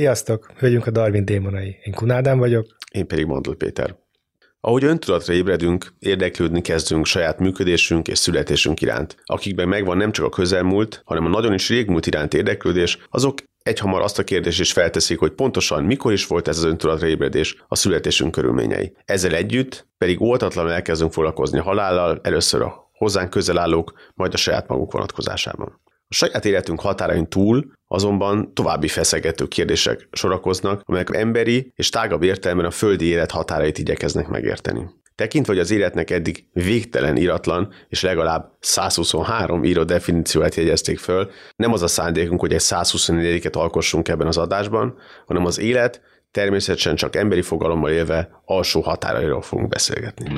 Sziasztok! 0.00 0.52
Hölgyünk 0.56 0.86
a 0.86 0.90
Darwin 0.90 1.24
démonai. 1.24 1.76
Én 1.84 1.94
Kunádám 1.94 2.38
vagyok. 2.38 2.66
Én 2.92 3.06
pedig 3.06 3.26
Mandl 3.26 3.50
Péter. 3.50 3.96
Ahogy 4.60 4.84
öntudatra 4.84 5.32
ébredünk, 5.34 5.94
érdeklődni 5.98 6.60
kezdünk 6.60 7.06
saját 7.06 7.38
működésünk 7.38 8.08
és 8.08 8.18
születésünk 8.18 8.80
iránt. 8.80 9.16
Akikben 9.24 9.68
megvan 9.68 9.96
nem 9.96 10.12
csak 10.12 10.24
a 10.24 10.28
közelmúlt, 10.28 11.02
hanem 11.04 11.24
a 11.24 11.28
nagyon 11.28 11.52
is 11.52 11.68
régmúlt 11.68 12.06
iránt 12.06 12.34
érdeklődés, 12.34 12.98
azok 13.10 13.38
egyhamar 13.62 14.00
azt 14.00 14.18
a 14.18 14.24
kérdést 14.24 14.60
is 14.60 14.72
felteszik, 14.72 15.18
hogy 15.18 15.32
pontosan 15.32 15.84
mikor 15.84 16.12
is 16.12 16.26
volt 16.26 16.48
ez 16.48 16.56
az 16.56 16.64
öntudatra 16.64 17.06
ébredés 17.06 17.64
a 17.68 17.76
születésünk 17.76 18.30
körülményei. 18.30 18.92
Ezzel 19.04 19.34
együtt 19.34 19.86
pedig 19.98 20.20
óvatatlanul 20.20 20.72
elkezdünk 20.72 21.12
foglalkozni 21.12 21.58
halállal, 21.58 22.20
először 22.22 22.62
a 22.62 22.90
hozzánk 22.92 23.30
közel 23.30 23.58
állók, 23.58 23.92
majd 24.14 24.34
a 24.34 24.36
saját 24.36 24.68
magunk 24.68 24.92
vonatkozásában. 24.92 25.80
A 26.12 26.14
saját 26.14 26.44
életünk 26.44 26.80
határain 26.80 27.28
túl 27.28 27.72
azonban 27.88 28.54
további 28.54 28.88
feszegető 28.88 29.46
kérdések 29.46 30.08
sorakoznak, 30.12 30.82
amelyek 30.84 31.16
emberi 31.16 31.72
és 31.74 31.88
tágabb 31.88 32.22
értelemben 32.22 32.66
a 32.66 32.70
földi 32.70 33.04
élet 33.04 33.30
határait 33.30 33.78
igyekeznek 33.78 34.28
megérteni. 34.28 34.90
Tekintve, 35.14 35.52
hogy 35.52 35.62
az 35.62 35.70
életnek 35.70 36.10
eddig 36.10 36.44
végtelen 36.52 37.16
iratlan 37.16 37.72
és 37.88 38.02
legalább 38.02 38.52
123 38.60 39.64
író 39.64 39.84
definícióját 39.84 40.54
jegyezték 40.54 40.98
föl, 40.98 41.30
nem 41.56 41.72
az 41.72 41.82
a 41.82 41.88
szándékunk, 41.88 42.40
hogy 42.40 42.52
egy 42.52 42.62
124-et 42.62 43.56
alkossunk 43.56 44.08
ebben 44.08 44.26
az 44.26 44.36
adásban, 44.36 44.98
hanem 45.26 45.44
az 45.44 45.58
élet 45.58 46.00
természetesen 46.30 46.94
csak 46.94 47.16
emberi 47.16 47.42
fogalommal 47.42 47.90
élve 47.90 48.42
alsó 48.44 48.80
határairól 48.80 49.42
fogunk 49.42 49.68
beszélgetni. 49.68 50.32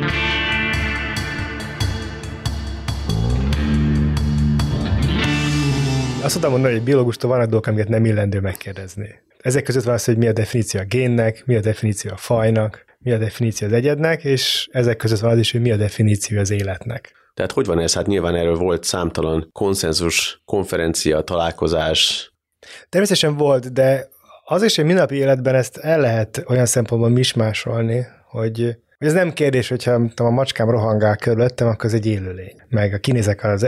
Azt 6.23 6.35
tudom 6.35 6.51
mondani, 6.51 6.75
hogy 6.75 6.83
biológustól 6.83 7.31
vannak 7.31 7.49
dolgok, 7.49 7.67
amiket 7.67 7.89
nem 7.89 8.05
illendő 8.05 8.41
megkérdezni. 8.41 9.09
Ezek 9.41 9.63
között 9.63 9.87
az, 9.87 10.05
hogy 10.05 10.17
mi 10.17 10.29
a 10.29 10.33
definíció 10.33 10.81
a 10.81 10.85
génnek, 10.85 11.43
mi 11.47 11.55
a 11.55 11.61
definíció 11.61 12.11
a 12.11 12.17
fajnak, 12.17 12.85
mi 12.99 13.13
a 13.13 13.19
definíció 13.19 13.67
az 13.67 13.73
egyednek, 13.73 14.25
és 14.25 14.69
ezek 14.73 14.97
között 14.97 15.19
van 15.19 15.31
az 15.31 15.39
is, 15.39 15.53
hogy 15.53 15.61
mi 15.61 15.71
a 15.71 15.77
definíció 15.77 16.39
az 16.39 16.51
életnek. 16.51 17.13
Tehát 17.35 17.53
hogy 17.53 17.67
van 17.67 17.79
ez? 17.79 17.95
Hát 17.95 18.07
nyilván 18.07 18.35
erről 18.35 18.57
volt 18.57 18.85
számtalan 18.85 19.49
konszenzus, 19.53 20.43
konferencia, 20.45 21.21
találkozás. 21.21 22.33
Természetesen 22.89 23.37
volt, 23.37 23.73
de 23.73 24.09
az 24.45 24.63
is, 24.63 24.77
hogy 24.77 24.85
mindennapi 24.85 25.15
életben 25.15 25.55
ezt 25.55 25.77
el 25.77 26.01
lehet 26.01 26.45
olyan 26.49 26.67
szempontból 26.67 27.11
mismásolni, 27.11 28.07
hogy 28.29 28.77
ez 28.99 29.13
nem 29.13 29.33
kérdés, 29.33 29.69
hogyha 29.69 30.01
a 30.17 30.31
macskám 30.31 30.71
rohangál 30.71 31.17
körülöttem, 31.17 31.69
akkor 31.69 31.85
ez 31.85 31.95
egy 31.95 32.07
élőlény. 32.07 32.55
Meg 32.69 32.93
a 32.93 32.99
kinézek 32.99 33.45
az 33.45 33.67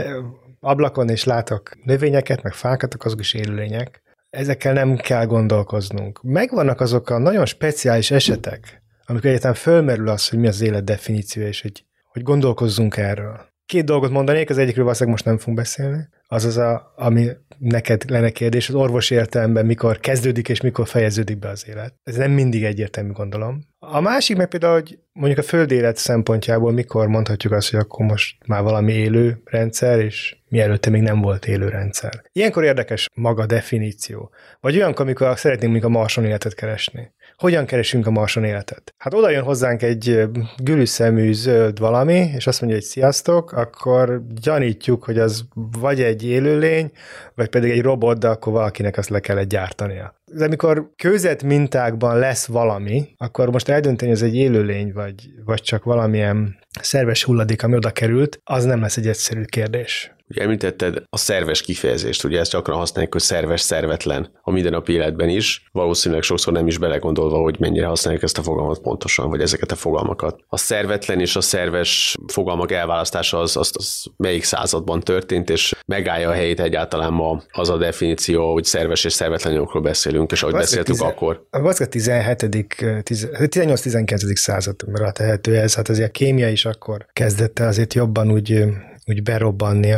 ablakon, 0.65 1.09
és 1.09 1.23
látok 1.23 1.71
növényeket, 1.83 2.41
meg 2.41 2.53
fákat, 2.53 2.95
azok 2.99 3.19
is 3.19 3.33
élőlények. 3.33 4.01
Ezekkel 4.29 4.73
nem 4.73 4.95
kell 4.95 5.25
gondolkoznunk. 5.25 6.19
Megvannak 6.21 6.81
azok 6.81 7.09
a 7.09 7.17
nagyon 7.17 7.45
speciális 7.45 8.11
esetek, 8.11 8.81
amikor 9.05 9.25
egyáltalán 9.25 9.55
fölmerül 9.55 10.09
az, 10.09 10.29
hogy 10.29 10.39
mi 10.39 10.47
az 10.47 10.61
élet 10.61 10.83
definíció, 10.83 11.43
és 11.43 11.61
hogy, 11.61 11.85
hogy 12.11 12.23
gondolkozzunk 12.23 12.97
erről. 12.97 13.45
Két 13.65 13.85
dolgot 13.85 14.11
mondanék, 14.11 14.49
az 14.49 14.57
egyikről 14.57 14.83
valószínűleg 14.83 15.15
most 15.15 15.29
nem 15.29 15.37
fogunk 15.37 15.57
beszélni. 15.57 16.07
Az 16.27 16.45
az, 16.45 16.57
a, 16.57 16.93
ami 16.95 17.29
neked 17.57 18.09
lenne 18.09 18.29
kérdés, 18.29 18.69
az 18.69 18.75
orvos 18.75 19.09
értelemben 19.09 19.65
mikor 19.65 19.99
kezdődik 19.99 20.49
és 20.49 20.61
mikor 20.61 20.87
fejeződik 20.87 21.39
be 21.39 21.49
az 21.49 21.65
élet. 21.67 21.93
Ez 22.03 22.15
nem 22.15 22.31
mindig 22.31 22.63
egyértelmű, 22.63 23.11
gondolom. 23.11 23.61
A 23.79 24.01
másik 24.01 24.37
meg 24.37 24.47
például, 24.47 24.73
hogy 24.73 24.99
mondjuk 25.13 25.39
a 25.39 25.43
föld 25.47 25.71
élet 25.71 25.97
szempontjából 25.97 26.71
mikor 26.71 27.07
mondhatjuk 27.07 27.53
azt, 27.53 27.69
hogy 27.71 27.79
akkor 27.79 28.05
most 28.05 28.47
már 28.47 28.63
valami 28.63 28.93
élő 28.93 29.41
rendszer, 29.45 29.99
és 29.99 30.37
mielőtte 30.49 30.89
még 30.89 31.01
nem 31.01 31.21
volt 31.21 31.45
élő 31.45 31.69
rendszer. 31.69 32.21
Ilyenkor 32.31 32.63
érdekes 32.63 33.09
maga 33.13 33.45
definíció. 33.45 34.31
Vagy 34.59 34.75
olyankor, 34.75 35.05
amikor 35.05 35.39
szeretnénk 35.39 35.73
még 35.73 35.83
a 35.83 35.89
marson 35.89 36.25
életet 36.25 36.53
keresni. 36.53 37.13
Hogyan 37.37 37.65
keresünk 37.65 38.07
a 38.07 38.11
marson 38.11 38.43
életet? 38.43 38.93
Hát 38.97 39.13
oda 39.13 39.29
jön 39.29 39.43
hozzánk 39.43 39.81
egy 39.81 40.23
gülüszemű 40.63 41.33
zöld 41.33 41.79
valami, 41.79 42.29
és 42.35 42.47
azt 42.47 42.61
mondja, 42.61 42.79
hogy 42.79 42.87
sziasztok, 42.87 43.51
akkor 43.51 44.21
gyanítjuk, 44.41 45.03
hogy 45.03 45.19
az 45.19 45.45
vagy 45.79 46.01
egy 46.01 46.25
élőlény, 46.25 46.91
vagy 47.35 47.47
pedig 47.47 47.71
egy 47.71 47.81
robot, 47.81 48.19
de 48.19 48.27
akkor 48.27 48.53
valakinek 48.53 48.97
azt 48.97 49.09
le 49.09 49.19
kellett 49.19 49.49
gyártania. 49.49 50.15
De 50.31 50.45
amikor 50.45 50.91
kőzet 50.95 51.43
mintákban 51.43 52.19
lesz 52.19 52.45
valami, 52.45 53.07
akkor 53.17 53.51
most 53.51 53.69
eldönteni, 53.69 54.11
hogy 54.11 54.19
ez 54.19 54.27
egy 54.27 54.35
élőlény, 54.35 54.93
vagy, 54.93 55.29
vagy 55.45 55.61
csak 55.61 55.83
valamilyen 55.83 56.59
szerves 56.81 57.23
hulladék, 57.23 57.63
ami 57.63 57.75
oda 57.75 57.91
került, 57.91 58.39
az 58.43 58.63
nem 58.63 58.81
lesz 58.81 58.97
egy 58.97 59.07
egyszerű 59.07 59.43
kérdés. 59.43 60.14
Ugye 60.29 60.41
említetted 60.41 61.03
a 61.09 61.17
szerves 61.17 61.61
kifejezést, 61.61 62.23
ugye 62.23 62.39
ezt 62.39 62.51
gyakran 62.51 62.77
használjuk, 62.77 63.13
hogy 63.13 63.21
szerves, 63.21 63.61
szervetlen 63.61 64.29
a 64.41 64.51
mindennapi 64.51 64.93
életben 64.93 65.29
is. 65.29 65.65
Valószínűleg 65.71 66.23
sokszor 66.23 66.53
nem 66.53 66.67
is 66.67 66.77
belegondolva, 66.77 67.37
hogy 67.37 67.59
mennyire 67.59 67.85
használjuk 67.85 68.23
ezt 68.23 68.37
a 68.37 68.41
fogalmat 68.41 68.79
pontosan, 68.79 69.29
vagy 69.29 69.41
ezeket 69.41 69.71
a 69.71 69.75
fogalmakat. 69.75 70.39
A 70.47 70.57
szervetlen 70.57 71.19
és 71.19 71.35
a 71.35 71.41
szerves 71.41 72.15
fogalmak 72.27 72.71
elválasztása 72.71 73.39
az, 73.39 73.57
az, 73.57 73.71
az 73.73 74.05
melyik 74.17 74.43
században 74.43 74.99
történt, 74.99 75.49
és 75.49 75.75
megállja 75.85 76.29
a 76.29 76.33
helyét 76.33 76.59
egyáltalán 76.59 77.13
ma 77.13 77.43
az 77.51 77.69
a 77.69 77.77
definíció, 77.77 78.53
hogy 78.53 78.63
szerves 78.63 79.03
és 79.03 79.13
szervetlen 79.13 79.53
beszélünk, 79.81 80.31
és 80.31 80.41
ahogy 80.41 80.53
beszéltünk 80.53 80.97
tize, 80.97 81.09
akkor. 81.09 81.47
A 81.49 81.61
17. 81.89 82.75
18-19. 83.03 84.35
századra 84.35 85.11
tehető 85.11 85.55
ez, 85.55 85.75
hát 85.75 85.89
azért 85.89 86.09
a 86.09 86.11
kémia 86.11 86.49
is 86.49 86.65
akkor 86.65 87.05
kezdett 87.13 87.59
el 87.59 87.67
azért 87.67 87.93
jobban 87.93 88.31
úgy 88.31 88.63
úgy 89.05 89.23
berobbanni, 89.23 89.93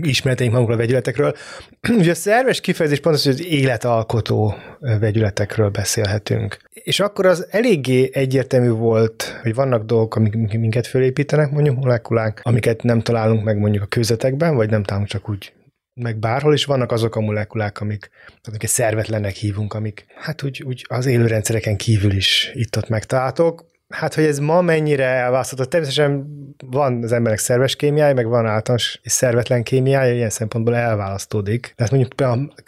ismereteink 0.00 0.52
magunkról 0.52 0.78
a 0.78 0.80
vegyületekről. 0.80 1.34
Ugye 1.98 2.10
a 2.10 2.14
szerves 2.14 2.60
kifejezés 2.60 3.00
pont 3.00 3.14
az, 3.14 3.22
hogy 3.22 3.32
az 3.32 3.44
életalkotó 3.44 4.54
vegyületekről 4.78 5.70
beszélhetünk. 5.70 6.56
És 6.70 7.00
akkor 7.00 7.26
az 7.26 7.46
eléggé 7.50 8.10
egyértelmű 8.12 8.68
volt, 8.68 9.38
hogy 9.42 9.54
vannak 9.54 9.84
dolgok, 9.84 10.16
amik 10.16 10.58
minket 10.58 10.86
fölépítenek, 10.86 11.50
mondjuk 11.50 11.76
molekulák, 11.76 12.40
amiket 12.42 12.82
nem 12.82 13.00
találunk 13.00 13.44
meg 13.44 13.58
mondjuk 13.58 13.82
a 13.82 13.86
kőzetekben, 13.86 14.54
vagy 14.54 14.70
nem 14.70 14.82
találunk 14.82 15.10
csak 15.10 15.28
úgy 15.28 15.52
meg 16.00 16.18
bárhol 16.18 16.54
is 16.54 16.64
vannak 16.64 16.92
azok 16.92 17.16
a 17.16 17.20
molekulák, 17.20 17.80
amik, 17.80 18.10
amiket 18.42 18.70
szervetlenek 18.70 19.34
hívunk, 19.34 19.74
amik 19.74 20.06
hát 20.14 20.42
úgy, 20.42 20.62
úgy 20.62 20.84
az 20.88 21.06
élőrendszereken 21.06 21.76
kívül 21.76 22.12
is 22.12 22.50
itt-ott 22.54 22.88
megtaláltok. 22.88 23.72
Hát, 23.94 24.14
hogy 24.14 24.24
ez 24.24 24.38
ma 24.38 24.60
mennyire 24.60 25.04
elválasztható, 25.04 25.64
természetesen 25.64 26.26
van 26.66 27.02
az 27.02 27.12
emberek 27.12 27.38
szerves 27.38 27.76
kémiája, 27.76 28.14
meg 28.14 28.26
van 28.26 28.46
általános 28.46 28.98
és 29.02 29.12
szervetlen 29.12 29.62
kémiája, 29.62 30.14
ilyen 30.14 30.30
szempontból 30.30 30.74
elválasztódik. 30.74 31.72
Tehát 31.76 31.92
mondjuk 31.92 32.20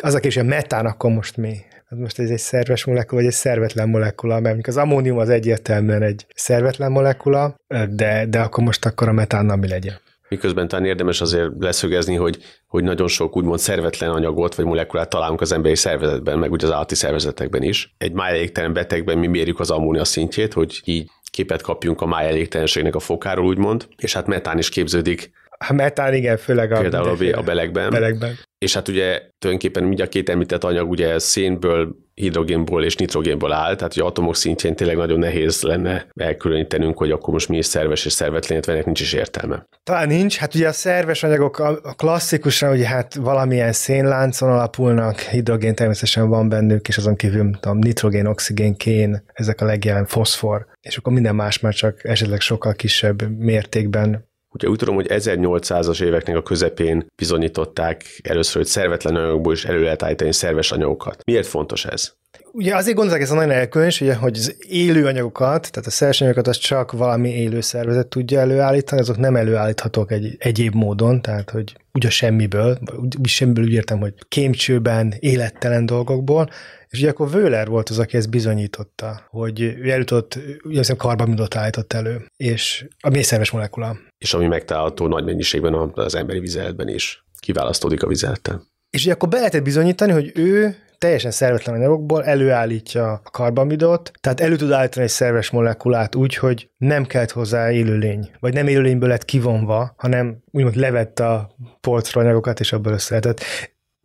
az 0.03 0.15
a 0.15 0.19
kérdés, 0.19 0.35
hogy 0.35 0.45
a 0.45 0.49
metán 0.49 0.87
akkor 0.87 1.11
most 1.11 1.37
mi? 1.37 1.57
Hát 1.89 1.99
most 1.99 2.19
ez 2.19 2.31
egy 2.31 2.39
szerves 2.39 2.85
molekula, 2.85 3.21
vagy 3.21 3.31
egy 3.31 3.37
szervetlen 3.37 3.89
molekula, 3.89 4.41
mert 4.41 4.67
az 4.67 4.77
ammónium 4.77 5.19
az 5.19 5.29
egyértelműen 5.29 6.03
egy 6.03 6.27
szervetlen 6.35 6.93
molekula, 6.93 7.55
de, 7.91 8.27
de 8.29 8.41
akkor 8.41 8.65
most 8.65 8.85
akkor 8.87 9.09
a 9.09 9.13
metánnal 9.13 9.57
mi 9.57 9.69
legyen? 9.69 10.01
Miközben 10.29 10.69
talán 10.69 10.85
érdemes 10.85 11.21
azért 11.21 11.51
leszögezni, 11.59 12.15
hogy, 12.15 12.39
hogy 12.67 12.85
nagyon 12.85 13.09
sok 13.09 13.37
úgymond 13.37 13.59
szervetlen 13.59 14.11
anyagot 14.11 14.55
vagy 14.55 14.65
molekulát 14.65 15.09
találunk 15.09 15.41
az 15.41 15.53
emberi 15.53 15.75
szervezetben, 15.75 16.39
meg 16.39 16.53
ugye 16.53 16.67
az 16.67 16.73
állati 16.73 16.95
szervezetekben 16.95 17.63
is. 17.63 17.95
Egy 17.99 18.13
májelégtelen 18.13 18.73
betegben 18.73 19.19
mi 19.19 19.27
mérjük 19.27 19.61
az 19.61 19.71
ammónia 19.71 20.05
szintjét, 20.05 20.53
hogy 20.53 20.81
így 20.85 21.11
képet 21.37 21.63
kapjunk 21.63 22.01
a 22.01 22.07
májelégtelenségnek 22.07 22.95
a 22.95 23.01
fokáról, 23.01 23.47
úgymond, 23.47 23.89
és 23.97 24.13
hát 24.13 24.27
metán 24.27 24.59
is 24.59 24.69
képződik 24.69 25.31
a 25.69 25.73
metán, 25.73 26.15
igen, 26.15 26.37
főleg 26.37 26.73
a, 26.73 26.81
Például 26.81 27.09
a, 27.09 27.39
a 27.39 27.43
belegben. 27.43 27.91
belegben. 27.91 28.39
És 28.59 28.75
hát 28.75 28.89
ugye 28.89 29.23
tulajdonképpen 29.39 29.85
mind 29.85 30.01
a 30.01 30.09
két 30.09 30.29
említett 30.29 30.65
anyag 30.65 30.91
ugye 30.91 31.19
szénből, 31.19 31.97
hidrogénból 32.15 32.85
és 32.85 32.97
nitrogénből 32.97 33.53
áll, 33.53 33.77
tehát 33.77 33.95
hogy 33.95 34.03
atomok 34.03 34.37
szintjén 34.37 34.77
tényleg 34.77 34.97
nagyon 34.97 35.19
nehéz 35.19 35.63
lenne 35.63 36.07
elkülönítenünk, 36.15 36.99
hogy 36.99 37.11
akkor 37.11 37.33
most 37.33 37.49
mi 37.49 37.57
is 37.57 37.67
szerves 37.67 38.05
és 38.05 38.13
szervetlen, 38.13 38.53
illetve 38.53 38.83
nincs 38.85 39.01
is 39.01 39.13
értelme. 39.13 39.67
Talán 39.83 40.09
nincs, 40.09 40.37
hát 40.37 40.55
ugye 40.55 40.69
a 40.69 40.73
szerves 40.73 41.23
anyagok 41.23 41.59
a 41.59 41.95
klasszikusan, 41.97 42.73
ugye 42.73 42.87
hát 42.87 43.15
valamilyen 43.15 43.73
szénláncon 43.73 44.51
alapulnak, 44.51 45.19
hidrogén 45.19 45.75
természetesen 45.75 46.29
van 46.29 46.49
bennük, 46.49 46.89
és 46.89 46.97
azon 46.97 47.17
kívül 47.17 47.51
tudom, 47.61 47.79
nitrogén, 47.79 48.27
oxigén, 48.27 48.77
kén, 48.77 49.25
ezek 49.33 49.61
a 49.61 49.65
legjelen 49.65 50.07
foszfor, 50.07 50.67
és 50.81 50.97
akkor 50.97 51.13
minden 51.13 51.35
más 51.35 51.61
már 51.61 51.75
csak 51.75 52.05
esetleg 52.05 52.41
sokkal 52.41 52.75
kisebb 52.75 53.39
mértékben 53.39 54.25
Ugye 54.57 54.69
úgy 54.69 54.79
tudom, 54.79 54.95
hogy 54.95 55.07
1800-as 55.09 56.03
éveknek 56.03 56.37
a 56.37 56.43
közepén 56.43 57.07
bizonyították 57.17 58.05
először, 58.23 58.57
hogy 58.57 58.67
szervetlen 58.67 59.15
anyagokból 59.15 59.53
is 59.53 59.65
elő 59.65 59.83
lehet 59.83 60.03
állítani 60.03 60.33
szerves 60.33 60.73
anyagokat. 60.73 61.25
Miért 61.25 61.47
fontos 61.47 61.85
ez? 61.85 62.13
Ugye 62.53 62.77
azért 62.77 62.97
gondolják 62.97 63.23
ez 63.23 63.31
a 63.31 63.35
nagyon 63.35 63.51
elkülönös, 63.51 64.01
ugye, 64.01 64.15
hogy 64.15 64.37
az 64.37 64.57
élő 64.69 65.07
anyagokat, 65.07 65.71
tehát 65.71 65.89
a 65.89 65.91
szerves 65.91 66.21
anyagokat 66.21 66.47
az 66.47 66.57
csak 66.57 66.93
valami 66.93 67.29
élő 67.29 67.61
szervezet 67.61 68.07
tudja 68.07 68.41
előállítani, 68.41 69.01
azok 69.01 69.17
nem 69.17 69.37
előállíthatók 69.37 70.13
egy 70.13 70.37
egyéb 70.39 70.75
módon, 70.75 71.21
tehát 71.23 71.51
hogy 71.51 71.77
ugye 71.93 72.11
semmiből, 72.11 72.79
úgy 73.19 73.27
semmiből 73.27 73.65
úgy 73.65 73.73
értem, 73.73 73.99
hogy 73.99 74.15
kémcsőben, 74.29 75.15
élettelen 75.19 75.87
dolgokból, 75.87 76.51
és 76.97 77.03
ugye 77.03 77.11
akkor 77.11 77.35
Wöhler 77.35 77.69
volt 77.69 77.89
az, 77.89 77.99
aki 77.99 78.17
ezt 78.17 78.31
bizonyította, 78.31 79.27
hogy 79.31 79.61
ő 79.61 79.91
eljutott, 79.91 80.39
ugye 80.65 80.81
azt 80.81 80.97
karbamidot 80.97 81.57
állított 81.57 81.93
elő, 81.93 82.27
és 82.37 82.87
a 83.01 83.09
mészerves 83.09 83.51
molekula. 83.51 83.97
És 84.19 84.35
ami 84.35 84.47
megtalálható 84.47 85.07
nagy 85.07 85.25
mennyiségben 85.25 85.75
az 85.95 86.15
emberi 86.15 86.39
vizeletben 86.39 86.89
is 86.89 87.25
kiválasztódik 87.39 88.03
a 88.03 88.07
vizelettel. 88.07 88.63
És 88.91 89.03
ugye 89.05 89.13
akkor 89.13 89.29
be 89.29 89.37
lehetett 89.37 89.63
bizonyítani, 89.63 90.13
hogy 90.13 90.33
ő 90.35 90.77
teljesen 90.99 91.31
szervetlen 91.31 91.75
anyagokból 91.75 92.25
előállítja 92.25 93.13
a 93.13 93.31
karbamidot, 93.31 94.11
tehát 94.21 94.41
elő 94.41 94.57
tud 94.57 94.71
állítani 94.71 95.05
egy 95.05 95.11
szerves 95.11 95.51
molekulát 95.51 96.15
úgy, 96.15 96.35
hogy 96.35 96.71
nem 96.77 97.05
kelt 97.05 97.31
hozzá 97.31 97.73
élőlény, 97.73 98.31
vagy 98.41 98.55
nem 98.55 98.67
élőlényből 98.67 99.09
lett 99.09 99.25
kivonva, 99.25 99.95
hanem 99.97 100.43
úgymond 100.51 100.77
levett 100.77 101.19
a 101.19 101.57
polcra 101.81 102.21
anyagokat, 102.21 102.61
és 102.61 102.73
abból 102.73 102.93
össze 102.93 103.09
lehetett. 103.11 103.45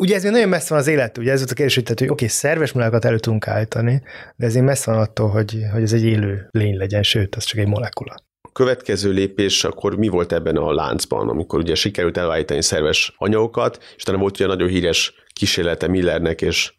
Ugye 0.01 0.15
ez 0.15 0.24
még 0.24 0.31
nagyon 0.31 0.50
messze 0.50 0.69
van 0.69 0.80
az 0.80 0.88
élet, 0.88 1.18
ugye 1.18 1.31
ez 1.31 1.38
volt 1.38 1.51
a 1.51 1.53
kérdés, 1.53 1.75
hogy, 1.75 2.00
hogy 2.00 2.09
oké, 2.09 2.27
szerves 2.27 2.71
molekulákat 2.71 3.09
elő 3.09 3.19
tudunk 3.19 3.48
állítani, 3.48 4.01
de 4.36 4.45
ez 4.45 4.53
még 4.53 4.63
messze 4.63 4.92
van 4.92 5.00
attól, 5.00 5.30
hogy, 5.30 5.65
hogy 5.71 5.81
ez 5.81 5.94
egy 5.94 6.03
élő 6.03 6.48
lény 6.51 6.77
legyen, 6.77 7.03
sőt, 7.03 7.36
az 7.36 7.44
csak 7.44 7.59
egy 7.59 7.68
molekula. 7.68 8.15
A 8.42 8.51
következő 8.51 9.12
lépés 9.12 9.63
akkor 9.63 9.98
mi 9.98 10.07
volt 10.07 10.31
ebben 10.31 10.56
a 10.56 10.74
láncban, 10.74 11.30
amikor 11.30 11.59
ugye 11.59 11.75
sikerült 11.75 12.18
elállítani 12.18 12.62
szerves 12.62 13.13
anyagokat, 13.18 13.77
és 13.95 14.03
utána 14.03 14.18
volt 14.18 14.36
ugye 14.36 14.48
nagyon 14.48 14.68
híres 14.68 15.13
kísérlete 15.33 15.88
Millernek 15.88 16.42
és 16.42 16.74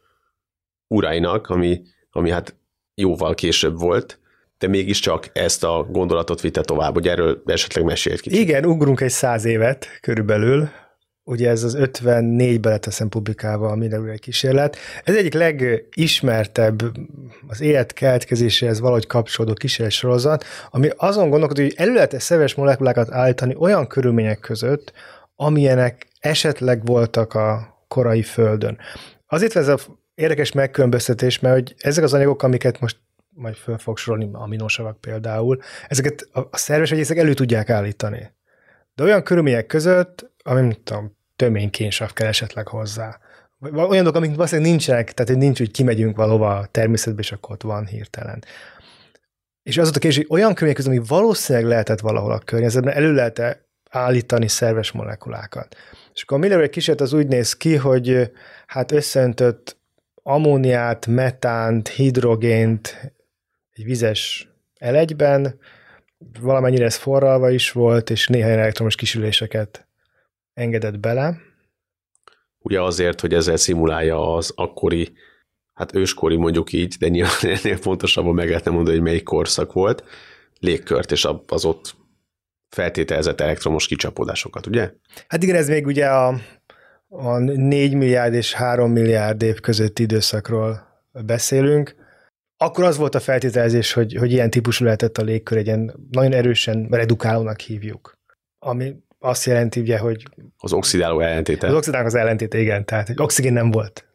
urainak, 0.88 1.46
ami, 1.46 1.82
ami 2.10 2.30
hát 2.30 2.54
jóval 2.94 3.34
később 3.34 3.78
volt, 3.78 4.19
de 4.58 4.66
mégiscsak 4.66 5.30
ezt 5.32 5.64
a 5.64 5.86
gondolatot 5.90 6.40
vitte 6.40 6.60
tovább, 6.60 6.92
hogy 6.92 7.08
erről 7.08 7.42
esetleg 7.46 7.84
mesélt 7.84 8.20
kicsit. 8.20 8.38
Igen, 8.38 8.64
ugrunk 8.64 9.00
egy 9.00 9.10
száz 9.10 9.44
évet 9.44 9.86
körülbelül, 10.00 10.70
ugye 11.24 11.48
ez 11.48 11.62
az 11.62 11.76
54-ben 11.78 12.72
lett 12.72 12.86
aztán 12.86 13.08
publikálva 13.08 13.69
a 13.69 13.74
mindenújra 13.74 14.14
kísérlet. 14.14 14.76
Ez 15.04 15.14
egyik 15.14 15.34
legismertebb 15.34 16.82
az 17.48 17.60
élet 17.60 17.92
keletkezéséhez 17.92 18.80
valahogy 18.80 19.06
kapcsolódó 19.06 19.54
kísérlet 19.54 19.94
sorozat, 19.94 20.44
ami 20.70 20.88
azon 20.96 21.30
gondolkodik, 21.30 21.64
hogy 21.64 21.74
elő 21.76 21.94
lehet 21.94 22.20
szerves 22.20 22.54
molekulákat 22.54 23.10
állítani 23.10 23.54
olyan 23.58 23.86
körülmények 23.86 24.38
között, 24.38 24.92
amilyenek 25.36 26.06
esetleg 26.20 26.84
voltak 26.84 27.34
a 27.34 27.76
korai 27.88 28.22
Földön. 28.22 28.78
Azért 29.26 29.56
ez 29.56 29.69
a 29.69 29.78
érdekes 30.14 30.52
megkülönböztetés, 30.52 31.38
mert 31.38 31.54
hogy 31.54 31.74
ezek 31.78 32.04
az 32.04 32.14
anyagok, 32.14 32.42
amiket 32.42 32.80
most 32.80 32.96
majd 33.34 33.54
föl 33.54 33.78
fog 33.78 33.98
sorolni, 33.98 34.28
aminosavak 34.32 35.00
például, 35.00 35.58
ezeket 35.88 36.28
a 36.32 36.56
szerves 36.56 36.90
vegyészek 36.90 37.16
elő 37.16 37.34
tudják 37.34 37.70
állítani. 37.70 38.30
De 38.94 39.02
olyan 39.02 39.22
körülmények 39.22 39.66
között, 39.66 40.30
ami 40.42 40.60
nem 40.60 40.72
tudom, 40.84 41.16
töménykénsav 41.36 42.12
kell 42.12 42.26
esetleg 42.26 42.68
hozzá. 42.68 43.18
Olyanok, 43.74 44.14
amik 44.14 44.34
valószínűleg 44.34 44.70
nincsenek, 44.70 45.12
tehát 45.12 45.40
nincs, 45.40 45.58
hogy 45.58 45.70
kimegyünk 45.70 46.16
valahova 46.16 46.56
a 46.56 46.66
természetbe, 46.66 47.20
és 47.20 47.32
akkor 47.32 47.50
ott 47.54 47.62
van 47.62 47.86
hirtelen. 47.86 48.44
És 49.62 49.78
az 49.78 49.88
a 49.88 49.90
kérdés, 49.90 50.16
hogy 50.16 50.26
olyan 50.28 50.54
körülmények 50.54 50.76
között, 50.76 50.92
ami 50.92 51.06
valószínűleg 51.08 51.68
lehetett 51.68 52.00
valahol 52.00 52.32
a 52.32 52.38
környezetben, 52.38 52.94
elő 52.94 53.12
lehet 53.12 53.38
-e 53.38 53.64
állítani 53.90 54.48
szerves 54.48 54.92
molekulákat. 54.92 55.76
És 56.14 56.22
akkor 56.22 56.36
a 56.36 56.40
Miller 56.40 56.68
kísérlet 56.68 57.02
az 57.02 57.12
úgy 57.12 57.26
néz 57.26 57.56
ki, 57.56 57.76
hogy 57.76 58.30
hát 58.66 58.92
összeöntött 58.92 59.76
ammóniát, 60.22 61.06
metánt, 61.06 61.88
hidrogént 61.88 63.12
egy 63.72 63.84
vizes 63.84 64.48
elegyben, 64.78 65.58
valamennyire 66.40 66.84
ez 66.84 66.96
forralva 66.96 67.50
is 67.50 67.72
volt, 67.72 68.10
és 68.10 68.28
néhány 68.28 68.50
elektromos 68.50 68.94
kisüléseket 68.94 69.86
engedett 70.54 70.98
bele. 70.98 71.36
Ugye 72.58 72.80
azért, 72.80 73.20
hogy 73.20 73.34
ezzel 73.34 73.56
szimulálja 73.56 74.34
az 74.34 74.52
akkori, 74.54 75.12
hát 75.74 75.94
őskori 75.94 76.36
mondjuk 76.36 76.72
így, 76.72 76.94
de 76.98 77.08
nyilván 77.08 77.34
ennél 77.62 77.78
pontosabban 77.78 78.34
meg 78.34 78.48
lehetne 78.48 78.70
mondani, 78.70 78.96
hogy 78.96 79.04
melyik 79.04 79.22
korszak 79.22 79.72
volt, 79.72 80.04
légkört, 80.60 81.12
és 81.12 81.28
az 81.46 81.64
ott 81.64 81.94
feltételezett 82.69 83.40
elektromos 83.40 83.86
kicsapódásokat, 83.86 84.66
ugye? 84.66 84.90
Hát 85.28 85.42
igen, 85.42 85.56
ez 85.56 85.69
még 85.69 85.86
ugye 85.86 86.06
a, 86.06 86.34
a 87.08 87.38
4 87.38 87.94
milliárd 87.94 88.34
és 88.34 88.52
3 88.52 88.92
milliárd 88.92 89.42
év 89.42 89.60
közötti 89.60 90.02
időszakról 90.02 90.86
beszélünk, 91.12 91.94
akkor 92.64 92.84
az 92.84 92.96
volt 92.96 93.14
a 93.14 93.20
feltételezés, 93.20 93.92
hogy, 93.92 94.14
hogy 94.14 94.32
ilyen 94.32 94.50
típusú 94.50 94.84
lehetett 94.84 95.18
a 95.18 95.22
légkör, 95.22 95.58
egy 95.58 95.66
ilyen 95.66 96.08
nagyon 96.10 96.32
erősen 96.32 96.86
redukálónak 96.90 97.60
hívjuk. 97.60 98.18
Ami 98.58 98.96
azt 99.18 99.44
jelenti, 99.44 99.80
ugye, 99.80 99.98
hogy... 99.98 100.24
Az 100.58 100.72
oxidáló 100.72 101.20
ellentéte. 101.20 101.66
Az 101.66 101.74
oxidáló 101.74 102.06
az 102.06 102.14
ellentéte, 102.14 102.58
igen. 102.58 102.84
Tehát, 102.84 103.06
hogy 103.06 103.16
oxigén 103.18 103.52
nem 103.52 103.70
volt. 103.70 104.06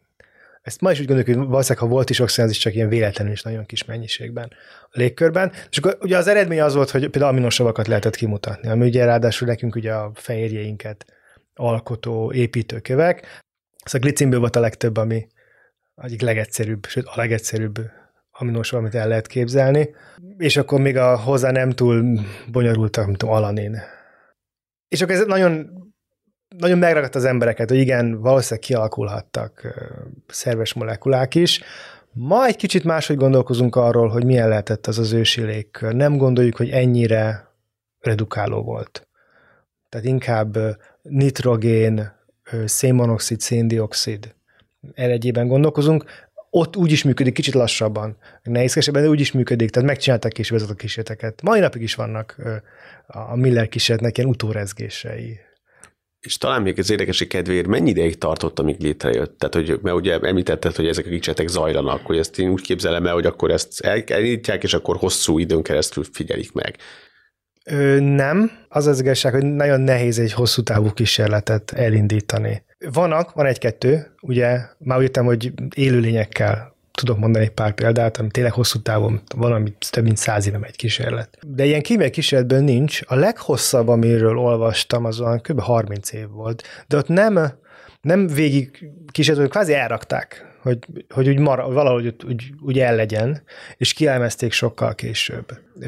Ezt 0.61 0.81
ma 0.81 0.91
is 0.91 0.99
úgy 0.99 1.05
gondoljuk, 1.05 1.37
hogy 1.37 1.47
valószínűleg, 1.47 1.83
ha 1.87 1.93
volt 1.93 2.09
is 2.09 2.19
oxigén, 2.19 2.45
az 2.45 2.51
is 2.51 2.57
csak 2.57 2.75
ilyen 2.75 2.89
véletlenül 2.89 3.33
is 3.33 3.41
nagyon 3.41 3.65
kis 3.65 3.85
mennyiségben 3.85 4.51
a 4.81 4.97
légkörben. 4.97 5.51
És 5.69 5.77
akkor 5.77 5.97
ugye 6.01 6.17
az 6.17 6.27
eredmény 6.27 6.61
az 6.61 6.73
volt, 6.73 6.89
hogy 6.89 7.09
például 7.09 7.31
aminosavakat 7.31 7.87
lehetett 7.87 8.15
kimutatni, 8.15 8.69
ami 8.69 8.85
ugye 8.87 9.05
ráadásul 9.05 9.47
nekünk 9.47 9.75
ugye 9.75 9.93
a 9.93 10.11
fehérjeinket 10.13 11.05
alkotó 11.55 12.33
építőkövek. 12.33 13.41
Ez 13.83 13.93
a 13.93 13.99
glicinből 13.99 14.39
volt 14.39 14.55
a 14.55 14.59
legtöbb, 14.59 14.97
ami 14.97 15.27
egyik 15.95 16.21
legegyszerűbb, 16.21 16.85
sőt 16.85 17.05
a 17.05 17.13
legegyszerűbb 17.15 17.79
aminosav, 18.37 18.79
amit 18.79 18.95
el 18.95 19.07
lehet 19.07 19.27
képzelni. 19.27 19.95
És 20.37 20.57
akkor 20.57 20.79
még 20.79 20.97
a 20.97 21.19
hozzá 21.19 21.51
nem 21.51 21.71
túl 21.71 22.19
bonyolultak, 22.51 23.05
mint 23.05 23.23
alanin. 23.23 23.77
És 24.87 25.01
akkor 25.01 25.15
ez 25.15 25.25
nagyon 25.25 25.85
nagyon 26.57 26.77
megragadt 26.77 27.15
az 27.15 27.25
embereket, 27.25 27.69
hogy 27.69 27.77
igen, 27.77 28.21
valószínűleg 28.21 28.67
kialakulhattak 28.67 29.67
szerves 30.27 30.73
molekulák 30.73 31.35
is. 31.35 31.61
Ma 32.13 32.45
egy 32.45 32.55
kicsit 32.55 32.83
máshogy 32.83 33.17
gondolkozunk 33.17 33.75
arról, 33.75 34.07
hogy 34.07 34.25
milyen 34.25 34.49
lehetett 34.49 34.87
az 34.87 34.99
az 34.99 35.11
ősi 35.11 35.41
légkör. 35.41 35.93
Nem 35.93 36.17
gondoljuk, 36.17 36.55
hogy 36.55 36.69
ennyire 36.69 37.47
redukáló 37.99 38.63
volt. 38.63 39.07
Tehát 39.89 40.05
inkább 40.05 40.57
nitrogén, 41.01 42.11
szénmonoxid, 42.65 43.39
széndiokszid 43.39 44.35
elegyében 44.93 45.47
gondolkozunk. 45.47 46.05
Ott 46.49 46.75
úgy 46.75 46.91
is 46.91 47.03
működik, 47.03 47.33
kicsit 47.33 47.53
lassabban, 47.53 48.17
nehézkesebben, 48.43 49.01
de 49.01 49.09
úgy 49.09 49.19
is 49.19 49.31
működik, 49.31 49.69
tehát 49.69 49.89
megcsináltak 49.89 50.31
később 50.31 50.57
ezeket 50.57 50.75
a 50.75 50.77
kísérleteket. 50.77 51.41
Mai 51.41 51.59
napig 51.59 51.81
is 51.81 51.95
vannak 51.95 52.37
a 53.07 53.35
Miller 53.35 53.67
kísérletnek 53.67 54.17
ilyen 54.17 54.29
utórezgései. 54.29 55.39
És 56.19 56.37
talán 56.37 56.61
még 56.61 56.79
az 56.79 56.89
érdekesség 56.89 57.27
kedvéért 57.27 57.67
mennyi 57.67 57.89
ideig 57.89 58.17
tartott, 58.17 58.59
amíg 58.59 58.79
létrejött? 58.79 59.37
Tehát, 59.37 59.53
hogy, 59.55 59.79
mert 59.81 59.95
ugye 59.95 60.19
említetted, 60.19 60.75
hogy 60.75 60.87
ezek 60.87 61.05
a 61.05 61.09
kicsetek 61.09 61.47
zajlanak, 61.47 62.05
hogy 62.05 62.17
ezt 62.17 62.39
én 62.39 62.49
úgy 62.49 62.61
képzelem 62.61 63.05
el, 63.05 63.13
hogy 63.13 63.25
akkor 63.25 63.51
ezt 63.51 63.79
elindítják, 63.81 64.63
és 64.63 64.73
akkor 64.73 64.97
hosszú 64.97 65.39
időn 65.39 65.61
keresztül 65.61 66.03
figyelik 66.11 66.51
meg. 66.51 66.75
Ö, 67.69 67.99
nem. 67.99 68.51
Az 68.69 68.87
az 68.87 68.99
igazság, 68.99 69.33
hogy 69.33 69.45
nagyon 69.45 69.81
nehéz 69.81 70.19
egy 70.19 70.33
hosszú 70.33 70.61
távú 70.61 70.91
kísérletet 70.91 71.71
elindítani. 71.71 72.63
Vannak, 72.91 73.33
van 73.33 73.45
egy-kettő, 73.45 74.15
ugye 74.21 74.59
már 74.77 74.97
úgy 74.97 75.03
jöttem, 75.03 75.25
hogy 75.25 75.53
élőlényekkel 75.75 76.75
tudok 76.91 77.17
mondani 77.17 77.45
egy 77.45 77.51
pár 77.51 77.73
példát, 77.73 78.17
ami 78.17 78.27
tényleg 78.27 78.53
hosszú 78.53 78.81
távon 78.81 79.21
valami 79.35 79.73
több 79.89 80.03
mint 80.03 80.17
száz 80.17 80.47
éve 80.47 80.57
megy 80.57 80.75
kísérlet. 80.75 81.37
De 81.47 81.65
ilyen 81.65 81.81
kémiai 81.81 82.09
kísérletből 82.09 82.59
nincs. 82.59 82.99
A 83.05 83.15
leghosszabb, 83.15 83.87
amiről 83.87 84.37
olvastam, 84.37 85.05
az 85.05 85.19
olyan 85.19 85.41
kb. 85.41 85.59
30 85.59 86.11
év 86.11 86.29
volt. 86.29 86.63
De 86.87 86.97
ott 86.97 87.07
nem, 87.07 87.39
nem 88.01 88.27
végig 88.27 88.89
kísérlet, 89.11 89.49
kvázi 89.49 89.73
elrakták, 89.73 90.46
hogy, 90.67 91.05
hogy 91.09 91.29
úgy 91.29 91.39
mar, 91.39 91.73
valahogy 91.73 92.15
úgy, 92.27 92.53
úgy 92.61 92.79
el 92.79 92.95
legyen, 92.95 93.43
és 93.77 93.93
kielemezték 93.93 94.51
sokkal 94.51 94.95
később. 94.95 95.45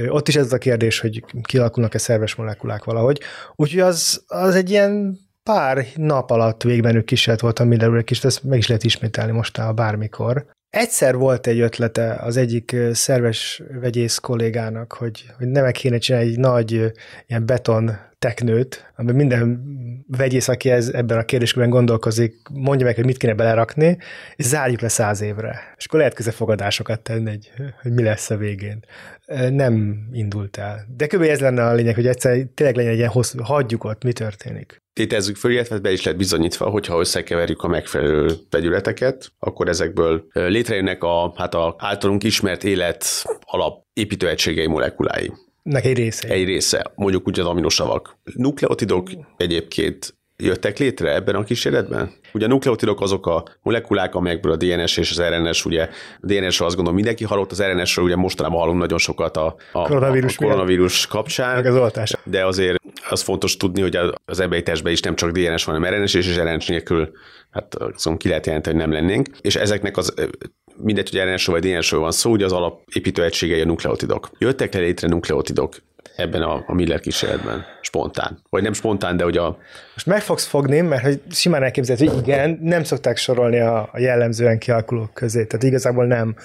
Ott 0.07 0.27
is 0.27 0.35
ez 0.35 0.53
a 0.53 0.57
kérdés, 0.57 0.99
hogy 0.99 1.23
kialakulnak-e 1.41 1.97
szerves 1.97 2.35
molekulák 2.35 2.83
valahogy. 2.83 3.19
Úgyhogy 3.55 3.79
az, 3.79 4.23
az 4.27 4.55
egy 4.55 4.69
ilyen 4.69 5.19
pár 5.43 5.85
nap 5.95 6.31
alatt 6.31 6.63
végbenő 6.63 7.03
kísérlet 7.03 7.41
volt 7.41 7.59
a 7.59 7.63
Miller 7.63 8.03
és 8.05 8.23
ezt 8.23 8.43
meg 8.43 8.57
is 8.57 8.67
lehet 8.67 8.83
ismételni 8.83 9.31
mostában 9.31 9.75
bármikor. 9.75 10.45
Egyszer 10.69 11.15
volt 11.15 11.47
egy 11.47 11.59
ötlete 11.59 12.13
az 12.13 12.37
egyik 12.37 12.75
szerves 12.91 13.61
vegyész 13.81 14.17
kollégának, 14.17 14.93
hogy, 14.93 15.25
hogy 15.37 15.47
nem 15.47 15.71
kéne 15.71 15.97
csinálni 15.97 16.29
egy 16.29 16.39
nagy 16.39 16.91
ilyen 17.27 17.45
beton 17.45 17.97
teknőt, 18.19 18.91
amiben 18.95 19.15
minden 19.15 19.63
vegyész, 20.07 20.47
aki 20.47 20.69
ez, 20.69 20.87
ebben 20.87 21.17
a 21.17 21.23
kérdéskörben 21.23 21.69
gondolkozik, 21.69 22.35
mondja 22.53 22.85
meg, 22.85 22.95
hogy 22.95 23.05
mit 23.05 23.17
kéne 23.17 23.33
belerakni, 23.33 23.97
és 24.35 24.45
zárjuk 24.45 24.81
le 24.81 24.87
száz 24.87 25.21
évre. 25.21 25.73
És 25.77 25.85
akkor 25.85 25.99
lehet 25.99 26.13
közefogadásokat 26.13 27.01
tenni, 27.01 27.29
hogy, 27.29 27.51
hogy 27.81 27.91
mi 27.91 28.03
lesz 28.03 28.29
a 28.29 28.37
végén. 28.37 28.79
Nem 29.49 30.07
indult 30.11 30.57
el. 30.57 30.85
De 30.97 31.07
kb. 31.07 31.21
ez 31.21 31.39
lenne 31.39 31.65
a 31.65 31.73
lényeg, 31.73 31.95
hogy 31.95 32.07
egyszer 32.07 32.45
tényleg 32.53 32.75
legyen 32.75 32.91
egy 32.91 32.97
ilyen 32.97 33.09
hosszú, 33.09 33.43
hagyjuk 33.43 33.83
ott, 33.83 34.03
mi 34.03 34.13
történik 34.13 34.81
tétezzük 34.99 35.35
föl, 35.35 35.51
illetve 35.51 35.79
be 35.79 35.91
is 35.91 36.03
lehet 36.03 36.19
bizonyítva, 36.19 36.69
hogyha 36.69 36.99
összekeverjük 36.99 37.63
a 37.63 37.67
megfelelő 37.67 38.27
vegyületeket, 38.49 39.31
akkor 39.39 39.67
ezekből 39.67 40.25
létrejönnek 40.33 41.03
a, 41.03 41.33
hát 41.37 41.53
a 41.53 41.75
általunk 41.77 42.23
ismert 42.23 42.63
élet 42.63 43.05
alap 43.45 43.85
építőegységei 43.93 44.67
molekulái. 44.67 45.31
Nek 45.63 45.85
egy 45.85 45.97
része. 45.97 46.27
Egy 46.27 46.45
része, 46.45 46.91
mondjuk 46.95 47.27
úgy 47.27 47.39
az 47.39 47.45
aminosavak. 47.45 48.17
Nukleotidok 48.35 49.09
egyébként 49.37 50.17
jöttek 50.37 50.77
létre 50.77 51.13
ebben 51.13 51.35
a 51.35 51.43
kísérletben? 51.43 52.11
Ugye 52.33 52.45
a 52.45 52.49
nukleotidok 52.49 53.01
azok 53.01 53.27
a 53.27 53.43
molekulák, 53.61 54.15
amelyekből 54.15 54.51
a 54.51 54.55
DNS 54.55 54.97
és 54.97 55.11
az 55.11 55.21
RNS, 55.21 55.65
ugye 55.65 55.83
a 56.21 56.25
DNS-ről 56.25 56.67
azt 56.67 56.75
gondolom 56.75 56.93
mindenki 56.93 57.23
hallott, 57.23 57.51
az 57.51 57.63
RNS-ről 57.63 58.05
ugye 58.05 58.15
mostanában 58.15 58.59
hallom 58.59 58.77
nagyon 58.77 58.97
sokat 58.97 59.37
a, 59.37 59.55
a, 59.71 59.81
koronavírus, 59.81 60.37
a 60.37 60.43
koronavírus 60.43 61.07
kapcsán. 61.07 61.55
Meg 61.55 61.65
az 61.65 61.75
oltás. 61.75 62.13
De 62.23 62.45
azért 62.45 62.78
az 63.11 63.21
fontos 63.21 63.57
tudni, 63.57 63.81
hogy 63.81 63.99
az 64.25 64.39
emberi 64.39 64.63
is 64.83 65.01
nem 65.01 65.15
csak 65.15 65.31
DNS 65.31 65.63
van, 65.63 65.75
hanem 65.81 66.01
RNS, 66.01 66.13
és 66.13 66.37
RNS 66.37 66.67
nélkül 66.67 67.11
hát 67.51 67.75
azon 67.75 68.17
ki 68.17 68.27
lehet 68.27 68.45
jelenteni, 68.45 68.79
hogy 68.79 68.87
nem 68.87 69.01
lennénk. 69.01 69.27
És 69.41 69.55
ezeknek 69.55 69.97
az 69.97 70.13
mindegy, 70.77 71.09
hogy 71.09 71.19
RNS 71.19 71.45
vagy 71.45 71.61
dns 71.61 71.89
van 71.89 72.11
szó, 72.11 72.31
ugye 72.31 72.45
az 72.45 72.51
alapépítő 72.51 73.23
egységei 73.23 73.61
a 73.61 73.65
nukleotidok. 73.65 74.29
Jöttek 74.37 74.73
le 74.73 74.79
létre 74.79 75.07
nukleotidok 75.07 75.75
ebben 76.15 76.41
a, 76.41 76.63
a 76.67 76.73
Miller 76.73 76.99
kísérletben, 76.99 77.65
spontán. 77.81 78.39
Vagy 78.49 78.63
nem 78.63 78.73
spontán, 78.73 79.17
de 79.17 79.25
ugye 79.25 79.41
a... 79.41 79.57
Most 79.93 80.05
meg 80.05 80.21
fogsz 80.21 80.45
fogni, 80.45 80.81
mert 80.81 81.03
hogy 81.03 81.21
simán 81.31 81.63
elképzelhető, 81.63 82.09
hogy 82.09 82.27
igen, 82.27 82.59
nem 82.61 82.83
szokták 82.83 83.17
sorolni 83.17 83.59
a, 83.59 83.89
a 83.91 83.99
jellemzően 83.99 84.59
kialakulók 84.59 85.13
közé. 85.13 85.45
Tehát 85.45 85.65
igazából 85.65 86.05
nem. 86.05 86.35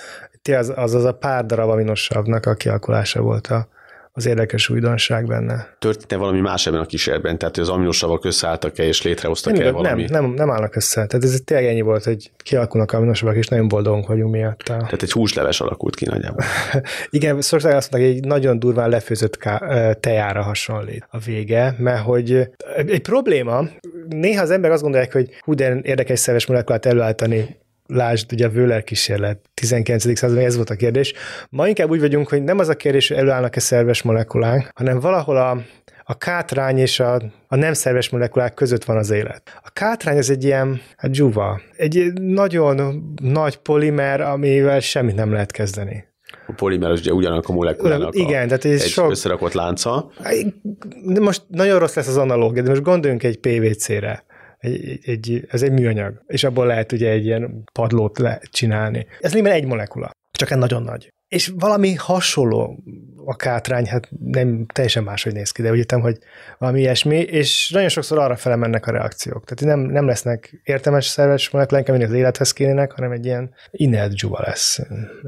Az 0.53 0.73
az, 0.77 0.95
az 0.95 1.05
a 1.05 1.15
pár 1.15 1.47
darab 1.47 1.71
aminosavnak 1.71 2.47
a 2.47 2.55
kialakulása 2.55 3.21
volt 3.21 3.47
a, 3.47 3.69
az 4.17 4.27
érdekes 4.27 4.69
újdonság 4.69 5.27
benne. 5.27 5.77
Történt-e 5.79 6.17
valami 6.17 6.41
más 6.41 6.67
ebben 6.67 6.81
a 6.81 6.87
kísérletben? 6.87 7.39
Tehát, 7.39 7.57
az 7.57 7.69
aminosavak 7.69 8.25
összeálltak-e 8.25 8.83
és 8.83 9.03
létrehoztak-e 9.03 9.71
valami? 9.71 10.03
Nem, 10.03 10.23
nem, 10.23 10.33
nem 10.33 10.51
állnak 10.51 10.77
össze. 10.77 11.07
Tehát 11.07 11.25
ez 11.25 11.41
tényleg 11.45 11.67
ennyi 11.67 11.81
volt, 11.81 12.05
hogy 12.05 12.31
kialakulnak 12.37 12.93
aminosavak, 12.93 13.37
és 13.37 13.47
nagyon 13.47 13.69
boldogunk 13.69 14.07
vagyunk 14.07 14.33
miatt. 14.33 14.59
Tehát 14.59 15.03
egy 15.03 15.13
húsleves 15.13 15.61
alakult 15.61 15.95
ki 15.95 16.05
nagyjából. 16.05 16.45
Igen, 17.11 17.41
szokták 17.41 17.77
azt 17.77 17.91
mondani, 17.91 18.13
hogy 18.13 18.23
egy 18.23 18.29
nagyon 18.29 18.59
durván 18.59 18.89
lefőzött 18.89 19.37
ká- 19.37 20.01
tejára 20.01 20.43
hasonlít 20.43 21.07
a 21.11 21.19
vége, 21.19 21.75
mert 21.79 22.03
hogy 22.03 22.49
egy 22.77 23.03
probléma, 23.03 23.65
néha 24.09 24.43
az 24.43 24.51
ember 24.51 24.71
azt 24.71 24.83
gondolják, 24.83 25.13
hogy 25.13 25.29
hú, 25.41 25.55
de 25.55 25.79
érdekes 25.83 26.19
szerves 26.19 26.47
molekulát 26.47 26.87
előállítani 26.87 27.57
lásd, 27.87 28.33
ugye 28.33 28.47
a 28.47 28.51
Wöhler 28.51 28.85
kísérlet, 28.85 29.39
19. 29.55 30.19
században 30.19 30.45
ez 30.45 30.57
volt 30.57 30.71
a 30.71 30.75
kérdés. 30.75 31.13
Ma 31.51 31.69
inkább 31.69 31.91
úgy 31.91 32.01
vagyunk, 32.01 32.29
hogy 32.29 32.43
nem 32.43 32.59
az 32.59 32.69
a 32.69 32.75
kérdés, 32.75 33.09
hogy 33.09 33.17
előállnak-e 33.17 33.61
szerves 33.61 34.03
molekulák, 34.03 34.71
hanem 34.75 35.01
valahol 35.01 35.37
a, 35.37 35.59
a 36.05 36.19
kátrány 36.19 36.79
és 36.79 37.01
a, 37.01 37.15
a 37.49 37.57
nem 37.57 37.73
szerves 37.73 38.09
molekulák 38.09 38.55
között 38.55 38.85
van 38.85 38.97
az 38.97 39.11
élet. 39.11 39.61
A 39.63 39.71
kátrány 39.71 40.19
az 40.19 40.31
egy 40.31 40.45
ilyen, 40.45 40.81
hát 40.97 41.11
dzsuva, 41.11 41.61
egy 41.77 42.13
nagyon 42.21 43.05
nagy 43.23 43.57
polimer, 43.57 44.21
amivel 44.21 44.81
semmit 44.81 45.15
nem 45.15 45.33
lehet 45.33 45.51
kezdeni. 45.51 46.05
A 46.47 46.53
polimer 46.53 46.91
az 46.91 47.01
ugye 47.01 47.13
ugyanak 47.13 47.49
a 47.49 47.53
molekulának 47.53 48.15
Igen, 48.15 48.43
a, 48.43 48.47
tehát 48.47 48.65
ez 48.65 48.83
egy 48.83 48.89
sok... 48.89 49.11
összerakott 49.11 49.53
lánca. 49.53 50.11
Most 51.21 51.43
nagyon 51.49 51.79
rossz 51.79 51.95
lesz 51.95 52.09
az 52.09 52.17
analógia, 52.17 52.63
de 52.63 52.69
most 52.69 52.83
gondoljunk 52.83 53.23
egy 53.23 53.39
PVC-re 53.39 54.25
egy, 54.65 54.99
egy, 55.05 55.47
ez 55.49 55.63
egy 55.63 55.73
műanyag, 55.73 56.23
és 56.27 56.45
abból 56.45 56.67
lehet 56.67 56.93
ugye 56.93 57.11
egy 57.11 57.25
ilyen 57.25 57.65
padlót 57.73 58.19
le 58.19 58.41
csinálni. 58.51 59.07
Ez 59.21 59.33
lényegben 59.35 59.63
egy 59.63 59.67
molekula, 59.67 60.11
csak 60.39 60.51
egy 60.51 60.59
nagyon 60.59 60.83
nagy. 60.83 61.09
És 61.35 61.53
valami 61.59 61.95
hasonló 61.95 62.79
a 63.25 63.37
kátrány, 63.37 63.87
hát 63.87 64.09
nem 64.21 64.67
teljesen 64.75 65.03
máshogy 65.03 65.33
néz 65.33 65.51
ki, 65.51 65.63
de 65.63 65.71
úgy 65.71 65.79
értem, 65.79 66.01
hogy 66.01 66.19
valami 66.59 66.81
ilyesmi, 66.81 67.17
és 67.17 67.71
nagyon 67.71 67.89
sokszor 67.89 68.19
arra 68.19 68.37
fele 68.37 68.57
mennek 68.57 68.87
a 68.87 68.91
reakciók. 68.91 69.45
Tehát 69.45 69.77
nem, 69.77 69.91
nem 69.91 70.07
lesznek 70.07 70.61
értelmes 70.65 71.07
szerves 71.07 71.51
molekulánk, 71.51 71.89
amik 71.89 72.03
az 72.03 72.13
élethez 72.13 72.53
kénének, 72.53 72.93
hanem 72.93 73.11
egy 73.11 73.25
ilyen 73.25 73.55
inert 73.71 74.13
dzsuva 74.13 74.41
lesz. 74.47 74.81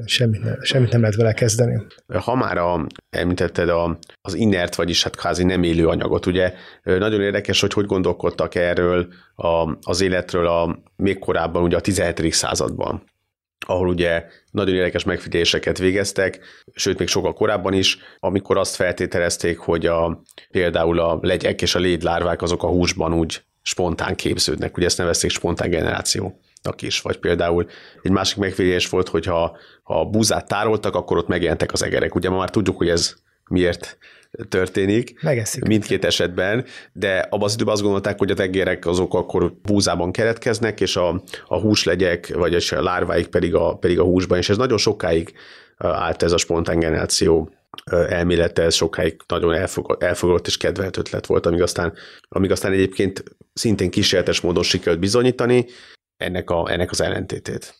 Semmit, 0.04 0.44
ne, 0.44 0.52
semmit 0.60 0.92
nem 0.92 1.00
lehet 1.00 1.16
vele 1.16 1.32
kezdeni. 1.32 1.82
Ha 2.06 2.34
már 2.34 2.58
a, 2.58 2.86
említetted 3.10 3.68
a, 3.68 3.98
az 4.20 4.34
inert, 4.34 4.74
vagyis 4.74 5.02
hát 5.02 5.16
kvázi 5.16 5.44
nem 5.44 5.62
élő 5.62 5.88
anyagot, 5.88 6.26
ugye 6.26 6.52
nagyon 6.82 7.20
érdekes, 7.20 7.60
hogy 7.60 7.72
hogy 7.72 7.86
gondolkodtak 7.86 8.54
erről 8.54 9.06
a, 9.34 9.76
az 9.82 10.00
életről 10.00 10.46
a, 10.46 10.78
még 10.96 11.18
korábban, 11.18 11.62
ugye 11.62 11.76
a 11.76 11.80
17. 11.80 12.32
században 12.32 13.02
ahol 13.66 13.88
ugye 13.88 14.24
nagyon 14.50 14.74
érdekes 14.74 15.04
megfigyeléseket 15.04 15.78
végeztek, 15.78 16.40
sőt 16.74 16.98
még 16.98 17.08
sokkal 17.08 17.32
korábban 17.32 17.72
is, 17.72 17.98
amikor 18.20 18.56
azt 18.56 18.74
feltételezték, 18.74 19.58
hogy 19.58 19.86
a, 19.86 20.22
például 20.50 20.98
a 20.98 21.18
legyek 21.22 21.62
és 21.62 21.74
a 21.74 21.78
lédlárvák 21.78 22.42
azok 22.42 22.62
a 22.62 22.68
húsban 22.68 23.14
úgy 23.14 23.44
spontán 23.62 24.14
képződnek, 24.14 24.76
ugye 24.76 24.86
ezt 24.86 24.98
nevezték 24.98 25.30
spontán 25.30 25.70
generáció 25.70 26.40
is, 26.76 27.00
vagy 27.00 27.18
például 27.18 27.66
egy 28.02 28.10
másik 28.10 28.36
megfigyelés 28.36 28.88
volt, 28.88 29.08
hogy 29.08 29.26
ha, 29.26 29.56
ha 29.82 30.04
búzát 30.04 30.48
tároltak, 30.48 30.94
akkor 30.94 31.16
ott 31.16 31.28
megjelentek 31.28 31.72
az 31.72 31.82
egerek. 31.82 32.14
Ugye 32.14 32.30
ma 32.30 32.36
már 32.36 32.50
tudjuk, 32.50 32.76
hogy 32.76 32.88
ez 32.88 33.14
miért 33.48 33.98
történik. 34.48 35.22
Megeszik. 35.22 35.64
Mindkét 35.64 36.04
esetben, 36.04 36.64
de 36.92 37.18
abban 37.18 37.44
az 37.44 37.54
időben 37.54 37.72
azt 37.72 37.82
gondolták, 37.82 38.18
hogy 38.18 38.30
a 38.30 38.34
tegérek 38.34 38.86
azok 38.86 39.14
akkor 39.14 39.52
búzában 39.62 40.12
keretkeznek, 40.12 40.80
és 40.80 40.96
a, 40.96 41.22
a 41.46 41.60
húslegyek, 41.60 42.34
vagy 42.34 42.54
a 42.54 42.82
lárváik 42.82 43.26
pedig 43.26 43.54
a, 43.54 43.74
pedig 43.74 43.98
a 43.98 44.04
húsban, 44.04 44.38
és 44.38 44.48
ez 44.48 44.56
nagyon 44.56 44.78
sokáig 44.78 45.32
állt 45.76 46.22
ez 46.22 46.32
a 46.32 46.36
spontán 46.36 46.78
generáció 46.78 47.50
elmélete, 48.08 48.62
ez 48.62 48.74
sokáig 48.74 49.16
nagyon 49.26 49.54
elfogott, 49.54 50.02
elfogott 50.02 50.46
és 50.46 50.56
kedvelt 50.56 50.96
ötlet 50.96 51.26
volt, 51.26 51.46
amíg 51.46 51.62
aztán, 51.62 51.92
amíg 52.28 52.50
aztán 52.50 52.72
egyébként 52.72 53.24
szintén 53.52 53.90
kísérletes 53.90 54.40
módon 54.40 54.62
sikerült 54.62 55.00
bizonyítani 55.00 55.66
ennek, 56.16 56.50
a, 56.50 56.70
ennek 56.70 56.90
az 56.90 57.00
ellentétét. 57.00 57.74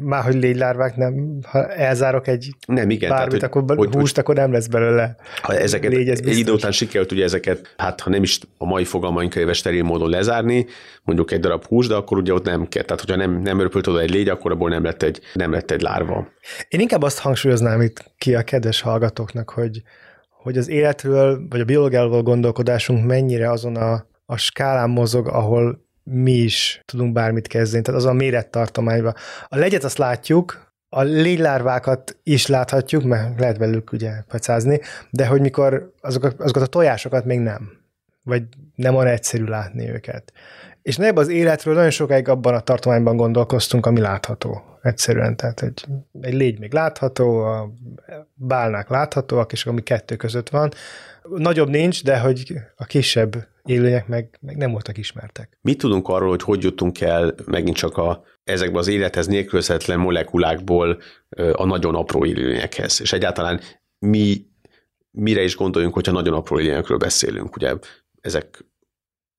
Már 0.00 0.22
hogy 0.22 0.34
légylárvák 0.34 0.96
nem, 0.96 1.38
ha 1.46 1.68
elzárok 1.68 2.26
egy 2.26 2.50
nem, 2.66 2.90
igen, 2.90 3.10
bármit, 3.10 3.38
tehát, 3.38 3.54
hogy, 3.54 3.62
akkor 3.62 3.76
hogy, 3.76 3.94
húst, 3.94 4.14
hogy, 4.14 4.24
akkor 4.24 4.34
nem 4.34 4.52
lesz 4.52 4.66
belőle. 4.66 5.16
Ha 5.42 5.54
ezeket, 5.54 5.92
légy, 5.92 6.08
ez 6.08 6.20
egy 6.24 6.38
idő 6.38 6.52
után 6.52 6.72
sikerült 6.72 7.12
ugye 7.12 7.24
ezeket, 7.24 7.74
hát 7.76 8.00
ha 8.00 8.10
nem 8.10 8.22
is 8.22 8.38
a 8.58 8.64
mai 8.64 8.84
fogalmaink 8.84 9.34
éves 9.34 9.56
steril 9.56 9.82
módon 9.82 10.10
lezárni, 10.10 10.66
mondjuk 11.02 11.30
egy 11.30 11.40
darab 11.40 11.64
hús, 11.64 11.86
de 11.86 11.94
akkor 11.94 12.18
ugye 12.18 12.32
ott 12.32 12.44
nem 12.44 12.68
kell. 12.68 12.82
Tehát, 12.82 13.00
hogyha 13.00 13.16
nem, 13.16 13.42
nem 13.42 13.58
örpült 13.58 13.86
oda 13.86 14.00
egy 14.00 14.10
légy, 14.10 14.28
akkor 14.28 14.50
abból 14.50 14.68
nem 14.68 14.84
lett 14.84 15.02
egy, 15.02 15.20
nem 15.34 15.52
lett 15.52 15.70
egy 15.70 15.80
lárva. 15.80 16.28
Én 16.68 16.80
inkább 16.80 17.02
azt 17.02 17.18
hangsúlyoznám 17.18 17.80
itt 17.80 18.12
ki 18.18 18.34
a 18.34 18.42
kedves 18.42 18.80
hallgatóknak, 18.80 19.50
hogy, 19.50 19.82
hogy 20.42 20.58
az 20.58 20.68
életről, 20.68 21.46
vagy 21.48 21.60
a 21.60 21.64
biológiával 21.64 22.22
gondolkodásunk 22.22 23.06
mennyire 23.06 23.50
azon 23.50 23.76
a, 23.76 24.06
a 24.26 24.36
skálán 24.36 24.90
mozog, 24.90 25.28
ahol 25.28 25.90
mi 26.04 26.32
is 26.32 26.80
tudunk 26.84 27.12
bármit 27.12 27.46
kezdeni, 27.46 27.82
tehát 27.82 28.00
az 28.00 28.06
a 28.06 28.12
mérettartományban. 28.12 29.14
A 29.48 29.56
legyet 29.56 29.84
azt 29.84 29.98
látjuk, 29.98 30.72
a 30.88 31.02
légylárvákat 31.02 32.16
is 32.22 32.46
láthatjuk, 32.46 33.02
mert 33.02 33.40
lehet 33.40 33.56
velük 33.56 33.92
ugye 33.92 34.22
pacázni, 34.28 34.80
de 35.10 35.26
hogy 35.26 35.40
mikor 35.40 35.92
azokat, 36.00 36.40
azokat 36.40 36.62
a 36.62 36.66
tojásokat 36.66 37.24
még 37.24 37.38
nem. 37.38 37.70
Vagy 38.24 38.42
nem 38.74 38.94
olyan 38.94 39.12
egyszerű 39.12 39.44
látni 39.44 39.90
őket. 39.90 40.32
És 40.82 40.98
ebben 40.98 41.22
az 41.22 41.28
életről 41.28 41.74
nagyon 41.74 41.90
sokáig 41.90 42.28
abban 42.28 42.54
a 42.54 42.60
tartományban 42.60 43.16
gondolkoztunk, 43.16 43.86
ami 43.86 44.00
látható. 44.00 44.62
Egyszerűen, 44.82 45.36
tehát 45.36 45.62
egy, 45.62 45.84
egy 46.20 46.34
légy 46.34 46.58
még 46.58 46.72
látható, 46.72 47.38
a 47.38 47.72
bálnák 48.34 48.88
láthatóak, 48.88 49.52
és 49.52 49.66
ami 49.66 49.82
kettő 49.82 50.16
között 50.16 50.48
van. 50.48 50.70
Nagyobb 51.22 51.68
nincs, 51.68 52.04
de 52.04 52.18
hogy 52.18 52.54
a 52.76 52.84
kisebb 52.84 53.46
élőlények 53.64 54.06
meg, 54.06 54.38
meg 54.40 54.56
nem 54.56 54.70
voltak 54.70 54.98
ismertek. 54.98 55.58
Mit 55.60 55.78
tudunk 55.78 56.08
arról, 56.08 56.28
hogy 56.28 56.42
hogy 56.42 56.62
jutunk 56.62 57.00
el 57.00 57.34
megint 57.44 57.76
csak 57.76 57.96
a, 57.96 58.24
ezekbe 58.44 58.78
az 58.78 58.88
élethez 58.88 59.26
nélkülözhetetlen 59.26 59.98
molekulákból 59.98 60.98
a 61.52 61.64
nagyon 61.64 61.94
apró 61.94 62.24
élőlényekhez? 62.24 63.00
És 63.00 63.12
egyáltalán 63.12 63.60
mi 63.98 64.46
mire 65.10 65.42
is 65.42 65.56
gondoljunk, 65.56 65.94
hogyha 65.94 66.12
nagyon 66.12 66.34
apró 66.34 66.58
élőlényekről 66.58 66.98
beszélünk? 66.98 67.56
Ugye 67.56 67.74
ezek 68.20 68.64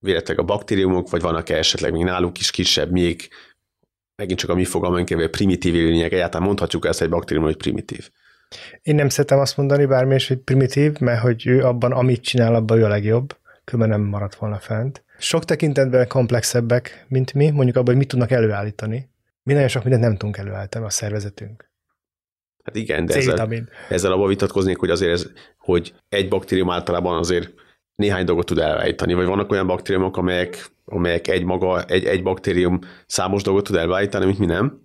véletleg 0.03 0.39
a 0.39 0.43
baktériumok, 0.43 1.09
vagy 1.09 1.21
vannak-e 1.21 1.57
esetleg 1.57 1.91
még 1.91 2.03
náluk 2.03 2.39
is 2.39 2.51
kisebb, 2.51 2.91
még 2.91 3.29
megint 4.15 4.39
csak 4.39 4.49
a 4.49 4.55
mi 4.55 4.65
fogalmaink 4.65 5.31
primitív 5.31 5.75
élőlények, 5.75 6.11
egyáltalán 6.11 6.47
mondhatjuk 6.47 6.85
ezt 6.85 7.01
egy 7.01 7.09
baktérium, 7.09 7.45
hogy 7.45 7.57
primitív. 7.57 8.09
Én 8.81 8.95
nem 8.95 9.09
szeretem 9.09 9.39
azt 9.39 9.57
mondani 9.57 9.85
bármi 9.85 10.15
is, 10.15 10.27
hogy 10.27 10.37
primitív, 10.37 10.97
mert 10.99 11.21
hogy 11.21 11.47
ő 11.47 11.63
abban, 11.63 11.91
amit 11.91 12.21
csinál, 12.21 12.55
abban 12.55 12.77
ő 12.77 12.83
a 12.83 12.87
legjobb 12.87 13.37
különben 13.63 13.99
nem 13.99 14.09
maradt 14.09 14.35
volna 14.35 14.59
fent. 14.59 15.03
Sok 15.17 15.45
tekintetben 15.45 16.07
komplexebbek, 16.07 17.05
mint 17.07 17.33
mi, 17.33 17.49
mondjuk 17.49 17.75
abban, 17.75 17.87
hogy 17.87 17.97
mit 17.97 18.07
tudnak 18.07 18.31
előállítani. 18.31 19.09
Mi 19.43 19.53
nagyon 19.53 19.67
sok 19.67 19.83
mindent 19.83 20.03
nem 20.03 20.17
tudunk 20.17 20.37
előállítani 20.37 20.85
a 20.85 20.89
szervezetünk. 20.89 21.71
Hát 22.63 22.75
igen, 22.75 23.05
de 23.05 23.15
ezzel, 23.15 23.69
ezzel 23.89 24.11
abban 24.11 24.27
vitatkoznék, 24.27 24.77
hogy 24.77 24.89
azért 24.89 25.11
ez, 25.11 25.27
hogy 25.57 25.93
egy 26.09 26.27
baktérium 26.27 26.69
általában 26.69 27.17
azért 27.17 27.53
néhány 27.95 28.25
dolgot 28.25 28.45
tud 28.45 28.57
előállítani, 28.57 29.13
vagy 29.13 29.25
vannak 29.25 29.51
olyan 29.51 29.67
baktériumok, 29.67 30.17
amelyek, 30.17 30.65
amelyek 30.85 31.27
egy 31.27 31.43
maga, 31.43 31.83
egy, 31.83 32.05
egy 32.05 32.23
baktérium 32.23 32.79
számos 33.07 33.43
dolgot 33.43 33.63
tud 33.63 33.75
előállítani, 33.75 34.25
mint 34.25 34.39
mi 34.39 34.45
nem. 34.45 34.81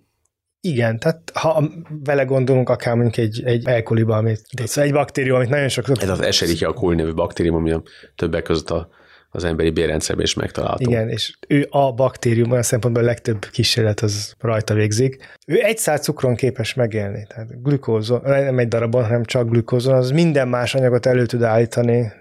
Igen, 0.61 0.99
tehát 0.99 1.31
ha 1.33 1.63
vele 2.03 2.23
gondolunk, 2.23 2.69
akár 2.69 2.95
mondjuk 2.95 3.17
egy, 3.17 3.43
egy 3.45 3.67
elkoliba, 3.67 4.17
amit, 4.17 4.41
szóval 4.63 4.83
egy 4.83 4.93
baktérium, 4.93 5.35
amit 5.35 5.49
nagyon 5.49 5.69
sok... 5.69 5.85
Ez 6.01 6.09
az 6.09 6.21
Escherichia 6.21 6.73
coli 6.73 6.95
nevű 6.95 7.13
baktérium, 7.13 7.55
ami 7.55 7.71
a 7.71 7.83
többek 8.15 8.43
között 8.43 8.69
a, 8.69 8.89
az 9.29 9.43
emberi 9.43 9.69
bérrendszerben 9.69 10.25
is 10.25 10.33
megtalálható. 10.33 10.91
Igen, 10.91 11.09
és 11.09 11.37
ő 11.47 11.67
a 11.69 11.93
baktérium, 11.93 12.51
olyan 12.51 12.63
szempontból 12.63 13.03
a 13.03 13.05
legtöbb 13.05 13.45
kísérlet 13.45 13.99
az 13.99 14.35
rajta 14.39 14.73
végzik. 14.73 15.37
Ő 15.47 15.63
egy 15.63 15.77
szál 15.77 15.97
cukron 15.97 16.35
képes 16.35 16.73
megélni, 16.73 17.25
tehát 17.27 17.63
glükózon, 17.63 18.21
nem 18.23 18.59
egy 18.59 18.67
darabon, 18.67 19.03
hanem 19.03 19.23
csak 19.23 19.49
glükózon, 19.49 19.93
az 19.93 20.11
minden 20.11 20.47
más 20.47 20.75
anyagot 20.75 21.05
elő 21.05 21.25
tud 21.25 21.43
állítani, 21.43 22.11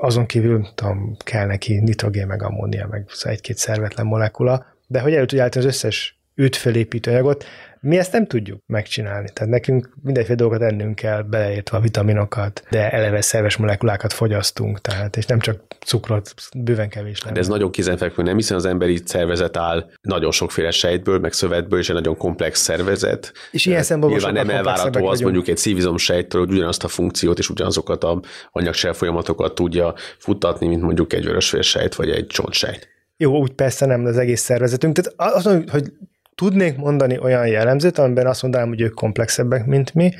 azon 0.00 0.26
kívül 0.26 0.68
tudom, 0.74 1.16
kell 1.24 1.46
neki 1.46 1.78
nitrogén, 1.80 2.26
meg 2.26 2.42
ammónia, 2.42 2.86
meg 2.86 3.06
egy-két 3.22 3.56
szervetlen 3.56 4.06
molekula, 4.06 4.66
de 4.86 5.00
hogy 5.00 5.14
elő 5.14 5.24
tudja 5.26 5.42
állítani 5.42 5.64
az 5.64 5.70
összes 5.70 6.18
őt 6.34 6.56
felépítő 6.56 7.10
anyagot. 7.10 7.44
Mi 7.80 7.98
ezt 7.98 8.12
nem 8.12 8.26
tudjuk 8.26 8.62
megcsinálni. 8.66 9.28
Tehát 9.32 9.52
nekünk 9.52 9.88
mindenféle 10.02 10.36
dolgokat 10.36 10.62
ennünk 10.62 10.94
kell, 10.94 11.22
beleértve 11.22 11.76
a 11.76 11.80
vitaminokat, 11.80 12.62
de 12.70 12.90
eleve 12.90 13.20
szerves 13.20 13.56
molekulákat 13.56 14.12
fogyasztunk, 14.12 14.80
tehát, 14.80 15.16
és 15.16 15.26
nem 15.26 15.38
csak 15.38 15.60
cukrot, 15.86 16.34
bőven 16.56 16.88
kevés 16.88 17.22
lenne. 17.22 17.34
De 17.34 17.40
ez 17.40 17.48
nagyon 17.48 17.70
kézenfekvő, 17.70 18.22
nem 18.22 18.36
hiszen 18.36 18.56
az 18.56 18.64
emberi 18.64 19.00
szervezet 19.04 19.56
áll 19.56 19.90
nagyon 20.00 20.30
sokféle 20.30 20.70
sejtből, 20.70 21.18
meg 21.18 21.32
szövetből, 21.32 21.78
és 21.78 21.88
egy 21.88 21.94
nagyon 21.94 22.16
komplex 22.16 22.60
szervezet. 22.60 23.32
És 23.50 23.66
ilyen 23.66 23.82
szempontból 23.82 24.30
Nyilván 24.30 24.46
nem 24.46 24.56
elvárható 24.56 25.06
az 25.06 25.20
mondjuk 25.20 25.48
egy 25.48 25.56
szívizomsejtről, 25.56 26.46
hogy 26.46 26.54
ugyanazt 26.54 26.84
a 26.84 26.88
funkciót 26.88 27.38
és 27.38 27.50
ugyanazokat 27.50 28.04
a 28.04 28.20
anyagcsere 28.52 28.92
folyamatokat 28.92 29.54
tudja 29.54 29.94
futtatni, 30.18 30.66
mint 30.66 30.82
mondjuk 30.82 31.12
egy 31.12 31.24
vörösvérsejt 31.24 31.94
vagy 31.94 32.10
egy 32.10 32.26
csontsejt. 32.26 32.88
Jó, 33.16 33.38
úgy 33.38 33.52
persze 33.52 33.86
nem 33.86 34.04
az 34.04 34.18
egész 34.18 34.40
szervezetünk. 34.40 34.96
Tehát 34.96 35.34
azt 35.34 35.44
mondom, 35.44 35.64
hogy 35.70 35.92
tudnék 36.38 36.76
mondani 36.76 37.18
olyan 37.18 37.46
jellemzőt, 37.46 37.98
amiben 37.98 38.26
azt 38.26 38.42
mondanám, 38.42 38.68
hogy 38.68 38.80
ők 38.80 38.94
komplexebbek, 38.94 39.66
mint 39.66 39.94
mi, 39.94 40.10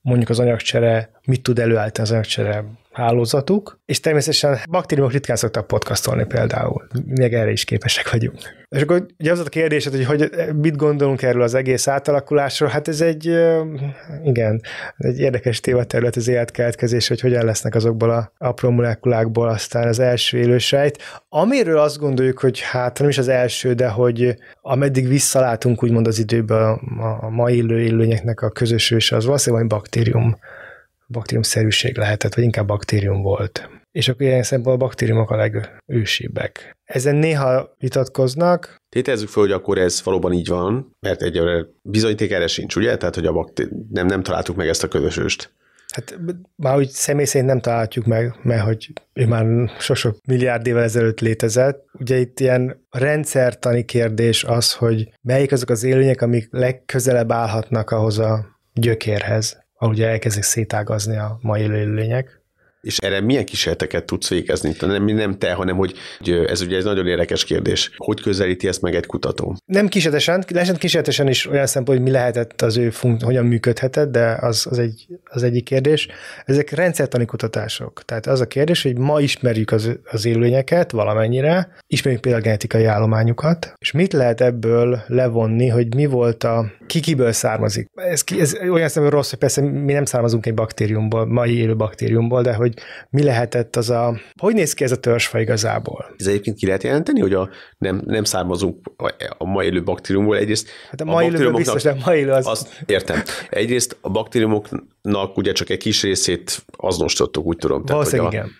mondjuk 0.00 0.28
az 0.28 0.38
anyagcsere, 0.38 1.10
mit 1.24 1.42
tud 1.42 1.58
előállítani 1.58 2.06
az 2.06 2.12
anyagcsere 2.12 2.64
hálózatuk, 2.98 3.80
és 3.86 4.00
természetesen 4.00 4.58
baktériumok 4.70 5.12
ritkán 5.12 5.36
szoktak 5.36 5.66
podcastolni 5.66 6.24
például. 6.24 6.86
Még 7.04 7.34
erre 7.34 7.50
is 7.50 7.64
képesek 7.64 8.10
vagyunk. 8.10 8.38
És 8.68 8.82
akkor 8.82 9.06
ugye 9.18 9.32
az 9.32 9.38
a 9.38 9.44
kérdésed, 9.44 9.94
hogy, 9.94 10.04
hogy 10.04 10.30
mit 10.56 10.76
gondolunk 10.76 11.22
erről 11.22 11.42
az 11.42 11.54
egész 11.54 11.88
átalakulásról, 11.88 12.68
hát 12.68 12.88
ez 12.88 13.00
egy, 13.00 13.24
igen, 14.24 14.60
egy 14.96 15.18
érdekes 15.18 15.60
tématerület 15.60 16.16
az 16.16 16.28
életkeletkezés, 16.28 17.08
hogy 17.08 17.20
hogyan 17.20 17.44
lesznek 17.44 17.74
azokból 17.74 18.10
a 18.10 18.32
apró 18.38 18.70
molekulákból 18.70 19.48
aztán 19.48 19.88
az 19.88 19.98
első 19.98 20.38
élősejt. 20.38 21.02
Amiről 21.28 21.78
azt 21.78 21.98
gondoljuk, 21.98 22.38
hogy 22.38 22.60
hát 22.60 22.98
nem 22.98 23.08
is 23.08 23.18
az 23.18 23.28
első, 23.28 23.72
de 23.72 23.88
hogy 23.88 24.36
ameddig 24.62 25.08
visszalátunk 25.08 25.82
úgymond 25.82 26.06
az 26.06 26.18
időben 26.18 26.62
a, 26.62 27.24
a 27.24 27.28
mai 27.28 27.56
élő 27.56 27.80
élőnyeknek 27.80 28.40
a 28.40 28.50
közös 28.50 28.90
őse, 28.90 29.16
az 29.16 29.24
valószínűleg 29.24 29.66
baktérium 29.66 30.36
baktériumszerűség 31.08 31.96
lehetett, 31.96 32.34
vagy 32.34 32.44
inkább 32.44 32.66
baktérium 32.66 33.22
volt. 33.22 33.68
És 33.90 34.08
akkor 34.08 34.22
ilyen 34.22 34.42
szempontból 34.42 34.74
a 34.74 34.88
baktériumok 34.88 35.30
a 35.30 35.36
legősibbek. 35.36 36.76
Ezen 36.84 37.14
néha 37.14 37.74
vitatkoznak. 37.78 38.76
Tételezzük 38.88 39.28
fel, 39.28 39.42
hogy 39.42 39.52
akkor 39.52 39.78
ez 39.78 40.02
valóban 40.02 40.32
így 40.32 40.48
van, 40.48 40.96
mert 41.00 41.22
egyelőre 41.22 41.66
bizonyíték 41.82 42.30
erre 42.30 42.46
sincs, 42.46 42.76
ugye? 42.76 42.96
Tehát, 42.96 43.14
hogy 43.14 43.26
a 43.26 43.32
baktéri... 43.32 43.70
nem, 43.90 44.06
nem 44.06 44.22
találtuk 44.22 44.56
meg 44.56 44.68
ezt 44.68 44.84
a 44.84 44.88
közösöst. 44.88 45.56
Hát 45.94 46.18
már 46.56 46.76
úgy 46.76 46.88
személy 46.88 47.24
szerint 47.24 47.50
nem 47.50 47.60
találhatjuk 47.60 48.06
meg, 48.06 48.34
mert 48.42 48.62
hogy 48.62 48.92
ő 49.12 49.26
már 49.26 49.70
sok-sok 49.78 50.16
milliárd 50.26 50.66
évvel 50.66 50.82
ezelőtt 50.82 51.20
létezett. 51.20 51.86
Ugye 51.92 52.16
itt 52.16 52.40
ilyen 52.40 52.86
rendszertani 52.90 53.84
kérdés 53.84 54.44
az, 54.44 54.74
hogy 54.74 55.08
melyik 55.22 55.52
azok 55.52 55.70
az 55.70 55.82
élőnyek, 55.82 56.22
amik 56.22 56.48
legközelebb 56.50 57.32
állhatnak 57.32 57.90
ahhoz 57.90 58.18
a 58.18 58.46
gyökérhez, 58.72 59.66
ahol 59.78 59.94
ugye 59.94 60.08
elkezdik 60.08 60.42
szétágazni 60.42 61.16
a 61.16 61.38
mai 61.42 61.60
élőlények. 61.60 62.37
És 62.80 62.96
erre 62.98 63.20
milyen 63.20 63.44
kísérleteket 63.44 64.04
tudsz 64.04 64.28
végezni? 64.28 64.74
Nem, 64.80 65.04
nem 65.04 65.38
te, 65.38 65.52
hanem 65.52 65.76
hogy, 65.76 65.94
hogy 66.18 66.30
ez 66.32 66.60
ugye 66.60 66.76
egy 66.76 66.84
nagyon 66.84 67.06
érdekes 67.06 67.44
kérdés. 67.44 67.90
Hogy 67.96 68.20
közelíti 68.20 68.68
ezt 68.68 68.82
meg 68.82 68.94
egy 68.94 69.06
kutató? 69.06 69.56
Nem 69.66 69.88
kísérletesen, 69.88 70.44
lehetett 70.48 70.78
kísérletesen 70.78 71.28
is 71.28 71.46
olyan 71.46 71.66
szempont, 71.66 71.98
hogy 71.98 72.06
mi 72.06 72.12
lehetett 72.12 72.62
az 72.62 72.76
ő 72.76 72.90
funk, 72.90 73.22
hogyan 73.22 73.46
működhetett, 73.46 74.10
de 74.10 74.36
az, 74.40 74.66
az, 74.70 74.78
egy, 74.78 75.06
az 75.24 75.42
egyik 75.42 75.64
kérdés. 75.64 76.08
Ezek 76.44 76.70
rendszertani 76.70 77.24
kutatások. 77.24 78.02
Tehát 78.04 78.26
az 78.26 78.40
a 78.40 78.46
kérdés, 78.46 78.82
hogy 78.82 78.98
ma 78.98 79.20
ismerjük 79.20 79.70
az, 79.72 79.98
az 80.04 80.24
élőlényeket 80.24 80.90
valamennyire, 80.90 81.72
ismerjük 81.86 82.20
például 82.20 82.42
a 82.42 82.46
genetikai 82.46 82.84
állományukat, 82.84 83.72
és 83.78 83.92
mit 83.92 84.12
lehet 84.12 84.40
ebből 84.40 85.02
levonni, 85.06 85.68
hogy 85.68 85.94
mi 85.94 86.06
volt 86.06 86.44
a, 86.44 86.72
ki 86.86 87.00
kiből 87.00 87.32
származik. 87.32 87.88
Ez, 87.94 88.22
ez 88.38 88.54
olyan 88.70 88.88
szemben 88.88 89.12
rossz, 89.12 89.30
hogy 89.30 89.38
persze 89.38 89.60
mi 89.60 89.92
nem 89.92 90.04
származunk 90.04 90.46
egy 90.46 90.54
baktériumból, 90.54 91.26
mai 91.26 91.56
élő 91.58 91.76
baktériumból, 91.76 92.42
de 92.42 92.54
hogy 92.54 92.67
hogy 92.68 92.82
mi 93.10 93.22
lehetett 93.22 93.76
az 93.76 93.90
a, 93.90 94.20
hogy 94.40 94.54
néz 94.54 94.72
ki 94.72 94.84
ez 94.84 94.92
a 94.92 94.96
törzsfa 94.96 95.40
igazából. 95.40 96.14
Ez 96.18 96.26
egyébként 96.26 96.56
ki 96.56 96.66
lehet 96.66 96.82
jelenteni, 96.82 97.20
hogy 97.20 97.34
a, 97.34 97.48
nem, 97.78 98.02
nem 98.04 98.24
származunk 98.24 98.92
a 99.38 99.44
mai 99.44 99.66
élő 99.66 99.82
baktériumból. 99.82 100.36
Egyrészt 100.36 100.68
hát 100.90 101.00
a 101.00 101.04
mai 101.04 101.24
élő 101.24 101.50
biztos, 101.50 101.82
de 101.82 101.96
mai 102.04 102.18
élő 102.18 102.30
az... 102.30 102.46
Azt 102.46 102.82
értem. 102.86 103.22
Egyrészt 103.50 103.96
a 104.00 104.10
baktériumoknak 104.10 105.36
ugye 105.36 105.52
csak 105.52 105.70
egy 105.70 105.78
kis 105.78 106.02
részét 106.02 106.64
azonosítottuk, 106.76 107.46
úgy 107.46 107.56
tudom. 107.56 107.82
Valószínűleg 107.84 108.32
igen. 108.32 108.50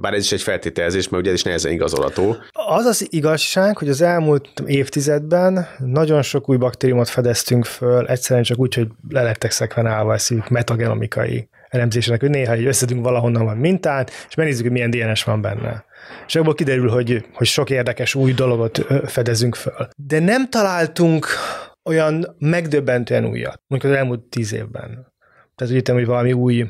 Bár 0.00 0.14
ez 0.14 0.22
is 0.22 0.32
egy 0.32 0.42
feltételezés, 0.42 1.08
mert 1.08 1.22
ugye 1.22 1.32
ez 1.32 1.38
is 1.38 1.44
nehezen 1.44 1.72
igazolható. 1.72 2.36
Az 2.52 2.84
az 2.84 3.06
igazság, 3.10 3.78
hogy 3.78 3.88
az 3.88 4.00
elmúlt 4.00 4.48
évtizedben 4.66 5.66
nagyon 5.78 6.22
sok 6.22 6.48
új 6.48 6.56
baktériumot 6.56 7.08
fedeztünk 7.08 7.64
föl, 7.64 8.06
egyszerűen 8.06 8.44
csak 8.44 8.58
úgy, 8.58 8.74
hogy 8.74 8.88
le 9.08 9.22
lettek 9.22 9.50
szekvenálva 9.50 10.12
a 10.12 10.18
szívük 10.18 10.48
metagenomikai 10.48 11.48
elemzésének, 11.68 12.20
hogy 12.20 12.30
néha 12.30 12.52
egy 12.52 12.66
összedünk 12.66 13.04
valahonnan 13.04 13.44
van 13.44 13.56
mintát, 13.56 14.10
és 14.28 14.34
megnézzük, 14.34 14.62
hogy 14.62 14.72
milyen 14.72 14.90
DNS 14.90 15.24
van 15.24 15.40
benne. 15.40 15.84
És 16.26 16.36
abból 16.36 16.54
kiderül, 16.54 16.88
hogy, 16.88 17.24
hogy 17.32 17.46
sok 17.46 17.70
érdekes 17.70 18.14
új 18.14 18.32
dologot 18.32 18.86
fedezünk 19.06 19.54
föl. 19.54 19.88
De 19.96 20.18
nem 20.18 20.48
találtunk 20.48 21.26
olyan 21.84 22.36
megdöbbentően 22.38 23.24
újat, 23.24 23.62
mondjuk 23.66 23.92
az 23.92 23.98
elmúlt 23.98 24.20
tíz 24.20 24.52
évben. 24.52 25.12
Tehát 25.54 25.74
úgy 25.74 25.88
hogy 25.88 26.06
valami 26.06 26.32
új 26.32 26.66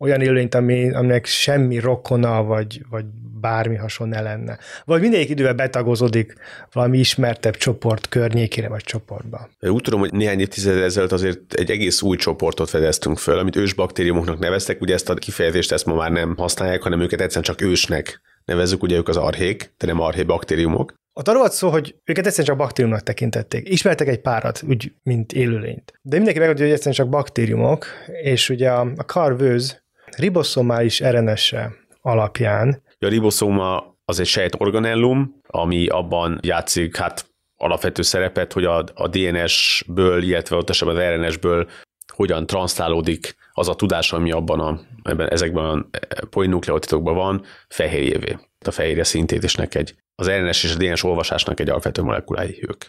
olyan 0.00 0.20
élőnyt, 0.20 0.54
ami, 0.54 0.90
aminek 0.92 1.26
semmi 1.26 1.78
rokona, 1.78 2.42
vagy, 2.42 2.82
vagy 2.90 3.04
bármi 3.40 3.76
hasonló 3.76 4.12
ne 4.12 4.20
lenne. 4.20 4.58
Vagy 4.84 5.00
mindegyik 5.00 5.28
idővel 5.28 5.54
betagozódik 5.54 6.34
valami 6.72 6.98
ismertebb 6.98 7.56
csoport 7.56 8.08
környékére, 8.08 8.68
vagy 8.68 8.82
csoportba. 8.82 9.48
Úgy 9.60 9.82
tudom, 9.82 10.00
hogy 10.00 10.12
néhány 10.12 10.40
évtized 10.40 10.82
ezelőtt 10.82 11.12
azért 11.12 11.54
egy 11.54 11.70
egész 11.70 12.02
új 12.02 12.16
csoportot 12.16 12.68
fedeztünk 12.68 13.18
föl, 13.18 13.38
amit 13.38 13.56
ősbaktériumoknak 13.56 14.38
neveztek, 14.38 14.80
ugye 14.80 14.94
ezt 14.94 15.10
a 15.10 15.14
kifejezést 15.14 15.72
ezt 15.72 15.86
ma 15.86 15.94
már 15.94 16.10
nem 16.10 16.36
használják, 16.36 16.82
hanem 16.82 17.00
őket 17.00 17.20
egyszerűen 17.20 17.44
csak 17.44 17.60
ősnek 17.60 18.20
nevezzük, 18.44 18.82
ugye 18.82 18.96
ők 18.96 19.08
az 19.08 19.16
arhék, 19.16 19.74
de 19.78 19.86
nem 19.86 20.00
arhé 20.00 20.22
baktériumok. 20.22 20.94
A 21.12 21.28
arról 21.28 21.40
volt 21.40 21.52
szó, 21.52 21.68
hogy 21.68 21.94
őket 22.04 22.26
egyszerűen 22.26 22.48
csak 22.48 22.66
baktériumnak 22.66 23.02
tekintették. 23.02 23.68
Ismertek 23.68 24.08
egy 24.08 24.20
párat, 24.20 24.62
úgy, 24.68 24.92
mint 25.02 25.32
élőlényt. 25.32 25.92
De 26.02 26.16
mindenki 26.16 26.38
megmondja, 26.38 26.64
hogy 26.64 26.74
egyszerűen 26.74 26.96
csak 26.96 27.08
baktériumok, 27.08 27.86
és 28.22 28.48
ugye 28.48 28.70
a, 28.70 28.92
a 28.96 29.04
karvőz 29.04 29.82
riboszomális 30.20 31.02
rns 31.02 31.54
alapján. 32.00 32.82
A 32.98 33.08
riboszóma 33.08 33.96
az 34.04 34.20
egy 34.20 34.26
sejt 34.26 34.54
organellum, 34.58 35.40
ami 35.46 35.86
abban 35.86 36.38
játszik 36.42 36.96
hát 36.96 37.26
alapvető 37.56 38.02
szerepet, 38.02 38.52
hogy 38.52 38.64
a, 38.64 38.84
a 38.94 39.08
DNS-ből, 39.08 40.22
illetve 40.22 40.56
ott 40.56 40.70
esetben 40.70 40.96
az 40.96 41.02
RNS-ből 41.02 41.68
hogyan 42.06 42.46
transzlálódik 42.46 43.34
az 43.52 43.68
a 43.68 43.74
tudás, 43.74 44.12
ami 44.12 44.30
abban 44.30 44.60
a, 44.60 44.80
ebben, 45.02 45.30
ezekben 45.30 45.64
a 45.64 45.88
polinukleotidokban 46.30 47.14
van, 47.14 47.44
fehérjévé. 47.68 48.36
A 48.66 48.70
fehérje 48.70 49.04
szintétisnek 49.04 49.74
egy, 49.74 49.94
az 50.14 50.30
RNS 50.30 50.64
és 50.64 50.74
a 50.74 50.76
DNS 50.76 51.02
olvasásnak 51.02 51.60
egy 51.60 51.68
alapvető 51.68 52.02
molekulái 52.02 52.58
ők, 52.68 52.84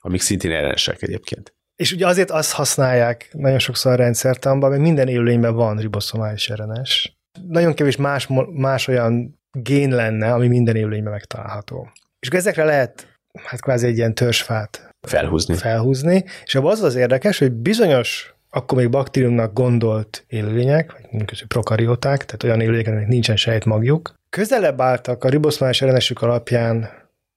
amik 0.00 0.20
szintén 0.20 0.60
RNS-ek 0.60 1.02
egyébként. 1.02 1.54
És 1.76 1.92
ugye 1.92 2.06
azért 2.06 2.30
azt 2.30 2.52
használják 2.52 3.28
nagyon 3.32 3.58
sokszor 3.58 3.92
a 3.92 3.96
rendszertanban, 3.96 4.70
mert 4.70 4.82
minden 4.82 5.08
élőlényben 5.08 5.54
van 5.54 5.76
riboszomális 5.76 6.48
RNS. 6.48 7.16
Nagyon 7.48 7.74
kevés 7.74 7.96
más, 7.96 8.28
más 8.52 8.88
olyan 8.88 9.38
gén 9.52 9.90
lenne, 9.90 10.32
ami 10.32 10.48
minden 10.48 10.76
élőlényben 10.76 11.12
megtalálható. 11.12 11.88
És 12.18 12.28
ezekre 12.28 12.64
lehet 12.64 13.18
hát 13.44 13.60
kvázi 13.60 13.86
egy 13.86 13.96
ilyen 13.96 14.14
törzsfát 14.14 14.94
felhúzni. 15.08 15.54
felhúzni. 15.54 16.24
És 16.44 16.54
abban 16.54 16.70
az 16.70 16.82
az 16.82 16.94
érdekes, 16.94 17.38
hogy 17.38 17.52
bizonyos 17.52 18.34
akkor 18.50 18.78
még 18.78 18.90
baktériumnak 18.90 19.52
gondolt 19.52 20.24
élőlények, 20.28 20.92
vagy 20.92 21.06
mondjuk 21.10 21.48
prokarióták, 21.48 22.24
tehát 22.24 22.42
olyan 22.42 22.60
élőlények, 22.60 22.86
aminek 22.86 23.06
nincsen 23.06 23.36
sejtmagjuk, 23.36 24.14
közelebb 24.30 24.80
álltak 24.80 25.24
a 25.24 25.28
riboszomális 25.28 25.80
RNS-ük 25.80 26.22
alapján 26.22 26.88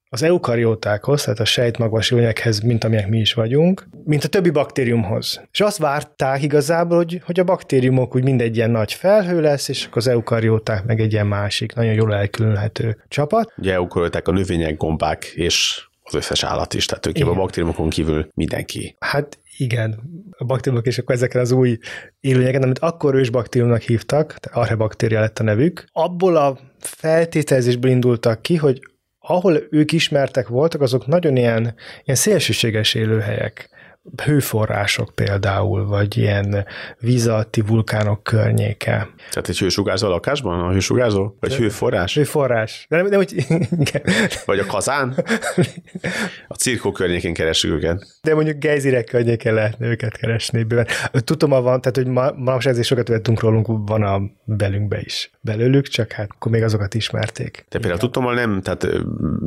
az 0.09 0.23
eukariótákhoz, 0.23 1.23
tehát 1.23 1.39
a 1.39 1.45
sejtmagvas 1.45 2.11
élőnyekhez, 2.11 2.59
mint 2.59 2.83
amilyenek 2.83 3.09
mi 3.09 3.19
is 3.19 3.33
vagyunk, 3.33 3.87
mint 4.03 4.23
a 4.23 4.27
többi 4.27 4.49
baktériumhoz. 4.49 5.41
És 5.51 5.61
azt 5.61 5.77
várták 5.77 6.43
igazából, 6.43 6.97
hogy, 6.97 7.21
hogy 7.25 7.39
a 7.39 7.43
baktériumok 7.43 8.15
úgy 8.15 8.23
mindegy 8.23 8.55
ilyen 8.55 8.71
nagy 8.71 8.93
felhő 8.93 9.41
lesz, 9.41 9.67
és 9.67 9.85
akkor 9.85 9.97
az 9.97 10.07
eukarióták 10.07 10.85
meg 10.85 10.99
egy 10.99 11.13
ilyen 11.13 11.27
másik, 11.27 11.73
nagyon 11.73 11.93
jól 11.93 12.15
elkülönhető 12.15 13.03
csapat. 13.07 13.53
Ugye 13.57 13.73
eukarióták 13.73 14.27
a 14.27 14.31
növények, 14.31 14.77
gombák 14.77 15.25
és 15.25 15.87
az 16.01 16.13
összes 16.13 16.43
állat 16.43 16.73
is, 16.73 16.85
tehát 16.85 17.05
ők 17.07 17.27
a 17.27 17.33
baktériumokon 17.33 17.89
kívül 17.89 18.27
mindenki. 18.33 18.95
Hát 18.99 19.39
igen, 19.57 19.99
a 20.37 20.43
baktériumok 20.43 20.87
és 20.87 20.97
akkor 20.97 21.15
ezekre 21.15 21.39
az 21.39 21.51
új 21.51 21.77
élőnyeket, 22.19 22.63
amit 22.63 22.79
akkor 22.79 23.15
ős 23.15 23.29
baktériumnak 23.29 23.81
hívtak, 23.81 24.35
tehát 24.39 24.57
archebaktéria 24.57 25.19
lett 25.19 25.39
a 25.39 25.43
nevük, 25.43 25.85
abból 25.91 26.35
a 26.35 26.57
feltételezésből 26.79 27.91
indultak 27.91 28.41
ki, 28.41 28.55
hogy 28.55 28.79
ahol 29.29 29.63
ők 29.69 29.91
ismertek 29.91 30.47
voltak, 30.47 30.81
azok 30.81 31.07
nagyon 31.07 31.35
ilyen, 31.35 31.75
ilyen 32.03 32.17
szélsőséges 32.17 32.93
élőhelyek 32.93 33.69
hőforrások 34.23 35.11
például, 35.15 35.85
vagy 35.85 36.17
ilyen 36.17 36.65
víz 36.99 37.27
alatti 37.27 37.61
vulkánok 37.61 38.23
környéke. 38.23 39.09
Tehát 39.29 39.49
egy 39.49 39.57
hősugárzó 39.57 40.07
a 40.07 40.09
lakásban? 40.09 40.59
A 40.59 40.71
hősugárzó? 40.71 41.35
Vagy 41.39 41.55
hőforrás? 41.55 42.13
Hőforrás. 42.13 42.85
De 42.89 43.01
nem, 43.01 43.07
nem 43.07 43.21
igen. 43.79 44.01
Vagy 44.45 44.59
a 44.59 44.65
kazán? 44.65 45.25
A 46.47 46.55
cirkó 46.55 46.91
környékén 46.91 47.33
keresünk 47.33 47.73
őket. 47.73 48.05
De 48.21 48.35
mondjuk 48.35 48.57
gejzirek 48.57 49.05
környéken 49.05 49.53
lehetne 49.53 49.87
őket 49.87 50.17
keresni. 50.17 50.63
bőven. 50.63 50.87
Tudom, 51.11 51.49
van, 51.49 51.81
tehát 51.81 51.95
hogy 51.95 52.07
ma, 52.07 52.31
manapság 52.31 52.71
ezért 52.71 52.87
sokat 52.87 53.07
vettünk 53.07 53.39
rólunk, 53.39 53.67
van 53.67 54.03
a 54.03 54.21
belünkbe 54.43 54.99
is 54.99 55.31
belőlük, 55.49 55.88
csak 55.88 56.12
hát 56.12 56.29
akkor 56.31 56.51
még 56.51 56.63
azokat 56.63 56.93
ismerték. 56.93 57.65
De 57.69 57.79
például 57.79 57.99
tudtommal 57.99 58.33
nem, 58.33 58.62
tehát 58.62 58.88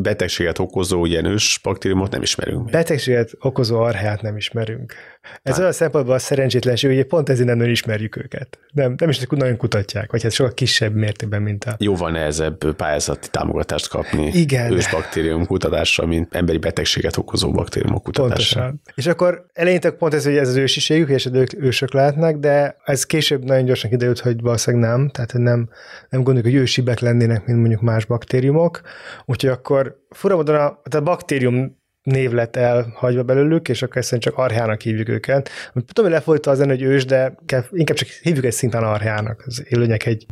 betegséget 0.03 0.59
okozó 0.59 1.05
ilyen 1.05 1.25
ős 1.25 1.61
baktériumot 1.63 2.11
nem 2.11 2.23
ismerünk. 2.23 2.65
még. 2.65 2.73
Betegséget 2.73 3.31
okozó 3.41 3.81
archeát 3.81 4.23
nem 4.23 4.37
ismerünk. 4.37 4.95
Ez 5.43 5.59
olyan 5.59 5.73
szempontból 5.73 6.15
a 6.15 6.19
szerencsétlenség, 6.19 6.95
hogy 6.95 7.07
pont 7.07 7.29
ezért 7.29 7.47
nem 7.47 7.57
nagyon 7.57 7.73
ismerjük 7.73 8.17
őket. 8.17 8.59
Nem, 8.73 8.95
nem 8.99 9.09
is 9.09 9.19
nagyon 9.29 9.57
kutatják, 9.57 10.11
vagy 10.11 10.23
hát 10.23 10.33
sokkal 10.33 10.55
kisebb 10.55 10.95
mértékben, 10.95 11.43
mint 11.43 11.65
a... 11.65 11.77
Jóval 11.79 12.11
nehezebb 12.11 12.75
pályázati 12.75 13.29
támogatást 13.29 13.89
kapni 13.89 14.27
Igen. 14.27 14.73
ős 14.73 14.91
baktérium 14.91 15.47
kutatásra, 15.47 16.07
mint 16.07 16.35
emberi 16.35 16.59
betegséget 16.59 17.17
okozó 17.17 17.51
baktériumok 17.51 18.03
kutatásra. 18.03 18.61
Pontosan. 18.61 18.81
És 18.95 19.07
akkor 19.07 19.47
eleinte 19.53 19.91
pont 19.91 20.15
ez, 20.15 20.25
hogy 20.25 20.37
ez 20.37 20.49
az 20.49 20.57
ősiségük, 20.57 21.09
és 21.09 21.29
ők 21.33 21.63
ősök 21.63 21.93
lehetnek, 21.93 22.37
de 22.37 22.77
ez 22.85 23.05
később 23.05 23.45
nagyon 23.45 23.65
gyorsan 23.65 23.91
kiderült, 23.91 24.19
hogy 24.19 24.41
valószínűleg 24.41 24.91
nem, 24.91 25.09
tehát 25.09 25.33
nem, 25.33 25.69
nem 26.09 26.23
gondoljuk, 26.23 26.53
hogy 26.53 26.63
ősibek 26.63 27.01
lennének, 27.01 27.47
mint 27.47 27.59
mondjuk 27.59 27.81
más 27.81 28.05
baktériumok. 28.05 28.81
Úgyhogy 29.25 29.51
akkor 29.51 30.01
fura 30.11 30.37
módon 30.37 30.55
a, 30.55 30.59
tehát 30.59 30.95
a 30.95 31.01
baktérium 31.01 31.81
név 32.03 32.33
lett 32.33 32.57
elhagyva 32.57 33.23
belőlük, 33.23 33.69
és 33.69 33.83
akkor 33.83 33.97
ezt 33.97 34.19
csak 34.19 34.39
archeának 34.39 34.81
hívjuk 34.81 35.09
őket. 35.09 35.51
Tudom, 35.73 36.05
hogy 36.05 36.15
lefordítva 36.15 36.51
az 36.51 36.65
hogy 36.65 36.83
ős, 36.83 37.05
de 37.05 37.35
inkább 37.71 37.97
csak 37.97 38.09
hívjuk 38.09 38.45
egy 38.45 38.53
szinten 38.53 38.83
archeának. 38.83 39.43
Az 39.47 39.65
élőnyek 39.69 40.07
egy 40.07 40.27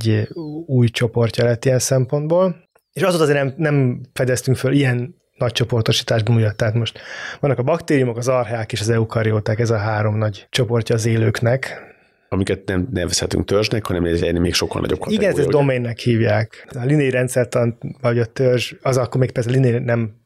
új 0.66 0.88
csoportja 0.88 1.44
lett 1.44 1.64
ilyen 1.64 1.78
szempontból. 1.78 2.56
És 2.92 3.02
azóta 3.02 3.22
azért 3.22 3.38
nem, 3.38 3.54
nem 3.56 4.00
fedeztünk 4.12 4.56
föl 4.56 4.72
ilyen 4.72 5.14
nagy 5.36 5.52
csoportosításban 5.52 6.36
újat. 6.36 6.56
Tehát 6.56 6.74
most 6.74 7.00
vannak 7.40 7.58
a 7.58 7.62
baktériumok, 7.62 8.16
az 8.16 8.28
archeák 8.28 8.72
és 8.72 8.80
az 8.80 8.88
eukarióták, 8.88 9.58
ez 9.58 9.70
a 9.70 9.76
három 9.76 10.16
nagy 10.16 10.46
csoportja 10.50 10.94
az 10.94 11.06
élőknek. 11.06 11.88
Amiket 12.28 12.66
nem 12.66 12.88
nevezhetünk 12.90 13.44
törzsnek, 13.44 13.86
hanem 13.86 14.04
ez 14.04 14.22
egy 14.22 14.38
még 14.38 14.54
sokkal 14.54 14.80
nagyobb 14.80 14.98
kategória. 14.98 15.28
Igen, 15.28 15.40
ezt 15.40 15.48
ugye? 15.48 15.58
domainnek 15.58 15.98
hívják. 15.98 16.68
A 16.74 16.84
linéi 16.84 17.10
rendszertan, 17.10 17.78
vagy 18.00 18.18
a 18.18 18.24
törzs, 18.24 18.72
az 18.82 18.96
akkor 18.96 19.20
még 19.20 19.30
persze 19.30 19.50
linéi 19.50 19.78
nem, 19.78 20.19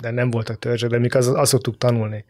de 0.00 0.10
nem 0.10 0.30
voltak 0.30 0.58
törzsek, 0.58 0.90
de 0.90 0.98
mik 0.98 1.14
az, 1.14 1.28
azt 1.28 1.50
szoktuk 1.50 1.78
tanulni. 1.78 2.24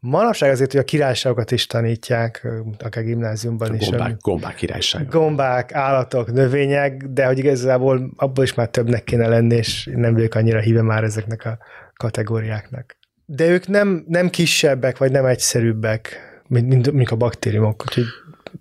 Manapság 0.00 0.50
azért, 0.50 0.72
hogy 0.72 0.80
a 0.80 0.84
királyságokat 0.84 1.50
is 1.50 1.66
tanítják, 1.66 2.48
akár 2.78 3.04
gimnáziumban 3.04 3.74
is. 3.74 3.88
Gombák, 3.88 4.16
gombák. 4.20 4.64
Gombák, 5.10 5.74
állatok, 5.74 6.32
növények, 6.32 7.02
de 7.02 7.26
hogy 7.26 7.38
igazából 7.38 8.10
abból 8.16 8.44
is 8.44 8.54
már 8.54 8.68
többnek 8.68 9.04
kéne 9.04 9.28
lenni, 9.28 9.54
és 9.54 9.90
nem 9.94 10.14
vagyok 10.14 10.34
annyira 10.34 10.60
híve 10.60 10.82
már 10.82 11.04
ezeknek 11.04 11.44
a 11.44 11.58
kategóriáknak. 11.94 12.96
De 13.26 13.48
ők 13.48 13.66
nem, 13.66 14.04
nem 14.08 14.30
kisebbek, 14.30 14.98
vagy 14.98 15.10
nem 15.10 15.24
egyszerűbbek, 15.24 16.16
mint, 16.46 16.68
mint, 16.68 16.92
mint 16.92 17.10
a 17.10 17.16
baktériumok, 17.16 17.82
úgyhogy 17.86 18.04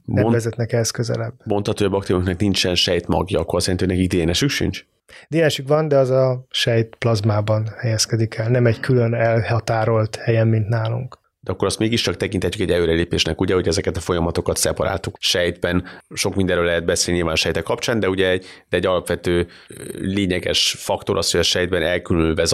nem 0.06 0.24
Mond- 0.24 0.34
vezetnek 0.34 0.74
ehhez 0.74 0.92
közelebb. 0.92 1.34
Mondtad, 1.44 1.78
hogy 1.78 1.88
a 1.88 1.90
baktériumoknak 1.90 2.40
nincsen 2.40 2.76
sejtmagja, 2.76 3.40
akkor 3.40 3.62
hogy 3.64 3.88
nekik 3.88 4.14
DNS-ük 4.14 4.50
sincs? 4.50 4.86
DNS-ük 5.28 5.68
van, 5.68 5.88
de 5.88 5.98
az 5.98 6.10
a 6.10 6.46
sejt 6.50 6.96
plazmában 6.96 7.68
helyezkedik 7.78 8.36
el, 8.36 8.50
nem 8.50 8.66
egy 8.66 8.80
külön 8.80 9.14
elhatárolt 9.14 10.16
helyen, 10.16 10.48
mint 10.48 10.68
nálunk. 10.68 11.18
De 11.40 11.54
akkor 11.54 11.68
azt 11.68 11.80
mégiscsak 11.80 12.18
tekinthetjük 12.18 12.70
egy 12.70 12.76
előrelépésnek, 12.76 13.42
ugye, 13.42 13.54
hogy 13.54 13.68
ezeket 13.68 13.98
a 13.98 14.00
folyamatokat 14.00 14.58
szeparáltuk. 14.58 15.16
Sejtben 15.20 15.84
sok 16.14 16.36
mindenről 16.36 16.66
lehet 16.66 16.86
beszélni 16.86 17.16
nyilván 17.16 17.36
a 17.36 17.38
sejtek 17.38 17.64
kapcsán, 17.64 18.00
de 18.00 18.10
ugye 18.10 18.30
egy, 18.30 18.46
de 18.70 18.78
egy 18.78 18.86
alapvető 18.86 19.48
lényeges 19.94 20.76
faktor 20.78 21.18
az, 21.18 21.32
hogy 21.32 21.40
a 21.40 21.44
sejtben 21.44 21.82
elkülönülve 21.82 22.46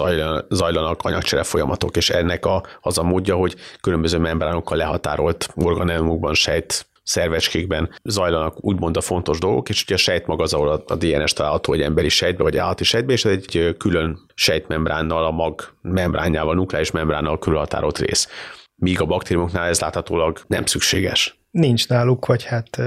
zajlanak, 0.48 1.02
anyagcsere 1.02 1.42
folyamatok, 1.42 1.96
és 1.96 2.10
ennek 2.10 2.46
a, 2.46 2.62
az 2.80 2.98
a 2.98 3.02
módja, 3.02 3.34
hogy 3.34 3.54
különböző 3.80 4.18
membránokkal 4.18 4.76
lehatárolt 4.76 5.48
organelmokban, 5.54 6.34
sejt 6.34 6.86
szervecskékben 7.04 7.90
zajlanak 8.02 8.64
úgymond 8.64 8.96
a 8.96 9.00
fontos 9.00 9.38
dolgok, 9.38 9.68
és 9.68 9.82
ugye 9.82 9.94
a 9.94 9.98
sejt 9.98 10.26
maga 10.26 10.42
az, 10.42 10.54
ahol 10.54 10.68
a- 10.68 10.82
a 10.86 10.94
DNS 10.96 11.32
található 11.32 11.72
egy 11.72 11.80
emberi 11.82 12.08
sejtbe, 12.08 12.42
vagy 12.42 12.56
állati 12.56 12.84
sejtbe, 12.84 13.12
és 13.12 13.24
ez 13.24 13.30
egy 13.32 13.74
külön 13.78 14.18
sejtmembránnal, 14.34 15.24
a 15.24 15.30
mag 15.30 15.60
membránjával, 15.82 16.54
nukleáris 16.54 16.90
membránnal 16.90 17.38
körülhatárolt 17.38 17.98
rész. 17.98 18.28
Míg 18.76 19.00
a 19.00 19.04
baktériumoknál 19.06 19.68
ez 19.68 19.80
láthatólag 19.80 20.40
nem 20.46 20.64
szükséges. 20.64 21.38
Nincs 21.50 21.88
náluk, 21.88 22.26
vagy 22.26 22.44
hát 22.44 22.80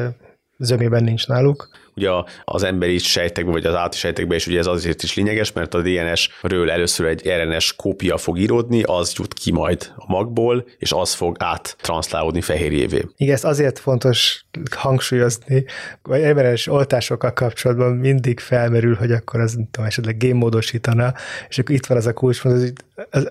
zömében 0.57 1.03
nincs 1.03 1.27
náluk. 1.27 1.69
Ugye 1.97 2.09
az 2.43 2.63
emberi 2.63 2.97
sejtekben, 2.97 3.53
vagy 3.53 3.65
az 3.65 3.75
állati 3.75 3.97
sejtekben 3.97 4.37
is 4.37 4.47
ugye 4.47 4.59
ez 4.59 4.67
azért 4.67 5.03
is 5.03 5.15
lényeges, 5.15 5.51
mert 5.51 5.73
a 5.73 5.81
DNS-ről 5.81 6.71
először 6.71 7.05
egy 7.05 7.27
RNS 7.27 7.75
kópia 7.75 8.17
fog 8.17 8.37
íródni, 8.37 8.83
az 8.83 9.13
jut 9.15 9.33
ki 9.33 9.51
majd 9.51 9.91
a 9.95 10.11
magból, 10.11 10.65
és 10.77 10.91
az 10.91 11.13
fog 11.13 11.35
áttranszlálódni 11.39 12.41
fehérjévé. 12.41 13.05
Igen, 13.17 13.33
ezt 13.33 13.45
azért 13.45 13.79
fontos 13.79 14.45
hangsúlyozni, 14.75 15.65
vagy 16.01 16.21
emberes 16.21 16.67
oltásokkal 16.67 17.33
kapcsolatban 17.33 17.91
mindig 17.91 18.39
felmerül, 18.39 18.95
hogy 18.95 19.11
akkor 19.11 19.39
az 19.39 19.53
nem 19.53 19.67
tudom, 19.71 19.87
esetleg 19.87 20.17
génmódosítana, 20.17 21.13
és 21.49 21.57
akkor 21.57 21.75
itt 21.75 21.85
van 21.85 21.97
az 21.97 22.05
a 22.05 22.13
kulcspont, 22.13 22.59
hogy 22.59 22.73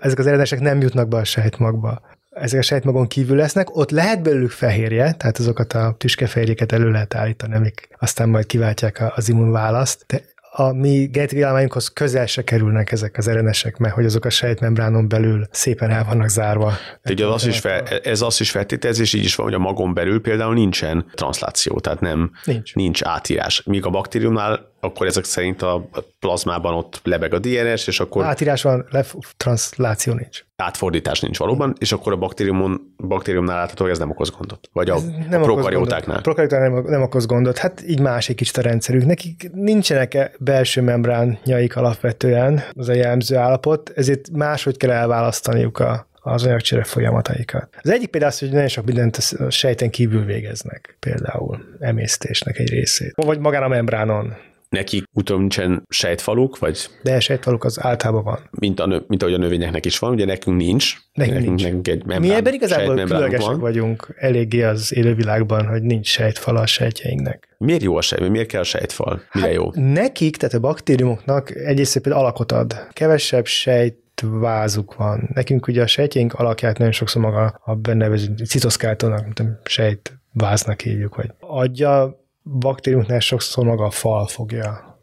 ezek 0.00 0.18
az 0.18 0.26
eredesek 0.26 0.60
nem 0.60 0.80
jutnak 0.80 1.08
be 1.08 1.16
a 1.16 1.24
sejtmagba. 1.24 2.00
Ezek 2.40 2.58
a 2.58 2.62
sejtmagon 2.62 3.06
kívül 3.06 3.36
lesznek, 3.36 3.76
ott 3.76 3.90
lehet 3.90 4.22
belőlük 4.22 4.50
fehérje, 4.50 5.12
tehát 5.12 5.38
azokat 5.38 5.72
a 5.72 5.94
tüskefehérjéket 5.98 6.72
elő 6.72 6.90
lehet 6.90 7.14
állítani, 7.14 7.54
amik 7.54 7.88
aztán 7.98 8.28
majd 8.28 8.46
kiváltják 8.46 9.02
az 9.14 9.28
immunválaszt, 9.28 10.04
de 10.06 10.20
a 10.58 10.72
mi 10.72 11.08
genetikai 11.12 11.42
állományunkhoz 11.42 11.88
közel 11.88 12.26
se 12.26 12.44
kerülnek 12.44 12.92
ezek 12.92 13.18
az 13.18 13.30
RNS-ek, 13.30 13.76
mert 13.76 13.94
hogy 13.94 14.04
azok 14.04 14.24
a 14.24 14.30
sejtmembránon 14.30 15.08
belül 15.08 15.46
szépen 15.50 15.90
el 15.90 16.04
vannak 16.04 16.28
zárva. 16.28 16.72
Ugye 17.04 17.26
az 17.26 17.46
is 17.46 17.58
fel, 17.58 17.82
ez 17.86 18.20
azt 18.20 18.40
is 18.40 18.50
feltételez, 18.50 18.98
és 18.98 19.12
így 19.12 19.24
is 19.24 19.34
van, 19.34 19.46
hogy 19.46 19.54
a 19.54 19.58
magon 19.58 19.94
belül 19.94 20.20
például 20.20 20.54
nincsen 20.54 21.06
transzláció, 21.14 21.80
tehát 21.80 22.00
nem, 22.00 22.30
Nincs. 22.44 22.74
nincs 22.74 23.02
átírás. 23.02 23.62
Míg 23.64 23.86
a 23.86 23.90
baktériumnál 23.90 24.74
akkor 24.80 25.06
ezek 25.06 25.24
szerint 25.24 25.62
a 25.62 25.88
plazmában 26.18 26.74
ott 26.74 27.00
lebeg 27.04 27.34
a 27.34 27.38
DNS, 27.38 27.86
és 27.86 28.00
akkor 28.00 28.24
Átírás 28.24 28.62
van, 28.62 28.88
transzláció 29.36 30.12
nincs. 30.12 30.44
átfordítás 30.56 31.20
nincs 31.20 31.38
valóban, 31.38 31.74
és 31.78 31.92
akkor 31.92 32.12
a 32.12 32.16
baktériumon, 32.16 32.94
baktériumnál 32.96 33.56
látható, 33.56 33.82
hogy 33.82 33.92
ez 33.92 33.98
nem 33.98 34.10
okoz 34.10 34.30
gondot. 34.30 34.68
Vagy 34.72 34.90
a, 34.90 34.96
a 34.96 35.00
nem 35.30 35.42
okoz 35.42 35.54
prokariótáknál. 35.54 36.00
gondot. 36.04 36.22
Prokariótáknál 36.22 36.70
nem, 36.70 36.84
nem 36.84 37.02
okoz 37.02 37.26
gondot. 37.26 37.58
Hát 37.58 37.82
így 37.86 38.00
más 38.00 38.28
egy 38.28 38.36
kicsit 38.36 38.56
a 38.56 38.60
rendszerük. 38.62 39.04
Nekik 39.04 39.50
nincsenek 39.52 40.36
belső 40.38 40.80
membránjaik 40.80 41.76
alapvetően, 41.76 42.62
az 42.72 42.88
a 42.88 42.94
jellemző 42.94 43.36
állapot, 43.36 43.92
ezért 43.94 44.30
máshogy 44.30 44.76
kell 44.76 44.90
elválasztaniuk 44.90 45.78
a, 45.78 46.08
az 46.14 46.44
anyagcsere 46.44 46.84
folyamataikat. 46.84 47.68
Az 47.82 47.90
egyik 47.90 48.08
például 48.08 48.32
az, 48.32 48.38
hogy 48.38 48.50
nagyon 48.50 48.68
sok 48.68 48.84
mindent 48.84 49.16
a 49.38 49.50
sejten 49.50 49.90
kívül 49.90 50.24
végeznek, 50.24 50.96
például 51.00 51.76
emésztésnek 51.80 52.58
egy 52.58 52.68
részét. 52.70 53.12
Vagy 53.14 53.38
magán 53.38 53.62
a 53.62 53.68
membránon. 53.68 54.36
Nekik 54.68 55.04
utána 55.12 55.40
nincsen 55.40 55.82
sejtfaluk, 55.88 56.58
vagy 56.58 56.78
De 57.02 57.20
sejtvaluk 57.20 57.64
az 57.64 57.82
általában 57.82 58.24
van. 58.24 58.38
mint, 58.50 58.80
a 58.80 58.86
mint 59.06 59.22
ahogy 59.22 59.34
a 59.34 59.38
növényeknek 59.38 59.84
is 59.84 59.98
van, 59.98 60.12
ugye 60.12 60.24
nekünk 60.24 60.56
nincs. 60.56 60.94
Nekünk 61.12 61.40
nincs. 61.40 61.62
nekünk 61.62 61.88
egy 61.88 62.04
membrán, 62.04 62.20
Mi 62.20 62.34
ebben 62.34 62.54
igazából 62.54 62.94
különlegesek 62.94 63.56
vagyunk 63.56 64.14
eléggé 64.18 64.62
az 64.62 64.94
élővilágban, 64.94 65.66
hogy 65.66 65.82
nincs 65.82 66.06
sejtfala 66.06 66.60
a 66.60 66.66
sejtjeinknek. 66.66 67.48
Miért 67.58 67.82
jó 67.82 67.96
a 67.96 68.00
sejt? 68.00 68.28
Miért 68.28 68.48
kell 68.48 68.60
a 68.60 68.64
sejtfal? 68.64 69.22
Mire 69.32 69.52
jó? 69.52 69.70
Nekik, 69.74 70.36
tehát 70.36 70.54
a 70.54 70.60
baktériumoknak 70.60 71.54
egyrészt 71.54 71.98
például 71.98 72.24
alakot 72.24 72.52
ad. 72.52 72.86
Kevesebb 72.92 73.46
sejt 73.46 73.96
vázuk 74.22 74.94
van. 74.94 75.28
Nekünk 75.34 75.66
ugye 75.66 75.82
a 75.82 75.86
sejtjeink 75.86 76.32
alakját 76.32 76.78
nagyon 76.78 76.92
sokszor 76.92 77.22
maga 77.22 77.60
a 77.64 77.74
benne 77.74 78.16
citoszkátonak, 78.44 79.24
mint 79.24 79.40
a 79.40 79.60
sejt 79.64 80.18
váznak 80.32 80.80
hívjuk, 80.80 81.14
vagy 81.14 81.32
adja, 81.40 82.24
baktériumoknál 82.48 83.20
sokszor 83.20 83.64
maga 83.64 83.84
a 83.84 83.90
fal 83.90 84.26
fogja 84.26 84.95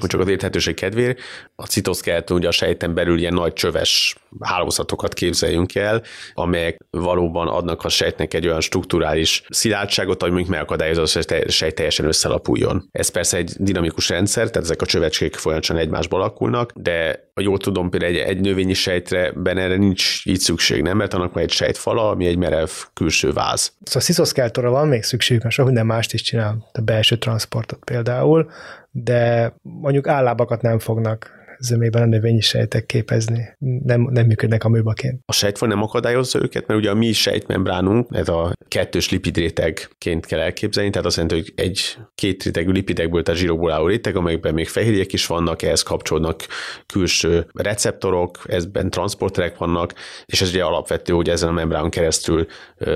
Hogy 0.00 0.08
csak 0.08 0.20
az 0.20 0.28
érthetőség 0.28 0.74
kedvéért, 0.74 1.18
a 1.54 1.66
citoszkeleton 1.66 2.36
ugye 2.36 2.48
a 2.48 2.50
sejten 2.50 2.94
belül 2.94 3.18
ilyen 3.18 3.34
nagy 3.34 3.52
csöves 3.52 4.16
hálózatokat 4.40 5.14
képzeljünk 5.14 5.74
el, 5.74 6.02
amelyek 6.32 6.78
valóban 6.90 7.48
adnak 7.48 7.84
a 7.84 7.88
sejtnek 7.88 8.34
egy 8.34 8.46
olyan 8.46 8.60
strukturális 8.60 9.42
szilárdságot, 9.48 10.22
ami 10.22 10.44
megakadályozza, 10.48 11.00
hogy 11.00 11.42
a 11.46 11.50
sejt 11.50 11.74
teljesen 11.74 12.06
összelapuljon. 12.06 12.88
Ez 12.92 13.08
persze 13.08 13.36
egy 13.36 13.52
dinamikus 13.58 14.08
rendszer, 14.08 14.46
tehát 14.46 14.68
ezek 14.68 14.82
a 14.82 14.86
csövecskék 14.86 15.34
folyamatosan 15.34 15.76
egymásba 15.76 16.16
alakulnak, 16.16 16.72
de 16.74 17.28
ha 17.34 17.42
jól 17.42 17.58
tudom, 17.58 17.90
például 17.90 18.12
egy, 18.12 18.18
egy 18.18 18.40
növényi 18.40 18.74
sejtre 18.74 19.32
benne 19.32 19.60
erre 19.60 19.76
nincs 19.76 20.26
így 20.26 20.38
szükség, 20.38 20.82
nem? 20.82 20.96
Mert 20.96 21.14
annak 21.14 21.32
van 21.32 21.42
egy 21.42 21.50
sejtfala, 21.50 22.10
ami 22.10 22.26
egy 22.26 22.36
merev 22.36 22.68
külső 22.94 23.32
váz. 23.32 23.60
Szóval 23.60 24.02
a 24.02 24.04
sziszoszkátorra 24.04 24.70
van 24.70 24.88
még 24.88 25.02
szükségük, 25.02 25.42
mert 25.42 25.54
sok 25.54 25.66
minden 25.66 25.86
mást 25.86 26.12
is 26.12 26.22
csinál, 26.22 26.68
a 26.72 26.80
belső 26.80 27.16
transportot 27.16 27.84
például, 27.84 28.50
de 28.90 29.52
mondjuk 29.62 30.08
állábakat 30.08 30.62
nem 30.62 30.78
fognak 30.78 31.39
zömében 31.60 32.02
a 32.02 32.06
növényi 32.06 32.40
sejtek 32.40 32.86
képezni. 32.86 33.56
Nem, 33.58 34.08
nem 34.10 34.26
működnek 34.26 34.64
amőbaként. 34.64 35.20
A 35.26 35.32
sejtfaj 35.32 35.68
nem 35.68 35.82
akadályozza 35.82 36.42
őket, 36.42 36.66
mert 36.66 36.80
ugye 36.80 36.90
a 36.90 36.94
mi 36.94 37.12
sejtmembránunk, 37.12 38.08
ez 38.10 38.28
a 38.28 38.52
kettős 38.68 39.10
lipidrétegként 39.10 40.26
kell 40.26 40.40
elképzelni, 40.40 40.90
tehát 40.90 41.06
azt 41.06 41.16
jelenti, 41.16 41.38
hogy 41.38 41.52
egy 41.54 41.96
két 42.14 42.42
rétegű 42.42 42.70
lipidekből, 42.70 43.22
tehát 43.22 43.40
zsírokból 43.40 43.72
álló 43.72 43.86
réteg, 43.86 44.16
amelyekben 44.16 44.54
még 44.54 44.68
fehérjék 44.68 45.12
is 45.12 45.26
vannak, 45.26 45.62
ehhez 45.62 45.82
kapcsolódnak 45.82 46.46
külső 46.86 47.46
receptorok, 47.52 48.38
ezben 48.46 48.90
transporterek 48.90 49.56
vannak, 49.56 49.94
és 50.26 50.40
ez 50.40 50.48
ugye 50.48 50.64
alapvető, 50.64 51.12
hogy 51.12 51.28
ezen 51.28 51.48
a 51.48 51.52
membrán 51.52 51.90
keresztül 51.90 52.46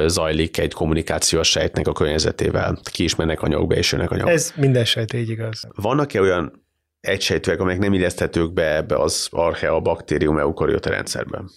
zajlik 0.06 0.58
egy 0.58 0.72
kommunikáció 0.72 1.38
a 1.38 1.42
sejtnek 1.42 1.88
a 1.88 1.92
környezetével. 1.92 2.78
Ki 2.90 3.02
is 3.04 3.14
mennek 3.14 3.42
anyagok, 3.42 3.68
be 3.68 3.76
és 3.76 3.92
jönnek 3.92 4.10
anyagok. 4.10 4.32
Ez 4.32 4.52
minden 4.56 4.84
sejt 4.84 5.12
így 5.12 5.30
igaz. 5.30 5.68
Vannak-e 5.74 6.20
olyan 6.20 6.63
egysejtőek, 7.04 7.60
amelyek 7.60 7.80
nem 7.80 7.92
illeszthetők 7.92 8.52
be 8.52 8.76
ebbe 8.76 8.96
az 8.96 9.28
archea 9.30 9.80
baktérium 9.80 10.38
eukariota 10.38 10.90
rendszerben? 10.90 11.50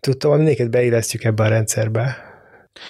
Tudtam, 0.00 0.30
hogy 0.30 0.40
mindiket 0.40 0.70
beillesztjük 0.70 1.24
ebbe 1.24 1.42
a 1.42 1.48
rendszerbe. 1.48 2.32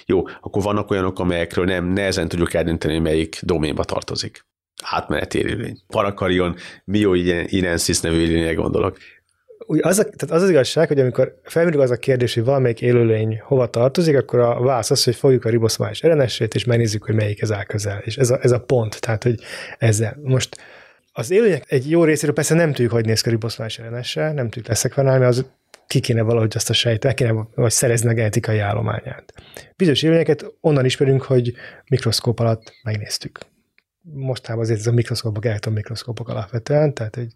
Jó, 0.07 0.23
akkor 0.41 0.63
vannak 0.63 0.91
olyanok, 0.91 1.19
amelyekről 1.19 1.65
nem 1.65 1.85
nehezen 1.85 2.29
tudjuk 2.29 2.55
eldönteni, 2.55 2.99
melyik 2.99 3.39
doménba 3.43 3.85
tartozik. 3.85 4.47
Átmeneti 4.83 5.39
élőlény. 5.39 5.79
Parakarion, 5.87 6.57
Mioinensis 6.85 8.01
nevű 8.01 8.21
élőlényre 8.21 8.55
gondolok. 8.55 8.99
Úgy 9.67 9.81
az, 9.83 9.99
a, 9.99 10.03
tehát 10.03 10.31
az 10.31 10.43
az 10.43 10.51
igazság, 10.51 10.89
hogy 10.89 11.01
amikor 11.01 11.41
felmerül 11.43 11.81
az 11.81 11.91
a 11.91 11.97
kérdés, 11.97 12.35
hogy 12.35 12.45
valamelyik 12.45 12.81
élőlény 12.81 13.41
hova 13.45 13.67
tartozik, 13.67 14.17
akkor 14.17 14.39
a 14.39 14.63
válasz 14.63 14.91
az, 14.91 15.05
hogy 15.05 15.15
fogjuk 15.15 15.45
a 15.45 15.49
riboszmális 15.49 16.03
RNS-ét, 16.03 16.55
és 16.55 16.65
megnézzük, 16.65 17.05
hogy 17.05 17.15
melyik 17.15 17.43
ez 17.43 17.53
áll 17.53 17.65
közel. 17.65 17.99
És 18.05 18.17
ez 18.17 18.31
a, 18.31 18.39
ez 18.43 18.51
a 18.51 18.61
pont, 18.61 19.01
tehát 19.01 19.23
hogy 19.23 19.41
ezzel. 19.79 20.19
Most 20.23 20.57
az 21.17 21.31
élőlények 21.31 21.65
egy 21.67 21.91
jó 21.91 22.05
részéről 22.05 22.35
persze 22.35 22.55
nem 22.55 22.69
tudjuk, 22.69 22.93
hogy 22.93 23.05
néz 23.05 23.21
ki 23.21 23.29
a 23.29 23.33
riboszmális 23.33 23.81
rns 23.81 24.15
nem 24.15 24.37
tudjuk 24.37 24.67
leszekvenálni, 24.67 25.25
az 25.25 25.45
ki 25.87 26.01
kéne 26.01 26.23
valahogy 26.23 26.53
azt 26.55 26.71
a 26.71 26.73
sejt, 26.73 27.15
kéne 27.15 27.47
vagy 27.55 27.71
szerezni 27.71 28.09
a 28.09 28.13
genetikai 28.13 28.59
állományát. 28.59 29.33
Bizonyos 29.77 30.03
élőlényeket 30.03 30.47
onnan 30.61 30.85
ismerünk, 30.85 31.23
hogy 31.23 31.53
mikroszkóp 31.89 32.39
alatt 32.39 32.73
megnéztük. 32.83 33.39
Mostában 34.01 34.63
azért 34.63 34.79
ez 34.79 34.87
a 34.87 34.93
mikroszkópok, 34.93 35.71
mikroszkópok 35.71 36.29
alapvetően, 36.29 36.95
tehát 36.95 37.17
egy 37.17 37.33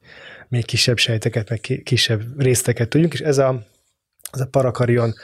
még 0.49 0.65
kisebb 0.65 0.97
sejteket, 0.97 1.49
meg 1.49 1.61
kisebb 1.85 2.41
részteket 2.41 2.89
tudjunk, 2.89 3.13
és 3.13 3.21
ez 3.21 3.39
a, 3.39 3.63
ez 4.33 4.41
a 4.41 4.47
parakarion 4.47 5.15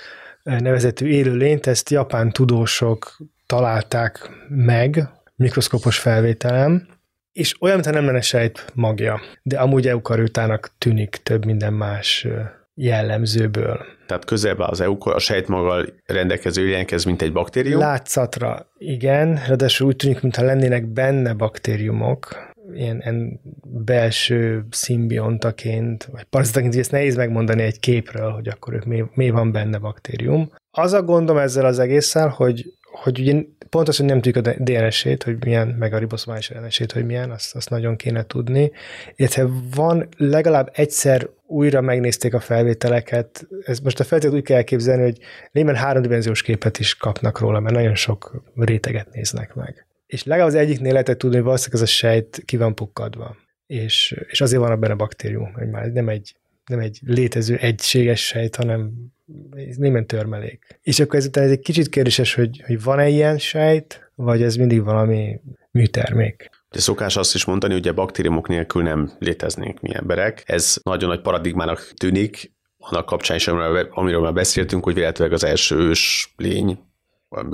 nevezetű 0.43 1.07
élőlényt, 1.07 1.67
ezt 1.67 1.91
japán 1.91 2.31
tudósok 2.31 3.17
találták 3.47 4.31
meg 4.49 5.09
mikroszkópos 5.37 5.99
felvételem, 5.99 6.94
és 7.35 7.55
olyan, 7.61 7.75
mintha 7.75 7.93
nem 7.93 8.05
lenne 8.05 8.21
sejt 8.21 8.65
magja, 8.75 9.21
de 9.43 9.59
amúgy 9.59 9.89
eukariótának 9.89 10.71
tűnik 10.79 11.17
több 11.23 11.45
minden 11.45 11.73
más 11.73 12.27
jellemzőből. 12.75 13.81
Tehát 14.07 14.25
közelben 14.25 14.69
az 14.71 14.81
eukar, 14.81 15.15
a 15.15 15.19
sejtmaggal 15.19 15.87
rendelkező 16.07 16.67
ilyenkez, 16.69 17.05
mint 17.05 17.23
egy 17.23 17.33
baktérium? 17.33 17.79
Látszatra 17.79 18.67
igen, 18.79 19.43
ráadásul 19.47 19.87
úgy 19.87 19.97
tűnik, 19.97 20.21
mintha 20.21 20.43
lennének 20.43 20.87
benne 20.87 21.33
baktériumok, 21.33 22.53
ilyen, 22.73 23.01
ilyen 23.01 23.41
belső 23.65 24.67
szimbiontaként, 24.71 26.05
vagy 26.05 26.25
parazitaként, 26.25 26.77
ezt 26.77 26.91
nehéz 26.91 27.17
megmondani 27.17 27.63
egy 27.63 27.81
képről, 27.81 28.31
hogy 28.31 28.49
akkor 28.49 28.75
ők 28.75 28.85
mi, 28.85 29.05
mi 29.15 29.31
van 29.31 29.53
benne 29.53 29.79
baktérium. 29.79 30.53
Az 30.71 30.93
a 30.93 31.03
gondom 31.03 31.37
ezzel 31.37 31.65
az 31.65 31.79
egésszel, 31.79 32.29
hogy, 32.29 32.65
hogy 33.03 33.21
ugye 33.21 33.43
pontosan 33.75 34.07
nem 34.07 34.21
tudjuk 34.21 34.47
a 34.47 34.55
DNS-ét, 34.59 35.23
hogy 35.23 35.45
milyen, 35.45 35.69
meg 35.69 35.93
a 35.93 35.99
riboszomális 35.99 36.51
RNS-ét, 36.51 36.93
hogy 36.93 37.07
milyen, 37.07 37.31
azt, 37.31 37.55
azt 37.55 37.71
nagyon 37.71 37.97
kéne 37.97 38.27
tudni. 38.27 38.73
Illetve 39.17 39.49
van 39.75 40.09
legalább 40.17 40.71
egyszer 40.73 41.29
újra 41.47 41.81
megnézték 41.81 42.35
a 42.35 42.41
felvételeket, 42.41 43.47
ez 43.65 43.79
most 43.81 44.01
a 44.01 44.05
feltételt 44.05 44.39
úgy 44.39 44.45
kell 44.45 44.57
elképzelni, 44.57 45.03
hogy 45.03 45.19
némen 45.53 45.77
háromdimenziós 45.77 46.43
képet 46.43 46.79
is 46.79 46.95
kapnak 46.95 47.39
róla, 47.39 47.61
mert 47.61 47.75
nagyon 47.75 47.95
sok 47.95 48.43
réteget 48.57 49.09
néznek 49.13 49.55
meg. 49.55 49.87
És 50.07 50.25
legalább 50.25 50.49
az 50.49 50.55
egyiknél 50.55 50.93
lehetett 50.93 51.19
tudni, 51.19 51.37
hogy 51.37 51.45
valószínűleg 51.45 51.83
ez 51.83 51.89
a 51.89 51.93
sejt 51.93 52.43
ki 52.45 52.57
van 52.57 52.75
pukkadva. 52.75 53.37
És, 53.67 54.21
és 54.29 54.41
azért 54.41 54.63
van 54.63 54.81
benne 54.81 54.95
baktérium, 54.95 55.53
hogy 55.53 55.69
már 55.69 55.87
nem 55.87 56.09
egy, 56.09 56.35
nem 56.67 56.79
egy 56.79 57.01
létező 57.07 57.57
egységes 57.57 58.27
sejt, 58.27 58.57
hanem 58.57 58.93
némen 59.77 60.07
törmelék. 60.07 60.79
És 60.83 61.01
akkor 61.01 61.19
ezután 61.19 61.45
ez 61.45 61.51
egy 61.51 61.61
kicsit 61.61 61.89
kérdéses, 61.89 62.35
hogy, 62.35 62.63
hogy 62.67 62.83
van-e 62.83 63.09
ilyen 63.09 63.39
sejt, 63.39 64.11
vagy 64.15 64.43
ez 64.43 64.57
mindig 64.57 64.85
valami 64.85 65.41
műtermék. 65.71 66.51
De 66.71 66.81
szokás 66.81 67.17
azt 67.17 67.35
is 67.35 67.45
mondani, 67.45 67.73
hogy 67.73 67.89
a 67.89 67.95
baktériumok 67.95 68.49
nélkül 68.49 68.83
nem 68.83 69.13
léteznénk 69.19 69.81
mi 69.81 69.95
emberek. 69.95 70.43
Ez 70.47 70.77
nagyon 70.83 71.09
nagy 71.09 71.21
paradigmának 71.21 71.93
tűnik, 71.97 72.53
annak 72.79 73.07
kapcsán 73.07 73.37
is, 73.37 73.49
amiről 73.91 74.21
már 74.21 74.33
beszéltünk, 74.33 74.85
hogy 74.85 74.95
véletlenül 74.95 75.35
az 75.35 75.45
első 75.45 75.77
ős 75.77 76.35
lény 76.37 76.79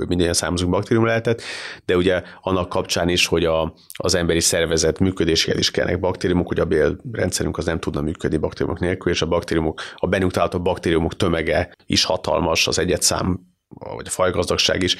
minden 0.07 0.33
származunk 0.33 0.71
baktérium 0.71 1.05
lehetett, 1.05 1.41
de 1.85 1.95
ugye 1.95 2.21
annak 2.41 2.69
kapcsán 2.69 3.09
is, 3.09 3.25
hogy 3.25 3.45
a, 3.45 3.73
az 3.97 4.15
emberi 4.15 4.39
szervezet 4.39 4.99
működéséhez 4.99 5.59
is 5.59 5.71
kellnek 5.71 5.99
baktériumok, 5.99 6.47
hogy 6.47 6.59
a 6.59 6.65
bélrendszerünk 6.65 7.57
az 7.57 7.65
nem 7.65 7.79
tudna 7.79 8.01
működni 8.01 8.37
baktériumok 8.37 8.79
nélkül, 8.79 9.11
és 9.11 9.21
a 9.21 9.27
baktériumok, 9.27 9.81
a 9.95 10.07
bennünk 10.07 10.31
található 10.31 10.61
baktériumok 10.61 11.15
tömege 11.15 11.71
is 11.85 12.03
hatalmas, 12.03 12.67
az 12.67 12.79
egyetszám, 12.79 13.39
vagy 13.95 14.07
a 14.07 14.09
fajgazdagság 14.09 14.83
is. 14.83 14.95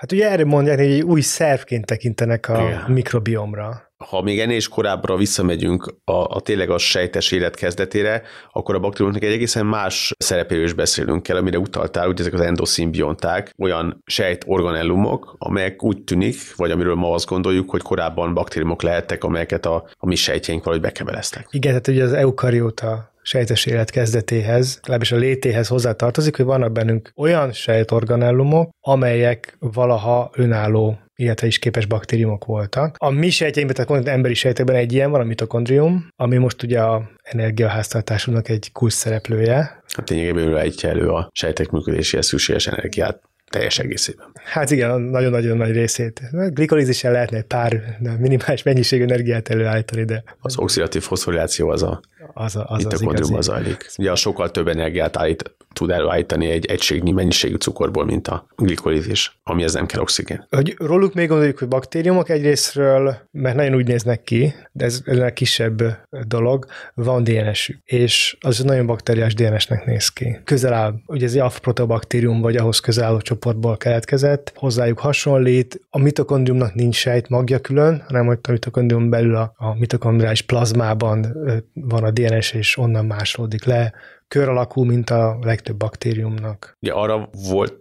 Hát 0.00 0.12
ugye 0.12 0.30
erre 0.30 0.44
mondják, 0.44 0.78
hogy 0.78 0.86
egy 0.86 1.02
új 1.02 1.20
szervként 1.20 1.86
tekintenek 1.86 2.48
a 2.48 2.62
Igen. 2.62 2.84
mikrobiomra 2.88 3.90
ha 4.08 4.22
még 4.22 4.40
ennél 4.40 4.56
is 4.56 4.68
korábbra 4.68 5.16
visszamegyünk 5.16 5.94
a, 6.04 6.12
a 6.12 6.40
tényleg 6.40 6.70
a 6.70 6.78
sejtes 6.78 7.32
élet 7.32 7.54
kezdetére, 7.54 8.22
akkor 8.52 8.74
a 8.74 8.78
baktériumoknak 8.78 9.28
egy 9.28 9.34
egészen 9.34 9.66
más 9.66 10.14
szerepéről 10.18 10.64
is 10.64 10.72
beszélünk 10.72 11.22
kell, 11.22 11.36
amire 11.36 11.58
utaltál, 11.58 12.06
hogy 12.06 12.20
ezek 12.20 12.32
az 12.32 12.40
endoszimbionták, 12.40 13.54
olyan 13.58 14.02
sejt 14.06 14.44
organellumok, 14.46 15.34
amelyek 15.38 15.82
úgy 15.82 16.02
tűnik, 16.02 16.36
vagy 16.56 16.70
amiről 16.70 16.94
ma 16.94 17.12
azt 17.12 17.26
gondoljuk, 17.26 17.70
hogy 17.70 17.82
korábban 17.82 18.34
baktériumok 18.34 18.82
lehettek, 18.82 19.24
amelyeket 19.24 19.66
a, 19.66 19.88
a 19.98 20.06
mi 20.06 20.14
sejtjeink 20.14 20.64
valahogy 20.64 20.84
bekebeleztek. 20.84 21.46
Igen, 21.50 21.70
tehát 21.70 21.88
ugye 21.88 22.04
az 22.04 22.12
eukarióta 22.12 23.09
sejtes 23.22 23.66
élet 23.66 23.90
kezdetéhez, 23.90 24.78
legalábbis 24.80 25.12
a 25.12 25.16
létéhez 25.16 25.68
hozzá 25.68 25.92
tartozik, 25.92 26.36
hogy 26.36 26.44
vannak 26.44 26.72
bennünk 26.72 27.12
olyan 27.16 27.52
sejtorganellumok, 27.52 28.70
amelyek 28.80 29.56
valaha 29.58 30.30
önálló 30.34 30.98
illetve 31.20 31.46
is 31.46 31.58
képes 31.58 31.86
baktériumok 31.86 32.44
voltak. 32.44 32.94
A 32.98 33.10
mi 33.10 33.30
sejtjeinkben, 33.30 33.74
tehát 33.76 33.90
mondjuk 33.90 34.14
emberi 34.14 34.34
sejtekben 34.34 34.76
egy 34.76 34.92
ilyen 34.92 35.10
van, 35.10 35.20
a 35.20 35.24
mitokondrium, 35.24 36.08
ami 36.16 36.36
most 36.36 36.62
ugye 36.62 36.80
a 36.80 37.10
energiaháztartásunknak 37.22 38.48
egy 38.48 38.72
kulcs 38.72 38.92
szereplője. 38.92 39.82
Hát 39.96 40.10
lényegében 40.10 40.48
ő 40.48 40.56
állítja 40.56 40.88
elő 40.88 41.08
a 41.08 41.28
sejtek 41.32 41.70
működéséhez 41.70 42.26
szükséges 42.26 42.66
energiát 42.66 43.22
teljes 43.50 43.78
egészében. 43.78 44.26
Hát 44.44 44.70
igen, 44.70 45.00
nagyon-nagyon 45.00 45.56
nagy 45.56 45.72
részét. 45.72 46.20
Glikolízissel 46.30 47.12
lehetne 47.12 47.36
egy 47.36 47.44
pár 47.44 47.98
minimális 48.18 48.62
mennyiségű 48.62 49.02
energiát 49.02 49.48
előállítani, 49.48 50.04
de... 50.04 50.24
Az 50.40 50.58
oxidatív 50.58 51.02
foszforiláció 51.02 51.68
az 51.68 51.82
a, 51.82 52.00
az, 52.34 52.56
a, 52.56 52.64
az, 52.68 52.86
az 52.90 53.00
igazi. 53.00 53.34
zajlik. 53.40 53.90
Ugye 53.98 54.10
a 54.10 54.16
sokkal 54.16 54.50
több 54.50 54.68
energiát 54.68 55.16
állít, 55.16 55.54
tud 55.72 55.90
előállítani 55.90 56.50
egy 56.50 56.66
egységnyi 56.66 57.10
mennyiségű 57.10 57.54
cukorból, 57.54 58.04
mint 58.04 58.28
a 58.28 58.46
glikolízis, 58.56 59.40
ami 59.42 59.62
ez 59.62 59.74
nem 59.74 59.86
kell 59.86 60.00
oxigén. 60.00 60.46
Hogy 60.50 60.74
róluk 60.78 61.14
még 61.14 61.28
gondoljuk, 61.28 61.58
hogy 61.58 61.68
baktériumok 61.68 62.28
egyrésztről, 62.28 63.16
mert 63.30 63.56
nagyon 63.56 63.74
úgy 63.74 63.86
néznek 63.86 64.22
ki, 64.22 64.54
de 64.72 64.84
ez, 64.84 65.00
ez 65.04 65.18
a 65.18 65.32
kisebb 65.32 65.82
dolog, 66.26 66.66
van 66.94 67.24
DNS-ük, 67.24 67.78
és 67.84 68.36
az 68.40 68.58
nagyon 68.58 68.86
bakteriás 68.86 69.34
DNS-nek 69.34 69.84
néz 69.84 70.08
ki. 70.08 70.40
Közel 70.44 70.72
áll, 70.72 70.94
ugye 71.06 71.26
ez 71.26 71.32
egy 71.32 71.38
alfa-protobaktérium, 71.38 72.40
vagy 72.40 72.56
ahhoz 72.56 72.78
közel 72.78 73.04
álló 73.04 73.18
csoportból 73.40 73.76
keletkezett, 73.76 74.52
hozzájuk 74.56 74.98
hasonlít, 74.98 75.80
a 75.90 75.98
mitokondriumnak 75.98 76.74
nincs 76.74 76.96
sejt 76.96 77.28
magja 77.28 77.58
külön, 77.58 78.02
hanem 78.06 78.26
hogy 78.26 78.38
a 78.42 78.50
mitokondrium 78.50 79.10
belül 79.10 79.36
a, 79.36 79.52
a 79.56 79.78
mitokondriális 79.78 80.42
plazmában 80.42 81.26
van 81.72 82.04
a 82.04 82.10
DNS, 82.10 82.52
és 82.52 82.76
onnan 82.76 83.06
másolódik 83.06 83.64
le, 83.64 83.92
kör 84.28 84.48
alakú, 84.48 84.82
mint 84.82 85.10
a 85.10 85.38
legtöbb 85.40 85.76
baktériumnak. 85.76 86.76
Ja, 86.80 86.96
arra 86.96 87.28
volt 87.50 87.78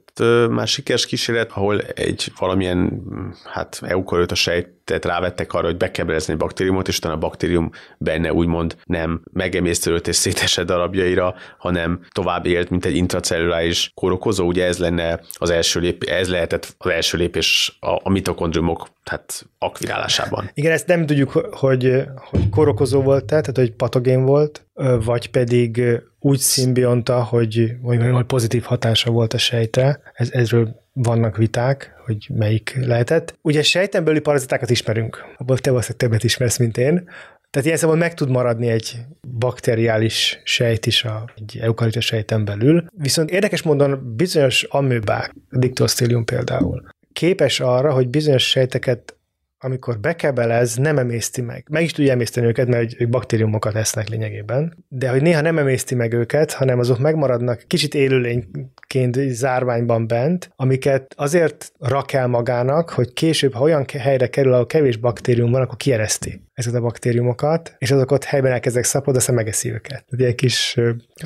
már 0.50 0.68
sikeres 0.68 1.06
kísérlet, 1.06 1.52
ahol 1.52 1.80
egy 1.80 2.32
valamilyen 2.40 3.02
hát 3.44 3.80
eukariota 3.82 4.36
sejtet 4.90 5.12
rávettek 5.12 5.54
arra, 5.54 5.66
hogy 5.66 5.78
bekebelezni 5.78 6.34
a 6.34 6.38
baktériumot, 6.38 6.88
és 6.88 6.98
utána 6.98 7.14
a 7.14 7.18
baktérium 7.18 7.72
benne 7.98 8.34
úgymond 8.34 8.76
nem 8.86 9.22
megemésztődött 9.34 10.08
és 10.08 10.16
szétesett 10.16 10.66
darabjaira, 10.66 11.36
hanem 11.58 12.00
tovább 12.12 12.46
élt, 12.46 12.70
mint 12.70 12.86
egy 12.86 12.96
intracelluláris 12.96 13.92
kórokozó. 13.94 14.48
Ugye 14.48 14.66
ez 14.66 14.78
lenne 14.78 15.20
az 15.34 15.50
első 15.50 15.80
lépés, 15.80 16.10
ez 16.10 16.30
lehetett 16.30 16.76
az 16.78 16.90
első 16.90 17.18
lépés 17.18 17.78
a, 17.80 18.00
a 18.04 18.10
mitokondriumok 18.10 18.88
tehát 19.04 19.46
akvirálásában. 19.60 20.50
Igen, 20.54 20.72
ezt 20.72 20.88
nem 20.88 21.06
tudjuk, 21.06 21.30
hogy, 21.32 22.04
hogy 22.16 22.50
korokozó 22.50 23.02
volt, 23.02 23.26
tehát 23.26 23.56
hogy 23.56 23.72
patogén 23.72 24.26
volt, 24.26 24.66
vagy 25.06 25.30
pedig 25.30 25.82
úgy 26.20 26.40
szimbionta, 26.40 27.24
hogy, 27.24 27.76
hogy 27.82 28.26
pozitív 28.28 28.64
hatása 28.64 29.12
volt 29.12 29.34
a 29.34 29.38
sejtre. 29.38 30.02
Ez, 30.14 30.30
ezről 30.32 30.88
vannak 31.04 31.38
viták, 31.38 31.94
hogy 32.06 32.30
melyik 32.34 32.78
lehetett. 32.82 33.38
Ugye 33.42 33.64
sejten 33.64 34.04
belüli 34.04 34.22
parazitákat 34.22 34.70
ismerünk, 34.70 35.26
abból 35.38 35.58
te 35.58 35.70
valószínűleg 35.70 36.02
többet 36.02 36.24
ismersz, 36.24 36.58
mint 36.58 36.78
én. 36.78 37.10
Tehát 37.50 37.68
ilyen 37.68 37.78
szemben 37.78 37.98
meg 37.98 38.14
tud 38.14 38.30
maradni 38.30 38.68
egy 38.68 38.98
bakteriális 39.28 40.40
sejt 40.44 40.86
is 40.86 41.04
a, 41.04 41.30
egy 41.36 41.58
eukarita 41.62 42.02
sejten 42.02 42.46
belül. 42.46 42.86
Viszont 42.98 43.32
érdekes 43.32 43.62
módon 43.62 44.16
bizonyos 44.16 44.64
amöbák, 44.64 45.34
a 45.50 45.58
dictostelium 45.58 46.26
például, 46.26 46.84
képes 47.14 47.60
arra, 47.60 47.94
hogy 47.94 48.10
bizonyos 48.10 48.50
sejteket 48.50 49.19
amikor 49.60 50.00
bekebelez, 50.00 50.76
nem 50.76 50.98
emészti 50.98 51.42
meg. 51.42 51.66
Meg 51.70 51.84
is 51.84 51.92
tudja 51.92 52.12
emészteni 52.12 52.48
őket, 52.48 52.68
mert 52.68 53.02
ők 53.02 53.10
baktériumokat 53.10 53.76
esznek 53.76 54.10
lényegében, 54.10 54.86
de 54.88 55.10
hogy 55.10 55.22
néha 55.22 55.42
nem 55.42 55.58
emészti 55.58 55.96
meg 55.96 56.14
őket, 56.14 56.52
hanem 56.52 56.80
azok 56.80 57.00
megmaradnak 57.00 57.64
kicsit 57.68 57.94
élőlényként 57.94 59.18
zárványban 59.18 60.08
bent, 60.08 60.52
amiket 60.56 61.14
azért 61.18 61.72
rak 61.80 62.14
el 62.14 62.28
magának, 62.28 62.90
hogy 62.90 63.14
később, 63.14 63.54
ha 63.54 63.64
olyan 63.64 63.86
helyre 63.98 64.28
kerül, 64.28 64.54
ahol 64.54 64.66
kevés 64.66 64.98
baktérium 64.98 65.52
van, 65.52 65.62
akkor 65.62 65.78
kiereszti 65.78 66.42
ezeket 66.60 66.80
a 66.80 66.84
baktériumokat, 66.84 67.76
és 67.78 67.92
azok 67.92 68.12
ott 68.12 68.24
helyben 68.24 68.52
elkezdek 68.52 68.84
szapod, 68.84 69.16
aztán 69.16 69.36
megeszi 69.36 69.72
őket. 69.72 70.06
Ez 70.10 70.26
egy 70.26 70.36
kis 70.36 70.78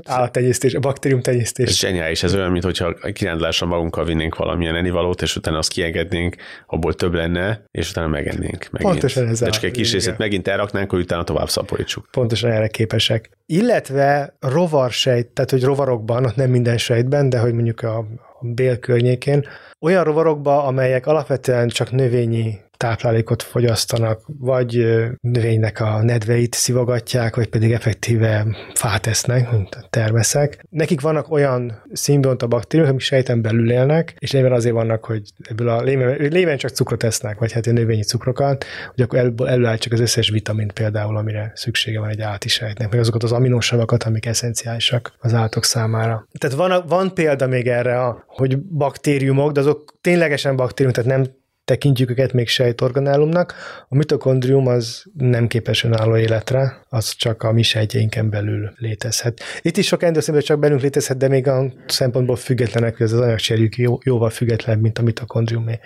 állattenyésztés, 0.03 0.73
a 0.73 0.79
baktérium 0.79 1.21
tenyésztés. 1.21 1.67
Ez 1.69 1.75
zseniális, 1.75 2.23
ez 2.23 2.35
olyan, 2.35 2.51
mintha 2.51 2.93
kirándulásra 3.13 3.67
magunkkal 3.67 4.05
vinnénk 4.05 4.35
valamilyen 4.35 4.75
ennivalót, 4.75 5.21
és 5.21 5.35
utána 5.35 5.57
azt 5.57 5.69
kiengednénk, 5.69 6.35
abból 6.67 6.93
több 6.93 7.13
lenne, 7.13 7.63
és 7.71 7.89
utána 7.89 8.07
megennénk. 8.07 8.67
Megint. 8.71 8.91
Pontosan 8.91 9.27
ez 9.27 9.39
De 9.39 9.49
csak 9.49 9.63
egy 9.63 9.71
kis 9.71 9.91
részét 9.91 10.17
megint 10.17 10.47
elraknánk, 10.47 10.91
hogy 10.91 11.01
utána 11.01 11.23
tovább 11.23 11.49
szaporítsuk. 11.49 12.07
Pontosan 12.11 12.51
erre 12.51 12.67
képesek. 12.67 13.29
Illetve 13.45 14.35
rovarsejt, 14.39 15.27
tehát 15.27 15.51
hogy 15.51 15.63
rovarokban, 15.63 16.25
ott 16.25 16.35
nem 16.35 16.49
minden 16.49 16.77
sejtben, 16.77 17.29
de 17.29 17.39
hogy 17.39 17.53
mondjuk 17.53 17.81
a, 17.81 17.97
a 17.97 18.05
bél 18.41 18.79
környékén, 18.79 19.47
olyan 19.79 20.03
rovarokban, 20.03 20.65
amelyek 20.65 21.07
alapvetően 21.07 21.67
csak 21.67 21.91
növényi 21.91 22.61
táplálékot 22.83 23.43
fogyasztanak, 23.43 24.21
vagy 24.39 24.85
növénynek 25.21 25.79
a 25.79 26.03
nedveit 26.03 26.53
szivogatják, 26.53 27.35
vagy 27.35 27.47
pedig 27.47 27.71
effektíve 27.71 28.45
fát 28.73 29.07
esznek, 29.07 29.51
mint 29.51 29.75
a 29.75 29.87
termeszek. 29.89 30.65
Nekik 30.69 31.01
vannak 31.01 31.31
olyan 31.31 31.81
szimbionta 31.93 32.47
baktériumok, 32.47 32.91
amik 32.91 33.05
sejten 33.05 33.41
belül 33.41 33.71
élnek, 33.71 34.15
és 34.19 34.31
lényben 34.31 34.51
azért 34.51 34.73
vannak, 34.73 35.05
hogy 35.05 35.21
ebből 35.49 35.69
a 35.69 35.81
léven, 35.81 36.57
csak 36.57 36.71
cukrot 36.71 37.03
esznek, 37.03 37.39
vagy 37.39 37.51
hát 37.51 37.67
a 37.67 37.71
növényi 37.71 38.03
cukrokat, 38.03 38.65
hogy 38.95 39.03
akkor 39.03 39.19
elő, 39.19 39.33
előáll 39.45 39.77
csak 39.77 39.93
az 39.93 39.99
összes 39.99 40.29
vitamint 40.29 40.71
például, 40.71 41.17
amire 41.17 41.51
szüksége 41.55 41.99
van 41.99 42.09
egy 42.09 42.21
állati 42.21 42.47
sejtnek, 42.47 42.89
vagy 42.89 42.99
azokat 42.99 43.23
az 43.23 43.31
aminosavakat, 43.31 44.03
amik 44.03 44.25
eszenciálisak 44.25 45.13
az 45.19 45.33
állatok 45.33 45.63
számára. 45.63 46.27
Tehát 46.39 46.55
van, 46.55 46.87
van 46.87 47.13
példa 47.13 47.47
még 47.47 47.67
erre, 47.67 48.23
hogy 48.27 48.61
baktériumok, 48.61 49.51
de 49.51 49.59
azok 49.59 49.93
ténylegesen 50.01 50.55
baktériumok, 50.55 51.03
tehát 51.03 51.17
nem 51.17 51.41
tekintjük 51.65 52.09
őket 52.09 52.33
még 52.33 52.47
sejtorganálumnak. 52.47 53.53
A 53.89 53.95
mitokondrium 53.95 54.67
az 54.67 55.03
nem 55.17 55.47
képes 55.47 55.83
önálló 55.83 56.17
életre, 56.17 56.85
az 56.89 57.13
csak 57.13 57.43
a 57.43 57.51
mi 57.51 57.61
sejtjeinken 57.61 58.29
belül 58.29 58.71
létezhet. 58.77 59.41
Itt 59.61 59.77
is 59.77 59.87
sok 59.87 60.03
endoszimbióta 60.03 60.47
csak 60.47 60.59
bennünk 60.59 60.81
létezhet, 60.81 61.17
de 61.17 61.27
még 61.27 61.47
a 61.47 61.73
szempontból 61.87 62.35
függetlenek, 62.35 62.97
hogy 62.97 63.05
ez 63.05 63.11
az 63.11 63.19
anyagcserjük 63.19 63.77
jó, 63.77 63.97
jóval 64.03 64.29
függetlenebb, 64.29 64.81
mint 64.81 64.97
a 64.97 65.01
mitokondriumé. 65.01 65.79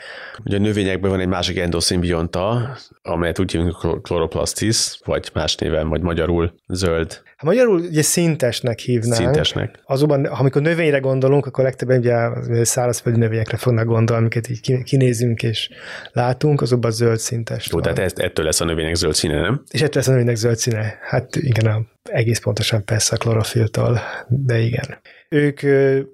Ugye 0.45 0.57
a 0.57 0.59
növényekben 0.59 1.11
van 1.11 1.19
egy 1.19 1.27
másik 1.27 1.57
endoszimbionta, 1.57 2.75
amelyet 3.01 3.39
úgy 3.39 3.51
hívunk 3.51 4.01
chloroplastis, 4.01 4.99
vagy 5.05 5.29
más 5.33 5.55
néven, 5.55 5.89
vagy 5.89 6.01
magyarul 6.01 6.53
zöld 6.67 7.21
Hát 7.37 7.49
magyarul 7.49 7.79
ugye 7.79 8.01
szintesnek 8.01 8.79
hívnánk. 8.79 9.21
Szintesnek. 9.21 9.79
Azonban, 9.83 10.25
amikor 10.25 10.61
növényre 10.61 10.99
gondolunk, 10.99 11.45
akkor 11.45 11.63
legtöbben 11.63 11.99
ugye 11.99 12.65
szárazföldi 12.65 13.19
növényekre 13.19 13.57
fognak 13.57 13.85
gondolni, 13.85 14.21
amiket 14.21 14.49
így 14.49 14.83
kinézünk 14.83 15.43
és 15.43 15.69
látunk, 16.11 16.61
azokban 16.61 16.91
zöld 16.91 17.19
szintes. 17.19 17.69
Jó, 17.71 17.79
tehát 17.79 17.99
ezt, 17.99 18.19
ettől 18.19 18.45
lesz 18.45 18.61
a 18.61 18.65
növények 18.65 18.95
zöld 18.95 19.13
színe, 19.13 19.41
nem? 19.41 19.63
És 19.71 19.81
ettől 19.81 19.93
lesz 19.95 20.07
a 20.07 20.11
növénynek 20.11 20.35
zöld 20.35 20.57
színe. 20.57 20.97
Hát 21.01 21.35
igen, 21.35 21.87
egész 22.03 22.39
pontosan 22.39 22.85
persze 22.85 23.15
a 23.15 23.17
klorofiltól, 23.17 23.99
de 24.27 24.59
igen. 24.59 24.97
Ők 25.29 25.63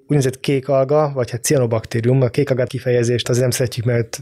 úgynevezett 0.01 0.39
kék 0.39 0.67
alga, 0.67 1.11
vagy 1.13 1.31
hát 1.31 1.43
cianobaktérium, 1.43 2.21
a 2.21 2.27
kék 2.27 2.49
alga 2.49 2.63
kifejezést 2.63 3.29
azért 3.29 3.43
nem 3.43 3.51
szeretjük, 3.51 3.85
mert 3.85 4.21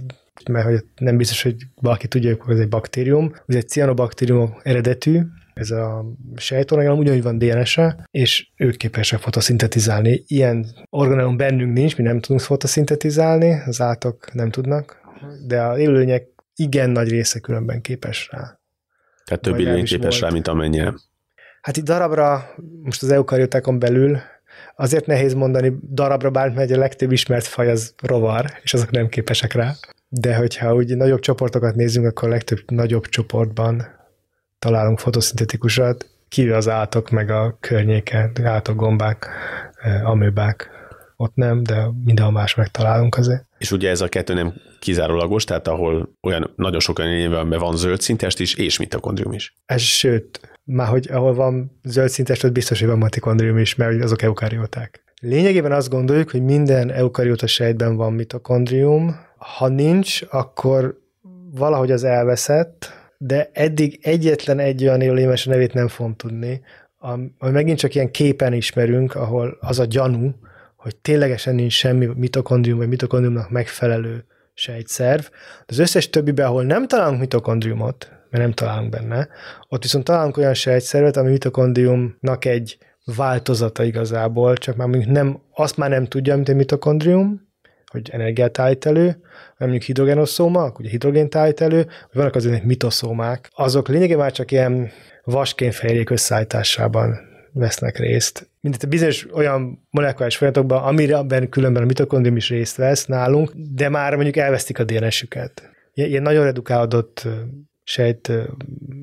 mert 0.50 0.66
hogy 0.66 0.84
nem 0.98 1.18
biztos, 1.18 1.44
hogy 1.44 1.56
valaki 1.76 2.08
tudja, 2.08 2.36
hogy 2.40 2.54
ez 2.54 2.60
egy 2.60 2.70
baktérium. 2.70 3.34
Ez 3.48 3.56
egy 3.56 3.68
cianobaktérium 3.68 4.60
eredetű, 4.64 5.22
ez 5.54 5.72
a 5.72 6.06
sejtorganellum 6.36 7.00
ugyanúgy 7.00 7.24
van 7.24 7.38
DNS-e, 7.38 8.08
és 8.12 8.48
ők 8.58 8.78
képesek 8.78 9.20
fotoszintetizálni. 9.20 10.24
Ilyen 10.28 10.66
organellum 10.90 11.38
bennünk 11.38 11.74
nincs, 11.74 11.98
mi 11.98 12.04
nem 12.04 12.20
tudunk 12.20 12.42
fotoszintetizálni, 12.42 13.62
az 13.66 13.82
átok 13.82 14.34
nem 14.34 14.50
tudnak, 14.50 15.02
de 15.48 15.62
a 15.62 15.80
élőlények 15.80 16.28
igen 16.56 16.90
nagy 16.90 17.10
része 17.10 17.40
különben 17.40 17.82
képes 17.82 18.30
rá. 18.32 18.60
Tehát 19.26 19.42
több 19.42 19.60
élőlény 19.60 19.86
képes 19.86 20.20
volt. 20.20 20.22
rá, 20.22 20.30
mint 20.30 20.48
amennyire. 20.48 20.94
Hát 21.62 21.78
itt 21.78 21.84
darabra, 21.84 22.56
most 22.84 23.04
az 23.04 23.12
eukariotákon 23.12 23.80
belül 23.80 24.18
azért 24.76 25.06
nehéz 25.06 25.34
mondani 25.34 25.74
darabra 25.94 26.30
bármit, 26.30 26.58
mert 26.58 26.72
a 26.72 26.78
legtöbb 26.78 27.12
ismert 27.12 27.46
faj 27.46 27.70
az 27.70 27.94
rovar, 28.02 28.46
és 28.64 28.74
azok 28.74 28.92
nem 28.92 29.08
képesek 29.08 29.54
rá. 29.54 29.76
De 30.10 30.36
hogyha 30.36 30.76
úgy 30.76 30.98
nagyobb 30.98 31.20
csoportokat 31.20 31.76
nézzünk, 31.76 32.06
akkor 32.06 32.28
a 32.28 32.32
legtöbb 32.32 32.60
nagyobb 32.68 33.06
csoportban 33.06 34.00
találunk 34.62 35.00
fotoszintetikusat, 35.00 36.10
kivéve 36.30 36.56
az 36.56 36.70
átok, 36.70 37.10
meg 37.10 37.30
a 37.30 37.58
környéken, 37.60 38.32
átok, 38.44 38.76
gombák, 38.76 39.28
amőbák, 40.04 40.70
ott 41.16 41.36
nem, 41.36 41.64
de 41.64 41.88
mindenhol 42.04 42.34
más 42.34 42.56
megtalálunk 42.56 43.18
azért. 43.18 43.46
És 43.58 43.72
ugye 43.72 43.90
ez 43.90 44.02
a 44.02 44.08
kettő 44.08 44.34
nem 44.34 44.54
kizárólagos, 44.80 45.44
tehát 45.44 45.68
ahol 45.68 46.10
olyan 46.22 46.54
nagyon 46.56 46.80
sok 46.80 47.00
olyan 47.00 47.12
lényben 47.12 47.60
van 47.60 47.78
zöld 47.78 48.02
szintest 48.02 48.40
is, 48.40 48.56
és 48.56 48.80
mitokondrium 48.80 49.34
is. 49.34 49.56
Ez 49.66 49.82
sőt, 49.82 50.40
már 50.64 50.88
hogy 50.88 51.08
ahol 51.12 51.34
van 51.34 51.80
zöld 51.84 52.10
szintest, 52.10 52.44
ott 52.44 52.52
biztos, 52.52 52.80
hogy 52.80 52.90
van 52.90 52.98
mitokondrium 52.98 53.58
is, 53.58 53.76
mert 53.76 54.04
azok 54.04 54.22
eukarióták. 54.22 55.04
Lényegében 55.22 55.72
azt 55.72 55.90
gondoljuk, 55.90 56.32
hogy 56.32 56.44
minden 56.44 56.92
eukarióta 56.92 57.48
sejtben 57.48 57.96
van 57.96 58.14
mitokondrium, 58.14 59.16
ha 59.38 59.68
nincs, 59.68 60.22
akkor 60.30 61.00
valahogy 61.52 61.92
az 61.92 62.04
elveszett, 62.04 63.00
de 63.24 63.50
eddig 63.54 64.00
egyetlen 64.02 64.60
egy 64.60 64.84
olyan 64.84 65.02
élőlémes 65.02 65.46
nevét 65.46 65.74
nem 65.74 65.88
fogom 65.88 66.16
tudni, 66.16 66.62
ami 66.98 67.52
megint 67.52 67.78
csak 67.78 67.96
ilyen 67.96 68.12
képen 68.12 68.54
ismerünk, 68.54 69.16
ahol 69.16 69.58
az 69.60 69.80
a 69.80 69.86
gyanú, 69.86 70.36
hogy 70.76 70.96
ténylegesen 70.96 71.56
nincs 71.56 71.74
semmi 71.74 72.06
mitokondrium 72.16 72.78
vagy 72.78 72.88
mitokondriumnak 72.88 73.50
megfelelő 73.50 74.26
sejtszerv. 74.54 75.26
Az 75.66 75.80
összes 75.80 76.10
többiben, 76.10 76.46
ahol 76.46 76.64
nem 76.64 76.88
találunk 76.88 77.20
mitokondriumot, 77.20 78.12
mert 78.30 78.44
nem 78.44 78.54
találunk 78.54 78.90
benne, 78.90 79.28
ott 79.70 79.82
viszont 79.82 80.04
találunk 80.06 80.38
olyan 80.38 80.54
sejtszervet, 80.54 81.18
ami 81.18 81.30
mitokondriumnak 81.30 82.46
egy 82.46 82.78
változata 83.16 83.84
igazából, 83.84 84.58
csak 84.58 84.76
már 84.76 84.88
mondjuk 84.88 85.12
nem, 85.12 85.42
azt 85.54 85.78
már 85.78 85.90
nem 85.90 86.06
tudja, 86.06 86.36
mint 86.36 86.50
egy 86.50 86.56
mitokondrium, 86.56 87.51
hogy 87.92 88.10
energiát 88.12 88.60
állít 88.60 88.86
elő, 88.86 89.04
hanem 89.04 89.22
mondjuk 89.58 89.82
hidrogenoszóma, 89.84 90.72
ugye 90.80 90.90
hidrogént 90.90 91.36
állít 91.36 91.62
elő, 91.62 91.84
vagy 91.84 92.10
vannak 92.12 92.36
azért 92.36 92.64
mitoszómák. 92.64 93.50
Azok 93.56 93.88
lényegében 93.88 94.22
már 94.22 94.32
csak 94.32 94.52
ilyen 94.52 94.90
vaskénfehérjék 95.24 96.10
összeállításában 96.10 97.20
vesznek 97.54 97.98
részt. 97.98 98.50
Mint 98.60 98.90
bizonyos 98.90 99.28
olyan 99.34 99.88
molekuláris 99.90 100.38
folyamatokban, 100.38 100.84
amire 100.84 101.46
különben 101.50 101.84
a 101.84 101.86
mitokondrium 101.86 102.36
is 102.36 102.50
részt 102.50 102.76
vesz 102.76 103.06
nálunk, 103.06 103.52
de 103.56 103.90
már 103.90 104.14
mondjuk 104.14 104.38
elvesztik 104.38 104.80
a 104.80 104.84
DNS-üket. 104.84 105.70
Ilyen 105.94 106.22
nagyon 106.22 106.44
redukálódott 106.44 107.28
sejt 107.84 108.32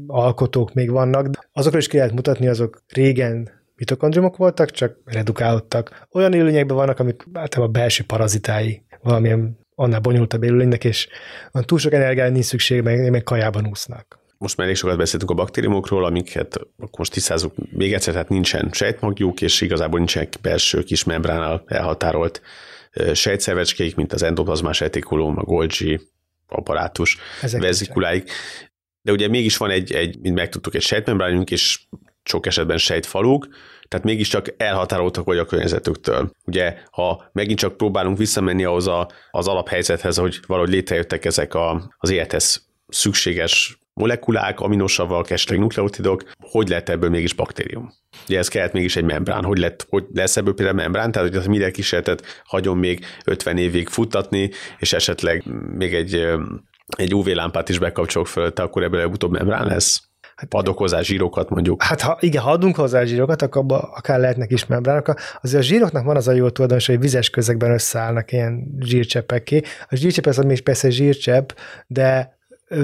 alkotók 0.06 0.74
még 0.74 0.90
vannak. 0.90 1.48
Azokról 1.52 1.80
is 1.80 1.88
ki 1.88 1.96
lehet 1.96 2.12
mutatni, 2.12 2.48
azok 2.48 2.82
régen 2.86 3.57
mitokondriumok 3.78 4.36
voltak, 4.36 4.70
csak 4.70 4.96
redukálódtak. 5.04 6.06
Olyan 6.12 6.32
élőlényekben 6.32 6.76
vannak, 6.76 6.98
amik 6.98 7.24
általában 7.32 7.74
a 7.74 7.78
belső 7.78 8.04
parazitái 8.04 8.82
valamilyen 9.02 9.58
annál 9.74 10.00
bonyolultabb 10.00 10.42
élőlénynek, 10.42 10.84
és 10.84 11.08
túl 11.52 11.78
sok 11.78 11.92
energiára 11.92 12.30
nincs 12.30 12.44
szükség, 12.44 12.82
meg, 12.82 13.10
meg 13.10 13.22
kajában 13.22 13.66
úsznak. 13.66 14.18
Most 14.38 14.56
már 14.56 14.66
elég 14.66 14.78
sokat 14.78 14.96
beszéltünk 14.96 15.30
a 15.30 15.34
baktériumokról, 15.34 16.04
amiket 16.04 16.56
akkor 16.56 16.98
most 16.98 17.12
tisztázunk 17.12 17.52
még 17.70 17.92
egyszer, 17.92 18.12
tehát 18.12 18.28
nincsen 18.28 18.70
sejtmagjuk, 18.72 19.42
és 19.42 19.60
igazából 19.60 19.98
nincsenek 19.98 20.34
belső 20.42 20.82
kis 20.82 21.04
membránál 21.04 21.62
elhatárolt 21.66 22.40
sejtszervecskéik, 23.12 23.96
mint 23.96 24.12
az 24.12 24.22
endoplazmás 24.22 24.80
retikulum, 24.80 25.38
a 25.38 25.42
Golgi 25.42 26.00
apparátus, 26.48 27.18
vezikuláik. 27.52 28.30
De 29.02 29.12
ugye 29.12 29.28
mégis 29.28 29.56
van 29.56 29.70
egy, 29.70 29.92
egy 29.92 30.18
mint 30.20 30.34
megtudtuk, 30.34 30.74
egy 30.74 30.82
sejtmembránunk, 30.82 31.50
és 31.50 31.80
sok 32.28 32.46
esetben 32.46 32.78
sejtfaluk, 32.78 33.48
tehát 33.88 34.06
mégiscsak 34.06 34.54
elhatároltak 34.56 35.24
vagy 35.24 35.38
a 35.38 35.44
környezetüktől. 35.44 36.30
Ugye, 36.44 36.76
ha 36.90 37.30
megint 37.32 37.58
csak 37.58 37.76
próbálunk 37.76 38.18
visszamenni 38.18 38.64
ahhoz 38.64 38.86
a, 38.86 39.08
az 39.30 39.48
alaphelyzethez, 39.48 40.16
hogy 40.16 40.40
valahogy 40.46 40.70
létrejöttek 40.70 41.24
ezek 41.24 41.54
a, 41.54 41.94
az 41.98 42.10
élethez 42.10 42.66
szükséges 42.88 43.78
molekulák, 43.92 44.60
aminosavak, 44.60 45.30
esetleg 45.30 45.58
nukleotidok, 45.58 46.22
hogy 46.40 46.68
lett 46.68 46.88
ebből 46.88 47.10
mégis 47.10 47.32
baktérium? 47.32 47.92
Ugye 48.28 48.38
ez 48.38 48.48
kellett 48.48 48.72
mégis 48.72 48.96
egy 48.96 49.04
membrán. 49.04 49.44
Hogy, 49.44 49.58
lett, 49.58 49.86
hogy 49.88 50.04
lesz 50.14 50.36
ebből 50.36 50.54
például 50.54 50.76
membrán? 50.76 51.12
Tehát, 51.12 51.34
hogy 51.34 51.48
minden 51.48 51.72
kísérletet 51.72 52.42
hagyom 52.44 52.78
még 52.78 53.04
50 53.24 53.58
évig 53.58 53.88
futtatni, 53.88 54.50
és 54.78 54.92
esetleg 54.92 55.44
még 55.76 55.94
egy, 55.94 56.26
egy 56.96 57.14
UV 57.14 57.26
lámpát 57.26 57.68
is 57.68 57.78
bekapcsolok 57.78 58.26
föl, 58.26 58.52
akkor 58.54 58.82
ebből 58.82 59.06
utóbb 59.06 59.32
membrán 59.32 59.66
lesz? 59.66 60.08
Hát, 60.38 60.54
adok 60.54 60.78
hozzá 60.78 61.00
zsírokat 61.00 61.50
mondjuk. 61.50 61.82
Hát 61.82 62.00
ha, 62.00 62.16
igen, 62.20 62.42
ha 62.42 62.50
adunk 62.50 62.76
hozzá 62.76 63.04
zsírokat, 63.04 63.42
akkor 63.42 63.62
abba 63.62 63.78
akár 63.78 64.20
lehetnek 64.20 64.50
is 64.50 64.66
membránok. 64.66 65.14
Azért 65.42 65.62
a 65.62 65.66
zsíroknak 65.66 66.04
van 66.04 66.16
az 66.16 66.28
a 66.28 66.32
jó 66.32 66.48
tulajdonság, 66.48 66.96
hogy 66.96 67.04
vizes 67.04 67.30
közegben 67.30 67.70
összeállnak 67.70 68.32
ilyen 68.32 68.76
zsírcsepekké. 68.80 69.60
A 69.88 69.96
zsírcsepp 69.96 70.26
az 70.26 70.36
még 70.36 70.60
persze 70.60 70.90
zsírcsepp, 70.90 71.50
de 71.86 72.38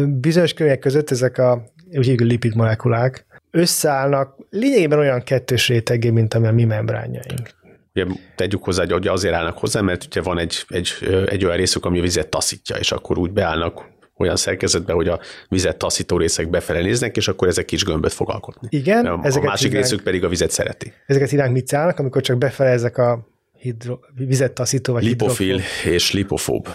bizonyos 0.07 0.53
körülmények 0.53 0.83
között 0.83 1.11
ezek 1.11 1.39
a 1.39 1.63
úgy 1.97 2.07
hívjuk 2.07 2.29
lipid 2.31 2.55
molekulák 2.55 3.27
összeállnak 3.51 4.37
lényegében 4.51 4.99
olyan 4.99 5.23
kettős 5.23 5.69
rétegé, 5.69 6.11
mint 6.11 6.35
ami 6.35 6.47
a 6.47 6.53
mi 6.53 6.65
membránjaink. 6.65 7.51
Ugye 7.95 8.07
tegyük 8.37 8.65
hozzá, 8.65 8.85
hogy 8.89 9.07
azért 9.07 9.35
állnak 9.35 9.59
hozzá, 9.59 9.81
mert 9.81 10.05
ugye 10.05 10.21
van 10.21 10.39
egy, 10.39 10.65
egy, 10.69 10.89
egy 11.27 11.45
olyan 11.45 11.57
részük, 11.57 11.85
ami 11.85 11.99
a 11.99 12.03
vizet 12.03 12.29
taszítja, 12.29 12.77
és 12.77 12.93
akkor 12.93 13.19
úgy 13.19 13.31
beállnak 13.31 13.93
olyan 14.17 14.37
szerkezetbe, 14.37 14.93
hogy 14.93 15.09
a 15.09 15.21
vizet 15.49 15.77
taszító 15.77 16.17
részek 16.17 16.51
befele 16.51 16.81
néznek, 16.81 17.17
és 17.17 17.29
akkor 17.29 17.49
ezek 17.49 17.65
kis 17.65 17.85
gömböt 17.85 18.13
fog 18.13 18.31
alkotni. 18.31 18.69
Igen. 18.71 19.07
A, 19.07 19.13
a 19.13 19.17
másik 19.17 19.41
hívnánk, 19.41 19.73
részük 19.73 20.03
pedig 20.03 20.25
a 20.25 20.29
vizet 20.29 20.51
szereti. 20.51 20.93
Ezeket 21.07 21.31
hívnánk 21.31 21.53
micának, 21.53 21.99
amikor 21.99 22.23
csak 22.23 22.39
befele 22.39 22.71
ezek 22.71 22.99
a 22.99 23.29
hidro, 23.59 23.99
vizet 24.15 24.53
taszító, 24.53 24.93
vagy 24.93 25.05
Lipofil 25.05 25.47
hidrofób. 25.47 25.93
és 25.93 26.13
lipofób. 26.13 26.69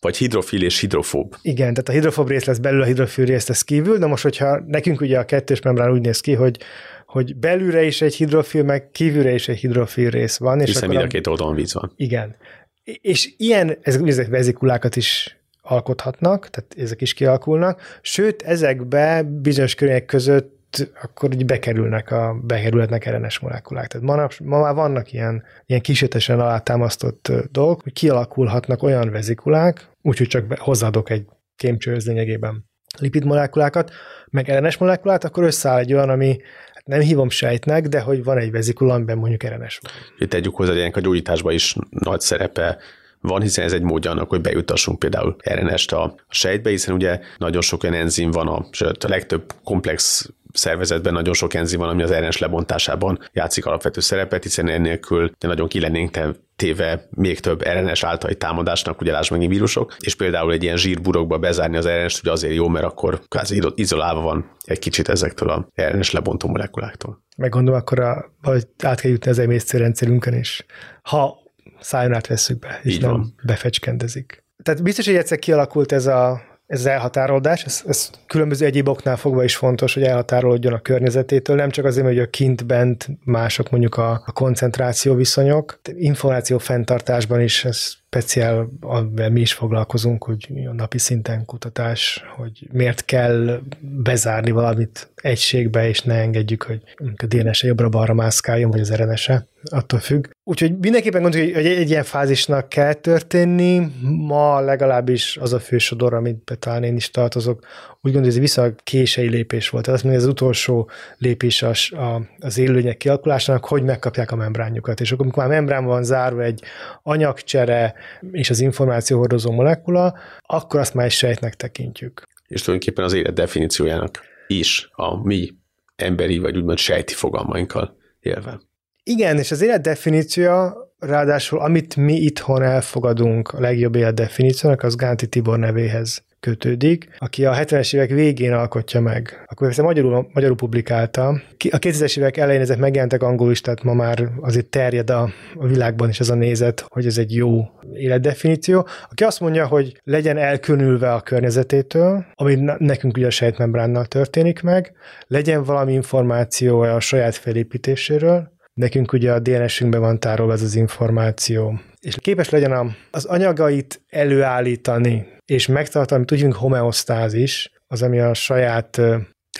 Vagy 0.00 0.16
hidrofil 0.16 0.62
és 0.62 0.80
hidrofób. 0.80 1.36
Igen, 1.42 1.74
tehát 1.74 1.88
a 1.88 1.92
hidrofób 1.92 2.28
rész 2.28 2.44
lesz 2.44 2.58
belül, 2.58 2.82
a 2.82 2.84
hidrofil 2.84 3.24
rész 3.24 3.48
lesz 3.48 3.62
kívül, 3.62 3.98
de 3.98 4.06
most, 4.06 4.22
hogyha 4.22 4.60
nekünk 4.66 5.00
ugye 5.00 5.18
a 5.18 5.24
kettős 5.24 5.60
membrán 5.60 5.92
úgy 5.92 6.00
néz 6.00 6.20
ki, 6.20 6.34
hogy 6.34 6.58
hogy 7.06 7.36
belülre 7.36 7.82
is 7.82 8.02
egy 8.02 8.14
hidrofil, 8.14 8.62
meg 8.62 8.90
kívülre 8.90 9.34
is 9.34 9.48
egy 9.48 9.58
hidrofil 9.58 10.10
rész 10.10 10.36
van. 10.36 10.60
És 10.60 10.66
Hiszen 10.66 10.88
mind 10.88 11.02
a 11.02 11.06
két 11.06 11.26
oldalon 11.26 11.54
víz 11.54 11.74
van. 11.74 11.92
Igen. 11.96 12.36
És 12.84 13.32
ilyen, 13.36 13.78
ezek 13.80 14.28
vezikulákat 14.28 14.96
is 14.96 15.37
alkothatnak, 15.68 16.50
tehát 16.50 16.74
ezek 16.76 17.00
is 17.00 17.14
kialakulnak, 17.14 17.80
sőt, 18.00 18.42
ezekbe 18.42 19.22
bizonyos 19.22 19.74
körülmények 19.74 20.06
között 20.06 20.56
akkor 21.02 21.32
így 21.32 21.44
bekerülnek 21.44 22.10
a, 22.10 22.40
bekerülhetnek 22.42 23.10
RNS 23.10 23.38
molekulák. 23.38 23.86
Tehát 23.86 24.06
ma, 24.06 24.28
ma 24.44 24.60
már 24.60 24.74
vannak 24.74 25.12
ilyen, 25.12 25.44
ilyen 25.66 25.80
kísérletesen 25.80 26.40
alátámasztott 26.40 27.32
dolgok, 27.50 27.82
hogy 27.82 27.92
kialakulhatnak 27.92 28.82
olyan 28.82 29.10
vezikulák, 29.10 29.88
úgyhogy 30.02 30.26
csak 30.26 30.58
hozzáadok 30.58 31.10
egy 31.10 31.24
kémcsőhöz 31.56 32.06
lényegében 32.06 32.64
lipidmolekulákat, 32.98 33.90
meg 34.30 34.48
RNS 34.48 34.76
molekulát, 34.76 35.24
akkor 35.24 35.44
összeáll 35.44 35.78
egy 35.78 35.92
olyan, 35.92 36.08
ami 36.08 36.36
hát 36.74 36.86
nem 36.86 37.00
hívom 37.00 37.28
sejtnek, 37.28 37.86
de 37.86 38.00
hogy 38.00 38.24
van 38.24 38.38
egy 38.38 38.50
vezikula, 38.50 38.94
amiben 38.94 39.18
mondjuk 39.18 39.44
RNS 39.44 39.78
van. 39.82 39.92
Itt 40.18 40.30
tegyük 40.30 40.54
hozzá, 40.54 40.72
hogy 40.72 40.90
a 40.94 41.00
gyógyításban 41.00 41.52
is 41.52 41.76
nagy 41.88 42.20
szerepe 42.20 42.78
van, 43.20 43.42
hiszen 43.42 43.64
ez 43.64 43.72
egy 43.72 43.82
módja 43.82 44.10
annak, 44.10 44.28
hogy 44.28 44.40
bejutassunk 44.40 44.98
például 44.98 45.36
RNS-t 45.50 45.92
a 45.92 46.14
sejtbe, 46.28 46.70
hiszen 46.70 46.94
ugye 46.94 47.20
nagyon 47.38 47.62
sok 47.62 47.82
olyan 47.82 47.94
enzim 47.94 48.30
van, 48.30 48.48
a, 48.48 48.66
sőt 48.70 49.04
a 49.04 49.08
legtöbb 49.08 49.52
komplex 49.64 50.28
szervezetben 50.52 51.12
nagyon 51.12 51.34
sok 51.34 51.54
enzim 51.54 51.78
van, 51.78 51.88
ami 51.88 52.02
az 52.02 52.12
RNS 52.12 52.38
lebontásában 52.38 53.18
játszik 53.32 53.66
alapvető 53.66 54.00
szerepet, 54.00 54.42
hiszen 54.42 54.68
ennélkül 54.68 55.30
de 55.38 55.48
nagyon 55.48 55.68
ki 55.68 55.80
lennénk 55.80 56.18
téve 56.56 57.08
még 57.10 57.40
több 57.40 57.62
RNS 57.62 58.04
általi 58.04 58.36
támadásnak, 58.36 59.00
ugye 59.00 59.12
lásd 59.12 59.30
meg 59.30 59.48
vírusok, 59.48 59.96
és 59.98 60.14
például 60.14 60.52
egy 60.52 60.62
ilyen 60.62 60.76
zsírburokba 60.76 61.38
bezárni 61.38 61.76
az 61.76 61.88
RNS-t 61.88 62.20
ugye 62.20 62.32
azért 62.32 62.54
jó, 62.54 62.68
mert 62.68 62.84
akkor 62.84 63.20
kvázi 63.28 63.62
izolálva 63.74 64.20
van 64.20 64.50
egy 64.64 64.78
kicsit 64.78 65.08
ezektől 65.08 65.48
a 65.48 65.68
RNS 65.74 66.10
lebontó 66.10 66.48
molekuláktól. 66.48 67.22
Meg 67.36 67.50
gondolom, 67.50 67.80
akkor 67.80 68.00
a, 68.00 68.32
vagy 68.42 68.66
át 68.82 69.00
kell 69.00 69.10
jutni 69.10 69.30
az 69.30 69.38
emésztőrendszerünkön 69.38 70.34
is. 70.34 70.64
Ha 71.02 71.47
szájon 71.80 72.14
át 72.14 72.26
veszük 72.26 72.58
be, 72.58 72.80
és 72.82 72.94
Így 72.94 73.00
nem 73.00 73.10
van. 73.10 73.34
befecskendezik. 73.42 74.44
Tehát 74.62 74.82
biztos, 74.82 75.06
hogy 75.06 75.16
egyszer 75.16 75.38
kialakult 75.38 75.92
ez 75.92 76.06
a 76.06 76.40
ez 76.68 76.78
az 76.78 76.86
elhatárolódás, 76.86 77.64
ez, 77.64 77.82
ez 77.86 78.10
különböző 78.26 78.66
egyéb 78.66 78.88
oknál 78.88 79.16
fogva 79.16 79.44
is 79.44 79.56
fontos, 79.56 79.94
hogy 79.94 80.02
elhatárolódjon 80.02 80.72
a 80.72 80.80
környezetétől, 80.80 81.56
nem 81.56 81.70
csak 81.70 81.84
azért, 81.84 82.06
hogy 82.06 82.18
a 82.18 82.30
kint-bent 82.30 83.08
mások 83.24 83.70
mondjuk 83.70 83.96
a, 83.96 84.22
a 84.26 84.32
koncentráció 84.32 85.14
viszonyok, 85.14 85.80
információ 85.94 86.58
fenntartásban 86.58 87.40
is 87.40 87.64
ez 87.64 87.92
speciál, 88.10 88.68
amivel 88.80 89.30
mi 89.30 89.40
is 89.40 89.52
foglalkozunk, 89.52 90.24
hogy 90.24 90.48
a 90.68 90.72
napi 90.72 90.98
szinten 90.98 91.44
kutatás, 91.44 92.24
hogy 92.36 92.68
miért 92.72 93.04
kell 93.04 93.60
bezárni 93.80 94.50
valamit 94.50 95.10
egységbe, 95.14 95.88
és 95.88 96.02
ne 96.02 96.14
engedjük, 96.14 96.62
hogy 96.62 96.82
a 97.16 97.26
DNS-e 97.26 97.66
jobbra-balra 97.66 98.14
mászkáljon, 98.14 98.70
vagy 98.70 98.80
az 98.80 98.94
rns 98.94 99.28
-e, 99.28 99.46
attól 99.70 100.00
függ. 100.00 100.26
Úgyhogy 100.44 100.78
mindenképpen 100.78 101.22
gondoljuk, 101.22 101.54
hogy 101.54 101.66
egy, 101.66 101.78
egy 101.78 101.90
ilyen 101.90 102.04
fázisnak 102.04 102.68
kell 102.68 102.92
történni. 102.92 103.92
Ma 104.02 104.60
legalábbis 104.60 105.36
az 105.36 105.52
a 105.52 105.58
fősodor, 105.60 106.14
amit 106.14 106.56
talán 106.58 106.84
én 106.84 106.96
is 106.96 107.10
tartozok, 107.10 107.66
úgy 108.00 108.12
gondolom, 108.12 108.28
hogy 108.28 108.36
ez 108.36 108.48
viszonylag 108.48 108.74
kései 108.84 109.28
lépés 109.28 109.68
volt. 109.68 109.84
Tehát 109.84 110.00
azt 110.00 110.08
mondja, 110.08 110.26
az 110.26 110.32
utolsó 110.32 110.90
lépés 111.18 111.62
az, 111.62 111.90
az 112.38 112.58
élőlények 112.58 112.96
kialakulásának, 112.96 113.64
hogy 113.64 113.82
megkapják 113.82 114.30
a 114.30 114.36
membránjukat. 114.36 115.00
És 115.00 115.12
akkor, 115.12 115.24
amikor 115.24 115.42
már 115.46 115.52
membrán 115.52 115.84
van 115.84 116.04
zárva 116.04 116.42
egy 116.42 116.62
anyagcsere 117.02 117.94
és 118.30 118.50
az 118.50 118.60
információ 118.60 119.18
hordozó 119.18 119.50
molekula, 119.50 120.18
akkor 120.42 120.80
azt 120.80 120.94
már 120.94 121.04
egy 121.04 121.12
sejtnek 121.12 121.54
tekintjük. 121.54 122.22
És 122.46 122.62
tulajdonképpen 122.62 123.04
az 123.04 123.12
élet 123.12 123.34
definíciójának 123.34 124.20
is 124.46 124.88
a 124.92 125.26
mi 125.26 125.56
emberi, 125.96 126.38
vagy 126.38 126.56
úgymond 126.56 126.78
sejti 126.78 127.14
fogalmainkkal 127.14 127.96
élve. 128.20 128.60
Igen, 129.02 129.38
és 129.38 129.50
az 129.50 129.60
élet 129.62 129.80
definíciója, 129.80 130.87
ráadásul 130.98 131.58
amit 131.58 131.96
mi 131.96 132.14
itthon 132.14 132.62
elfogadunk 132.62 133.48
a 133.48 133.60
legjobb 133.60 133.94
élet 133.94 134.14
definíciónak, 134.14 134.82
az 134.82 134.94
Gánti 134.94 135.26
Tibor 135.26 135.58
nevéhez 135.58 136.22
kötődik, 136.40 137.08
aki 137.18 137.44
a 137.44 137.54
70-es 137.54 137.94
évek 137.94 138.10
végén 138.10 138.52
alkotja 138.52 139.00
meg. 139.00 139.44
Akkor 139.46 139.68
ezt 139.68 139.82
magyarul, 139.82 140.28
magyarul 140.32 140.56
publikálta. 140.56 141.28
A 141.70 141.78
2000-es 141.78 142.18
évek 142.18 142.36
elején 142.36 142.60
ezek 142.60 142.78
megjelentek 142.78 143.22
angolul 143.22 143.52
is, 143.52 143.60
tehát 143.60 143.82
ma 143.82 143.92
már 143.94 144.28
azért 144.40 144.66
terjed 144.66 145.10
a, 145.10 145.30
a 145.54 145.66
világban 145.66 146.08
is 146.08 146.20
ez 146.20 146.28
a 146.28 146.34
nézet, 146.34 146.84
hogy 146.88 147.06
ez 147.06 147.18
egy 147.18 147.34
jó 147.34 147.70
életdefiníció. 147.92 148.86
Aki 149.10 149.24
azt 149.24 149.40
mondja, 149.40 149.66
hogy 149.66 150.00
legyen 150.04 150.36
elkülönülve 150.36 151.12
a 151.12 151.20
környezetétől, 151.20 152.24
ami 152.34 152.54
nekünk 152.78 153.16
ugye 153.16 153.26
a 153.26 153.30
sejtmembránnal 153.30 154.04
történik 154.04 154.62
meg, 154.62 154.92
legyen 155.26 155.64
valami 155.64 155.92
információ 155.92 156.80
a 156.80 157.00
saját 157.00 157.34
felépítéséről, 157.34 158.56
Nekünk 158.78 159.12
ugye 159.12 159.32
a 159.32 159.38
DNS-ünkben 159.38 160.00
van 160.00 160.20
tárolva 160.20 160.52
ez 160.52 160.62
az 160.62 160.74
információ, 160.74 161.80
és 162.00 162.16
képes 162.20 162.48
legyen 162.50 162.96
az 163.10 163.24
anyagait 163.24 164.00
előállítani, 164.08 165.26
és 165.44 165.66
megtartani, 165.66 166.24
tudjunk 166.24 166.54
homeosztázis, 166.54 167.70
az, 167.86 168.02
ami 168.02 168.18
a 168.18 168.34
saját 168.34 169.00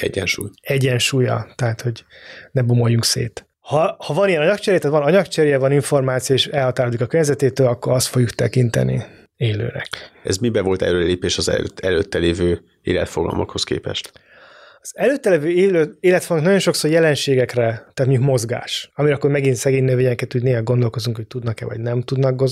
Egyensúly. 0.01 0.49
Egyensúlya, 0.61 1.53
tehát 1.55 1.81
hogy 1.81 2.05
ne 2.53 2.63
bumoljunk 2.63 3.05
szét. 3.05 3.49
Ha, 3.61 3.97
ha 3.99 4.15
van 4.15 4.29
ilyen 4.29 4.43
anyagcseré, 4.43 4.79
tehát 4.79 4.97
van 4.97 5.07
anyagcseré, 5.07 5.55
van 5.55 5.73
információ, 5.73 6.35
és 6.35 6.47
elhatárolódik 6.47 7.01
a 7.01 7.07
környezetétől, 7.07 7.67
akkor 7.67 7.93
azt 7.93 8.07
fogjuk 8.07 8.31
tekinteni 8.31 9.05
élőnek. 9.37 9.89
Ez 10.23 10.37
miben 10.37 10.65
volt 10.65 10.83
előlépés 10.83 11.39
az 11.39 11.49
előtt, 11.49 11.81
előtte 11.81 12.19
lévő 12.19 12.61
életfogalmakhoz 12.83 13.65
képest? 13.65 14.13
Az 14.81 14.93
előtte 14.95 15.31
levő 15.31 15.49
élő, 15.49 15.99
nagyon 16.29 16.59
sokszor 16.59 16.91
jelenségekre, 16.91 17.63
tehát 17.65 18.07
mondjuk 18.07 18.23
mozgás, 18.25 18.91
amire 18.95 19.15
akkor 19.15 19.31
megint 19.31 19.57
szegény 19.57 19.85
növényeket 19.85 20.35
úgy 20.35 20.43
néha 20.43 20.63
gondolkozunk, 20.63 21.17
hogy 21.17 21.27
tudnak-e 21.27 21.65
vagy 21.65 21.81
nem 21.81 22.03
tudnak, 22.03 22.43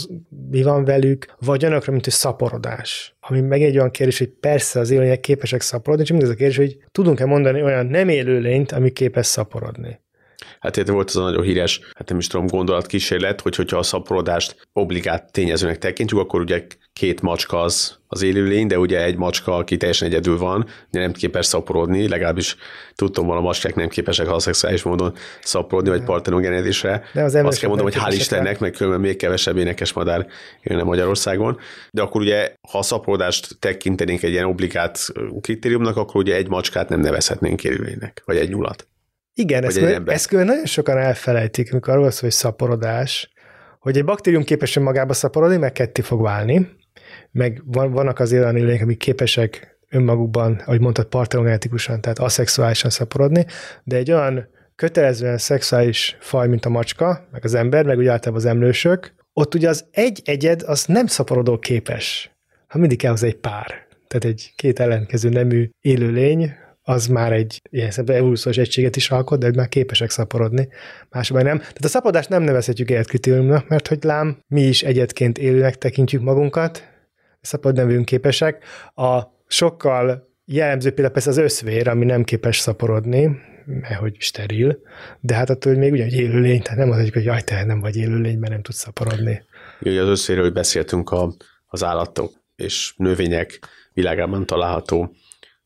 mi 0.51 0.63
van 0.63 0.85
velük, 0.85 1.27
vagy 1.39 1.65
olyanokra, 1.65 1.93
mint 1.93 2.07
egy 2.07 2.13
szaporodás. 2.13 3.17
Ami 3.21 3.41
meg 3.41 3.63
egy 3.63 3.77
olyan 3.77 3.91
kérdés, 3.91 4.19
hogy 4.19 4.29
persze 4.29 4.81
az 4.81 4.91
élőlények 4.91 5.21
képesek 5.21 5.61
szaporodni, 5.61 6.05
csak 6.05 6.23
ez 6.23 6.29
a 6.29 6.35
kérdés, 6.35 6.57
hogy 6.57 6.77
tudunk-e 6.93 7.25
mondani 7.25 7.63
olyan 7.63 7.87
nem 7.87 8.09
élőlényt, 8.09 8.73
ami 8.73 8.91
képes 8.91 9.27
szaporodni. 9.27 10.01
Hát 10.61 10.77
itt 10.77 10.89
volt 10.89 11.09
az 11.09 11.17
a 11.17 11.23
nagyon 11.23 11.43
híres, 11.43 11.81
hát 11.95 12.09
nem 12.09 12.19
is 12.19 12.27
tudom, 12.27 12.47
gondolatkísérlet, 12.47 13.41
hogy 13.41 13.57
hogyha 13.57 13.79
a 13.79 13.83
szaporodást 13.83 14.69
obligát 14.73 15.33
tényezőnek 15.33 15.79
tekintjük, 15.79 16.21
akkor 16.21 16.41
ugye 16.41 16.67
két 16.99 17.21
macska 17.21 17.61
az, 17.61 17.99
az 18.09 18.23
élőlény, 18.23 18.67
de 18.67 18.79
ugye 18.79 19.05
egy 19.05 19.17
macska, 19.17 19.57
aki 19.57 19.77
teljesen 19.77 20.09
egyedül 20.09 20.39
van, 20.39 20.67
nem 20.91 21.13
képes 21.13 21.47
szaporodni, 21.47 22.09
legalábbis 22.09 22.57
tudtam, 22.95 23.27
hogy 23.27 23.37
a 23.37 23.41
macskák 23.41 23.75
nem 23.75 23.89
képesek 23.89 24.29
szexuális 24.37 24.83
módon 24.83 25.15
szaporodni, 25.43 25.91
vagy 25.91 26.03
partenogenezésre. 26.03 27.03
De 27.13 27.23
az 27.23 27.35
Azt 27.35 27.59
kell 27.59 27.69
mondom, 27.69 27.87
hogy 27.87 27.97
hál' 27.97 28.15
Istennek, 28.15 28.59
meg 28.59 28.71
különben 28.71 29.01
még 29.01 29.17
kevesebb 29.17 29.57
énekes 29.57 29.93
madár 29.93 30.27
jönne 30.63 30.83
Magyarországon. 30.83 31.59
De 31.91 32.03
akkor 32.03 32.21
ugye, 32.21 32.53
ha 32.71 32.79
a 32.79 32.83
szaporodást 32.83 33.57
tekintenénk 33.59 34.23
egy 34.23 34.31
ilyen 34.33 34.45
obligát 34.45 34.99
kritériumnak, 35.41 35.97
akkor 35.97 36.17
ugye 36.17 36.35
egy 36.35 36.49
macskát 36.49 36.89
nem 36.89 37.01
nevezhetnénk 37.01 37.65
élőlénynek, 37.65 38.23
vagy 38.25 38.37
egy 38.37 38.49
nyulat. 38.49 38.89
Igen, 39.35 39.65
ezt, 39.65 39.79
ezt 40.07 40.31
nagyon 40.31 40.67
sokan 40.67 40.99
elfelejtik, 40.99 41.73
amikor 41.73 41.93
arról 41.93 42.11
szól, 42.11 42.21
hogy 42.21 42.31
szaporodás, 42.31 43.31
hogy 43.79 43.97
egy 43.97 44.05
baktérium 44.05 44.45
képes 44.45 44.79
magába 44.79 45.13
szaporodni, 45.13 45.57
meg 45.57 45.73
ketté 45.73 46.03
fog 46.03 46.23
válni, 46.23 46.77
meg 47.37 47.63
van, 47.65 47.93
vannak 47.93 48.19
az 48.19 48.33
olyan 48.33 48.57
élőlények, 48.57 48.83
amik 48.83 48.99
képesek 48.99 49.79
önmagukban, 49.91 50.63
ahogy 50.65 50.81
mondtad, 50.81 51.05
partenonetikusan, 51.05 52.01
tehát 52.01 52.19
aszexuálisan 52.19 52.91
szaporodni, 52.91 53.47
de 53.85 53.97
egy 53.97 54.13
olyan 54.13 54.49
kötelezően 54.77 55.39
szexuális 55.39 56.17
faj, 56.21 56.49
mint 56.49 56.65
a 56.65 56.69
macska, 56.69 57.29
meg 57.33 57.45
az 57.45 57.55
ember, 57.55 57.85
meg 57.85 57.99
úgy 57.99 58.07
általában 58.07 58.45
az 58.45 58.51
emlősök, 58.51 59.15
ott 59.33 59.55
ugye 59.55 59.69
az 59.69 59.85
egy 59.91 60.23
egyed 60.25 60.63
az 60.63 60.85
nem 60.85 61.07
szaporodó 61.07 61.59
képes, 61.59 62.31
ha 62.67 62.79
mindig 62.79 62.99
kell 62.99 63.13
az 63.13 63.23
egy 63.23 63.37
pár. 63.37 63.87
Tehát 64.07 64.25
egy 64.25 64.53
két 64.57 64.81
ellenkező 64.81 65.29
nemű 65.29 65.71
élőlény, 65.81 66.55
az 66.83 67.07
már 67.07 67.33
egy 67.33 67.63
ilyen 67.71 67.91
szemben 67.91 68.17
evolúciós 68.17 68.57
egységet 68.57 68.97
is 68.97 69.11
alkot, 69.11 69.39
de 69.39 69.51
már 69.55 69.69
képesek 69.69 70.11
szaporodni, 70.11 70.69
másban 71.11 71.45
nem. 71.45 71.59
Tehát 71.59 71.85
a 71.85 71.89
szapodást 71.89 72.29
nem 72.29 72.43
nevezhetjük 72.43 72.91
életkritériumnak, 72.91 73.69
mert 73.69 73.89
hogy 73.89 74.05
lám, 74.05 74.39
mi 74.49 74.63
is 74.63 74.83
egyetként 74.83 75.39
élőnek 75.39 75.79
tekintjük 75.79 76.23
magunkat, 76.23 76.95
szapod 77.47 77.75
nevünk 77.75 78.05
képesek. 78.05 78.65
A 78.95 79.23
sokkal 79.47 80.29
jellemző 80.45 80.89
például 80.89 81.13
persze 81.13 81.31
az 81.31 81.37
összvér, 81.37 81.89
ami 81.89 82.05
nem 82.05 82.25
képes 82.25 82.59
szaporodni, 82.59 83.39
mert 83.67 84.01
hogy 84.01 84.17
steril, 84.19 84.79
de 85.21 85.35
hát 85.35 85.51
attól 85.51 85.73
hogy 85.73 85.81
még 85.81 85.93
ugyanúgy 85.93 86.13
élőlény, 86.13 86.63
tehát 86.63 86.79
nem 86.79 86.91
az, 86.91 87.11
hogy 87.11 87.25
jaj, 87.25 87.43
te 87.43 87.65
nem 87.65 87.81
vagy 87.81 87.97
élőlény, 87.97 88.39
mert 88.39 88.53
nem 88.53 88.63
tudsz 88.63 88.79
szaporodni. 88.79 89.43
Ugye 89.81 90.03
az 90.03 90.09
összvéről 90.09 90.51
beszéltünk 90.51 91.11
a, 91.11 91.35
az 91.67 91.85
állatok 91.85 92.33
és 92.57 92.95
növények 92.97 93.59
világában 93.93 94.47
található 94.47 95.15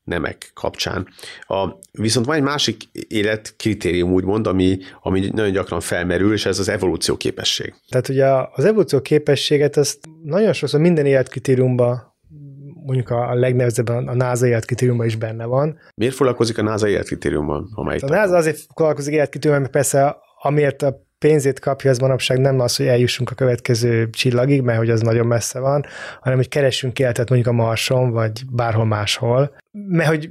nemek 0.03 0.51
kapcsán. 0.53 1.07
A, 1.47 1.69
viszont 1.91 2.25
van 2.25 2.35
egy 2.35 2.41
másik 2.41 2.83
életkritérium, 3.07 4.11
úgymond, 4.11 4.47
ami, 4.47 4.77
ami 5.01 5.29
nagyon 5.33 5.51
gyakran 5.51 5.79
felmerül, 5.79 6.33
és 6.33 6.45
ez 6.45 6.59
az 6.59 6.69
evolúció 6.69 7.17
képesség. 7.17 7.73
Tehát 7.89 8.09
ugye 8.09 8.25
az 8.53 8.65
evolúció 8.65 9.01
képességet 9.01 9.77
azt 9.77 9.99
nagyon 10.23 10.53
sokszor 10.53 10.79
minden 10.79 11.05
életkritériumban 11.05 12.09
mondjuk 12.85 13.09
a 13.09 13.33
legnehezebb 13.33 13.87
a 13.87 14.15
NASA 14.15 14.47
életkritériumban 14.47 15.05
is 15.05 15.15
benne 15.15 15.45
van. 15.45 15.79
Miért 15.95 16.15
foglalkozik 16.15 16.57
a 16.57 16.61
NASA 16.61 16.87
életkritériumban? 16.87 17.69
A 17.75 17.83
NASA 17.83 18.35
azért 18.35 18.57
foglalkozik 18.57 19.13
életkritériumban, 19.13 19.61
mert 19.61 19.73
persze 19.73 20.17
amiért 20.41 20.81
a 20.81 21.05
pénzét 21.19 21.59
kapja, 21.59 21.89
az 21.89 21.97
manapság 21.97 22.39
nem 22.39 22.59
az, 22.59 22.75
hogy 22.75 22.87
eljussunk 22.87 23.29
a 23.29 23.35
következő 23.35 24.09
csillagig, 24.09 24.61
mert 24.61 24.77
hogy 24.77 24.89
az 24.89 25.01
nagyon 25.01 25.27
messze 25.27 25.59
van, 25.59 25.85
hanem 26.21 26.37
hogy 26.37 26.47
keressünk 26.47 26.99
életet 26.99 27.29
mondjuk 27.29 27.53
a 27.53 27.57
Marson, 27.57 28.11
vagy 28.11 28.41
bárhol 28.51 28.85
máshol 28.85 29.55
mert 29.71 30.09
hogy 30.09 30.29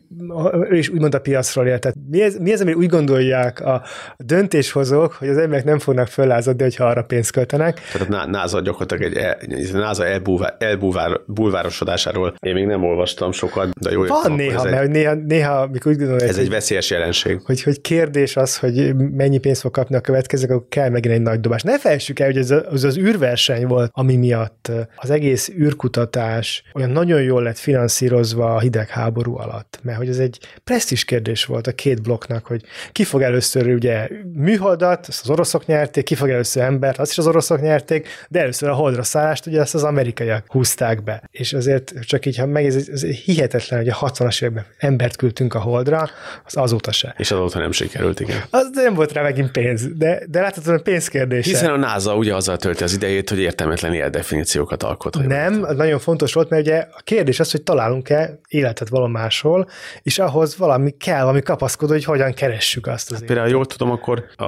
ő 0.71 0.77
is 0.77 0.89
úgymond 0.89 1.15
a 1.15 1.21
piacról 1.21 1.67
él. 1.67 1.79
Tehát 1.79 1.97
mi 2.11 2.23
ez, 2.23 2.37
mi 2.37 2.53
ez, 2.53 2.61
ami 2.61 2.73
úgy 2.73 2.87
gondolják 2.87 3.61
a 3.61 3.83
döntéshozók, 4.19 5.13
hogy 5.13 5.29
az 5.29 5.37
emberek 5.37 5.65
nem 5.65 5.79
fognak 5.79 6.09
föllázadni, 6.09 6.63
hogyha 6.63 6.85
arra 6.85 7.03
pénzt 7.03 7.31
költenek. 7.31 7.81
Tehát 7.93 8.27
a 8.27 8.31
NASA 8.31 8.61
gyakorlatilag 8.61 9.17
egy, 9.17 9.53
egy 9.53 9.73
NASA 9.73 10.07
elbúvár, 10.07 10.57
elbúvárosodásáról 10.59 12.35
én 12.41 12.55
még 12.55 12.67
nem 12.67 12.85
olvastam 12.85 13.33
sokat, 13.33 13.69
de 13.81 13.91
jó. 13.91 14.05
Van 14.05 14.33
néha, 14.33 14.65
mert 14.65 14.83
egy, 14.83 14.91
néha, 14.91 15.15
néha, 15.15 15.67
mikor 15.67 15.93
úgy 15.93 15.99
gondolják, 15.99 16.29
ez 16.29 16.39
egy 16.39 16.51
veszélyes 16.51 16.91
jelenség. 16.91 17.41
Hogy, 17.45 17.63
hogy 17.63 17.81
kérdés 17.81 18.37
az, 18.37 18.59
hogy 18.59 18.95
mennyi 18.95 19.39
pénzt 19.39 19.61
fog 19.61 19.71
kapni 19.71 19.97
a 19.97 20.01
következők, 20.01 20.51
akkor 20.51 20.67
kell 20.69 20.89
megint 20.89 21.15
egy 21.15 21.23
nagy 21.23 21.41
dobás. 21.41 21.63
Ne 21.63 21.79
felejtsük 21.79 22.19
el, 22.19 22.27
hogy 22.27 22.37
ez 22.37 22.51
az, 22.51 22.85
az 22.85 22.99
űrverseny 22.99 23.67
volt, 23.67 23.91
ami 23.95 24.17
miatt 24.17 24.71
az 24.97 25.11
egész 25.11 25.49
űrkutatás 25.49 26.63
olyan 26.75 26.91
nagyon 26.91 27.23
jól 27.23 27.43
lett 27.43 27.59
finanszírozva 27.59 28.55
a 28.55 28.61
hidegháború 28.61 29.30
háború 29.39 29.53
alatt, 29.53 29.79
mert 29.83 29.99
hogy 29.99 30.09
ez 30.09 30.19
egy 30.19 30.39
presztis 30.65 31.05
kérdés 31.05 31.45
volt 31.45 31.67
a 31.67 31.73
két 31.73 32.03
blokknak, 32.03 32.47
hogy 32.47 32.63
ki 32.93 33.05
fog 33.05 33.23
először 33.23 33.67
ugye 33.67 34.09
műholdat, 34.35 35.07
azt 35.07 35.23
az 35.23 35.31
oroszok 35.31 35.67
nyerték, 35.67 36.05
ki 36.05 36.15
fog 36.15 36.29
először 36.29 36.63
embert, 36.63 36.99
azt 36.99 37.11
is 37.11 37.19
az 37.19 37.27
oroszok 37.27 37.61
nyerték, 37.61 38.09
de 38.29 38.41
először 38.41 38.69
a 38.69 38.75
holdra 38.75 39.03
szállást 39.03 39.47
ugye 39.47 39.61
ezt 39.61 39.75
az 39.75 39.85
amerikaiak 39.85 40.45
húzták 40.49 41.03
be. 41.03 41.23
És 41.31 41.53
azért 41.53 41.93
csak 42.01 42.27
így, 42.27 42.37
ha 42.37 42.47
meg 42.47 42.65
ez, 42.65 42.89
ez 42.93 43.03
hihetetlen, 43.03 43.81
hogy 43.81 43.89
a 43.89 43.97
60-as 43.97 44.43
években 44.43 44.65
embert 44.79 45.17
küldtünk 45.17 45.55
a 45.55 45.59
holdra, 45.59 46.09
az 46.45 46.57
azóta 46.57 46.93
se. 46.93 47.15
És 47.19 47.31
azóta 47.31 47.59
nem 47.59 47.73
sikerült, 47.73 48.21
igen. 48.21 48.43
Az 48.51 48.71
nem 48.73 48.95
volt 48.95 49.13
rá 49.13 49.23
megint 49.23 49.51
pénz, 49.51 49.89
de, 49.97 50.23
de 50.29 50.41
láthatod, 50.41 50.75
a 50.75 50.83
pénzkérdés. 50.83 51.47
Hiszen 51.47 51.71
a 51.71 51.77
NASA 51.77 52.17
ugye 52.17 52.35
azzal 52.35 52.57
tölti 52.57 52.83
az 52.83 52.93
idejét, 52.93 53.29
hogy 53.29 53.39
értelmetlen 53.39 53.95
ilyen 53.95 54.11
definíciókat 54.11 54.83
alkot. 54.83 55.27
Nem, 55.27 55.67
nagyon 55.77 55.99
fontos 55.99 56.33
volt, 56.33 56.49
mert 56.49 56.63
ugye 56.63 56.87
a 56.93 57.01
kérdés 57.05 57.41
az, 57.41 57.51
hogy 57.51 57.63
találunk-e 57.63 58.41
életet 58.49 58.89
valami 58.89 59.19
máshol, 59.21 59.69
és 60.03 60.19
ahhoz 60.19 60.57
valami 60.57 60.91
kell, 60.91 61.21
valami 61.21 61.43
kapaszkodó, 61.43 61.93
hogy 61.93 62.05
hogyan 62.05 62.33
keressük 62.33 62.87
azt. 62.87 63.11
Az 63.11 63.17
hát 63.17 63.27
például 63.27 63.49
jól 63.49 63.67
tudom, 63.67 63.91
akkor 63.91 64.25
a, 64.37 64.45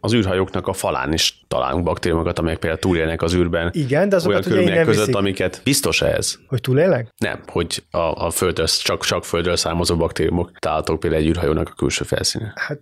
az 0.00 0.14
űrhajóknak 0.14 0.66
a 0.66 0.72
falán 0.72 1.12
is 1.12 1.44
találunk 1.48 1.84
baktériumokat, 1.84 2.38
amelyek 2.38 2.58
például 2.58 2.80
túlélnek 2.80 3.22
az 3.22 3.34
űrben. 3.34 3.70
Igen, 3.72 4.08
de 4.08 4.16
azokat 4.16 4.36
olyan 4.36 4.48
körülmények 4.48 4.84
között, 4.84 5.06
viszik. 5.06 5.20
amiket 5.20 5.60
biztos 5.64 6.02
ez. 6.02 6.34
Hogy 6.46 6.60
túlélnek? 6.60 7.08
Nem, 7.16 7.40
hogy 7.46 7.82
a, 7.90 7.98
a 7.98 8.30
földről, 8.30 8.66
csak, 8.66 9.04
csak 9.04 9.24
földről 9.24 9.56
származó 9.56 9.96
baktériumok 9.96 10.50
találhatók 10.58 11.00
például 11.00 11.22
egy 11.22 11.28
űrhajónak 11.28 11.68
a 11.68 11.74
külső 11.76 12.04
felszíne. 12.04 12.52
Hát 12.54 12.80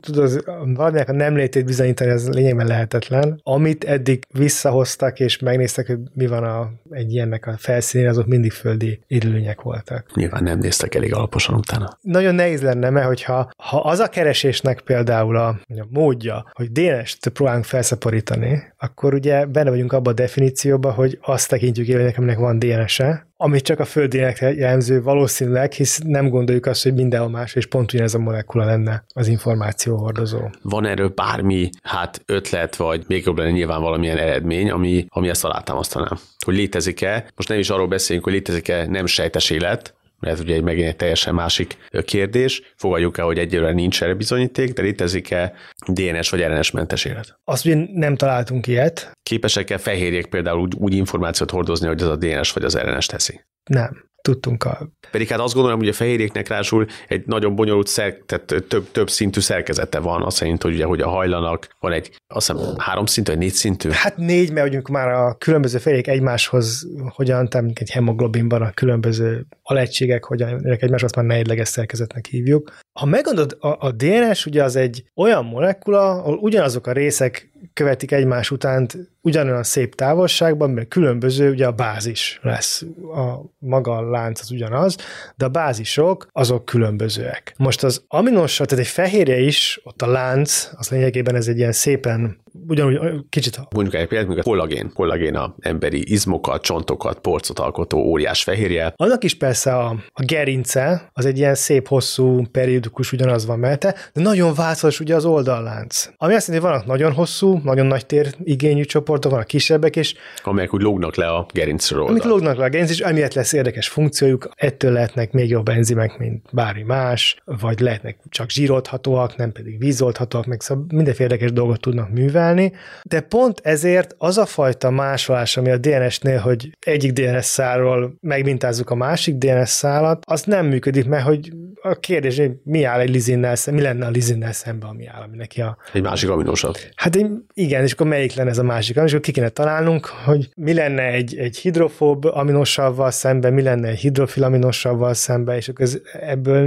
tudod, 0.00 0.44
valaminek 0.74 1.08
a 1.08 1.12
nem 1.12 1.36
létét 1.36 1.64
bizonyítani, 1.64 2.10
ez 2.10 2.28
lényegben 2.28 2.66
lehetetlen. 2.66 3.40
Amit 3.42 3.84
eddig 3.84 4.24
visszahoztak 4.28 5.20
és 5.20 5.38
megnéztek, 5.38 5.86
hogy 5.86 5.98
mi 6.14 6.26
van 6.26 6.44
a, 6.44 6.70
egy 6.90 7.12
ilyennek 7.12 7.46
a 7.46 7.54
felszínén, 7.58 8.08
azok 8.08 8.26
mindig 8.26 8.52
földi 8.52 9.00
élőlények 9.06 9.60
voltak. 9.60 10.06
Nyilván 10.14 10.42
nem 10.42 10.58
néztek 10.72 10.94
elég 10.94 11.14
alaposan 11.14 11.54
utána. 11.54 11.98
Nagyon 12.00 12.34
nehéz 12.34 12.62
lenne, 12.62 12.90
mert 12.90 13.06
hogyha 13.06 13.50
ha 13.56 13.80
az 13.80 13.98
a 13.98 14.08
keresésnek 14.08 14.80
például 14.80 15.36
a, 15.36 15.48
a 15.48 15.86
módja, 15.90 16.44
hogy 16.52 16.72
DNS-t 16.72 17.28
próbálunk 17.28 17.64
felszaporítani, 17.64 18.62
akkor 18.78 19.14
ugye 19.14 19.46
benne 19.46 19.70
vagyunk 19.70 19.92
abban 19.92 20.12
a 20.12 20.16
definícióban, 20.16 20.92
hogy 20.92 21.18
azt 21.22 21.48
tekintjük 21.48 21.86
élőnek, 21.86 22.18
aminek 22.18 22.38
van 22.38 22.58
DNS-e, 22.58 23.26
amit 23.36 23.64
csak 23.64 23.80
a 23.80 23.84
földének 23.84 24.38
jellemző 24.40 25.02
valószínűleg, 25.02 25.72
hisz 25.72 26.00
nem 26.04 26.28
gondoljuk 26.28 26.66
azt, 26.66 26.82
hogy 26.82 26.94
mindenhol 26.94 27.28
más, 27.28 27.54
és 27.54 27.66
pont 27.66 27.92
ugyanez 27.92 28.14
a 28.14 28.18
molekula 28.18 28.64
lenne 28.64 29.04
az 29.14 29.28
információ 29.28 29.96
hordozó. 29.96 30.38
Van 30.62 30.86
erről 30.86 31.08
bármi 31.08 31.70
hát 31.82 32.22
ötlet, 32.26 32.76
vagy 32.76 33.04
még 33.06 33.24
jobb 33.24 33.38
lenne 33.38 33.50
nyilván 33.50 33.80
valamilyen 33.80 34.18
eredmény, 34.18 34.70
ami, 34.70 35.06
ami 35.08 35.28
ezt 35.28 35.44
alátámasztaná? 35.44 36.08
Hogy 36.44 36.54
létezik-e, 36.54 37.24
most 37.36 37.48
nem 37.48 37.58
is 37.58 37.70
arról 37.70 37.88
beszéljünk, 37.88 38.26
hogy 38.26 38.36
létezik-e 38.36 38.86
nem 38.86 39.06
sejtes 39.06 39.50
élet, 39.50 39.94
ez 40.22 40.40
ugye 40.40 40.54
egy 40.54 40.62
megint 40.62 40.88
egy 40.88 40.96
teljesen 40.96 41.34
másik 41.34 41.76
kérdés. 42.04 42.62
Fogadjuk 42.76 43.18
el, 43.18 43.24
hogy 43.24 43.38
egyelőre 43.38 43.72
nincs 43.72 44.02
erre 44.02 44.14
bizonyíték, 44.14 44.72
de 44.72 44.82
létezik-e 44.82 45.52
DNS 45.86 46.30
vagy 46.30 46.40
RNS-mentes 46.40 47.04
élet? 47.04 47.38
Azt 47.44 47.66
ugye 47.66 47.86
nem 47.92 48.16
találtunk 48.16 48.66
ilyet. 48.66 49.12
Képesek-e 49.22 49.78
fehérjék 49.78 50.26
például 50.26 50.60
úgy, 50.60 50.74
úgy 50.74 50.94
információt 50.94 51.50
hordozni, 51.50 51.86
hogy 51.86 52.02
az 52.02 52.08
a 52.08 52.16
DNS 52.16 52.52
vagy 52.52 52.64
az 52.64 52.78
RNS 52.78 53.06
teszi? 53.06 53.40
Nem 53.64 54.10
tudtunk 54.22 54.64
a... 54.64 54.88
Pedig 55.10 55.28
hát 55.28 55.40
azt 55.40 55.54
gondolom, 55.54 55.78
hogy 55.78 55.88
a 55.88 55.92
fehérjéknek 55.92 56.48
rásul 56.48 56.86
egy 57.08 57.22
nagyon 57.26 57.54
bonyolult, 57.54 57.86
szer, 57.86 58.16
tehát 58.26 58.64
több, 58.68 58.90
több 58.92 59.10
szintű 59.10 59.40
szerkezete 59.40 59.98
van, 59.98 60.22
azt 60.22 60.36
szerint, 60.36 60.62
hogy 60.62 60.74
ugye, 60.74 60.84
hogy 60.84 61.00
a 61.00 61.08
hajlanak 61.08 61.68
van 61.80 61.92
egy, 61.92 62.20
azt 62.26 62.52
hiszem, 62.52 62.74
három 62.78 63.06
szintű, 63.06 63.30
vagy 63.30 63.40
négy 63.40 63.52
szintű? 63.52 63.88
Hát 63.92 64.16
négy, 64.16 64.52
mert 64.52 64.60
mondjuk 64.60 64.88
már 64.88 65.08
a 65.08 65.34
különböző 65.34 65.78
fehérjék 65.78 66.08
egymáshoz 66.08 66.86
hogyan, 67.14 67.48
tehát 67.48 67.70
egy 67.74 67.90
hemoglobinban 67.90 68.62
a 68.62 68.70
különböző 68.70 69.46
alegységek, 69.62 70.24
hogyan 70.24 70.66
egymáshoz 70.66 71.12
már 71.12 71.24
nehédleges 71.24 71.68
szerkezetnek 71.68 72.26
hívjuk. 72.26 72.72
Ha 72.92 73.06
meggondolod, 73.06 73.56
a, 73.60 73.86
a 73.86 73.90
DNS 73.90 74.46
ugye 74.46 74.62
az 74.62 74.76
egy 74.76 75.04
olyan 75.14 75.44
molekula, 75.44 76.10
ahol 76.10 76.34
ugyanazok 76.36 76.86
a 76.86 76.92
részek 76.92 77.50
követik 77.72 78.12
egymás 78.12 78.50
után 78.50 78.86
ugyanolyan 79.20 79.62
szép 79.62 79.94
távolságban, 79.94 80.70
mert 80.70 80.88
különböző, 80.88 81.50
ugye 81.50 81.66
a 81.66 81.72
bázis 81.72 82.38
lesz. 82.42 82.84
A 83.14 83.40
maga 83.58 83.96
a 83.96 84.10
lánc 84.10 84.40
az 84.40 84.50
ugyanaz, 84.50 84.96
de 85.36 85.44
a 85.44 85.48
bázisok 85.48 86.26
azok 86.32 86.64
különbözőek. 86.64 87.54
Most 87.56 87.84
az 87.84 88.04
aminosav, 88.08 88.66
tehát 88.66 88.84
egy 88.84 88.90
fehérje 88.90 89.38
is, 89.38 89.80
ott 89.84 90.02
a 90.02 90.06
lánc, 90.06 90.70
az 90.76 90.88
lényegében 90.88 91.34
ez 91.34 91.48
egy 91.48 91.58
ilyen 91.58 91.72
szépen 91.72 92.40
ugyanúgy 92.68 92.98
kicsit... 93.28 93.60
Mondjuk 93.74 93.94
egy 93.94 94.06
példát, 94.06 94.38
a 94.38 94.42
kollagén. 94.42 94.90
Kollagén 94.94 95.34
a 95.34 95.54
emberi 95.60 96.12
izmokat, 96.12 96.62
csontokat, 96.62 97.18
porcot 97.18 97.58
alkotó 97.58 97.98
óriás 97.98 98.42
fehérje. 98.42 98.92
Annak 98.96 99.24
is 99.24 99.34
persze 99.34 99.76
a, 99.76 99.88
a 100.12 100.24
gerince, 100.24 101.10
az 101.12 101.26
egy 101.26 101.38
ilyen 101.38 101.54
szép, 101.54 101.88
hosszú, 101.88 102.42
periódikus 102.50 103.12
ugyanaz 103.12 103.46
van 103.46 103.58
mellette, 103.58 103.94
de 104.12 104.22
nagyon 104.22 104.54
változat 104.54 105.00
ugye 105.00 105.14
az 105.14 105.24
oldallánc. 105.24 106.08
Ami 106.16 106.34
azt 106.34 106.46
jelenti, 106.46 106.66
hogy 106.66 106.76
vannak 106.76 106.86
nagyon 106.96 107.12
hosszú, 107.12 107.60
nagyon 107.64 107.86
nagy 107.86 108.06
tér 108.06 108.34
igényű 108.42 108.82
csoportok, 108.82 109.30
vannak 109.30 109.46
kisebbek 109.46 109.96
is. 109.96 110.14
Amelyek 110.42 110.74
úgy 110.74 110.82
lógnak 110.82 111.16
le 111.16 111.26
a 111.26 111.46
gerincről. 111.52 112.06
Amik 112.06 112.22
lógnak 112.22 112.56
le 112.56 112.64
a 112.64 112.68
gerinc, 112.68 112.90
és 112.90 113.00
emiatt 113.00 113.34
lesz 113.34 113.52
érdekes 113.52 113.88
funkciójuk, 113.88 114.48
ettől 114.54 114.92
lehetnek 114.92 115.32
még 115.32 115.48
jobb 115.48 115.68
enzimek, 115.68 116.18
mint 116.18 116.42
bármi 116.52 116.82
más, 116.82 117.36
vagy 117.44 117.80
lehetnek 117.80 118.18
csak 118.28 118.50
zsíroldhatóak, 118.50 119.36
nem 119.36 119.52
pedig 119.52 119.78
vízoldhatóak, 119.78 120.46
meg 120.46 120.60
szóval 120.60 120.84
mindenféle 120.88 121.30
érdekes 121.32 121.52
dolgot 121.52 121.80
tudnak 121.80 122.10
művelni 122.10 122.40
művelni, 122.42 122.72
de 123.02 123.20
pont 123.20 123.60
ezért 123.62 124.14
az 124.18 124.38
a 124.38 124.46
fajta 124.46 124.90
másolás, 124.90 125.56
ami 125.56 125.70
a 125.70 125.76
DNS-nél, 125.76 126.38
hogy 126.38 126.70
egyik 126.80 127.12
DNS 127.12 127.44
szálról 127.44 128.14
megmintázzuk 128.20 128.90
a 128.90 128.94
másik 128.94 129.34
DNS 129.34 129.68
szálat, 129.68 130.22
az 130.26 130.42
nem 130.42 130.66
működik, 130.66 131.06
mert 131.06 131.24
hogy 131.24 131.52
a 131.82 131.94
kérdés, 131.94 132.38
hogy 132.38 132.50
mi 132.64 132.84
áll 132.84 133.00
egy 133.00 133.10
lizinnel 133.10 133.54
mi 133.70 133.80
lenne 133.80 134.06
a 134.06 134.10
lizinnel 134.10 134.52
szemben, 134.52 134.88
ami 134.88 135.06
áll, 135.06 135.22
ami 135.22 135.36
neki 135.36 135.60
a... 135.60 135.76
Egy 135.92 136.02
másik 136.02 136.30
aminosav. 136.30 136.74
Hát 136.94 137.18
igen, 137.54 137.82
és 137.82 137.92
akkor 137.92 138.06
melyik 138.06 138.34
lenne 138.34 138.50
ez 138.50 138.58
a 138.58 138.62
másik? 138.62 138.96
És 138.96 139.10
akkor 139.10 139.20
ki 139.20 139.32
kéne 139.32 139.48
találnunk, 139.48 140.06
hogy 140.06 140.48
mi 140.56 140.74
lenne 140.74 141.02
egy, 141.02 141.36
egy 141.36 141.56
hidrofób 141.56 142.24
aminosavval 142.24 143.10
szemben, 143.10 143.52
mi 143.52 143.62
lenne 143.62 143.88
egy 143.88 143.98
hidrofil 143.98 144.44
aminosavval 144.44 145.14
szemben, 145.14 145.56
és 145.56 145.68
akkor 145.68 145.84
ez, 145.84 145.98
ebből 146.20 146.62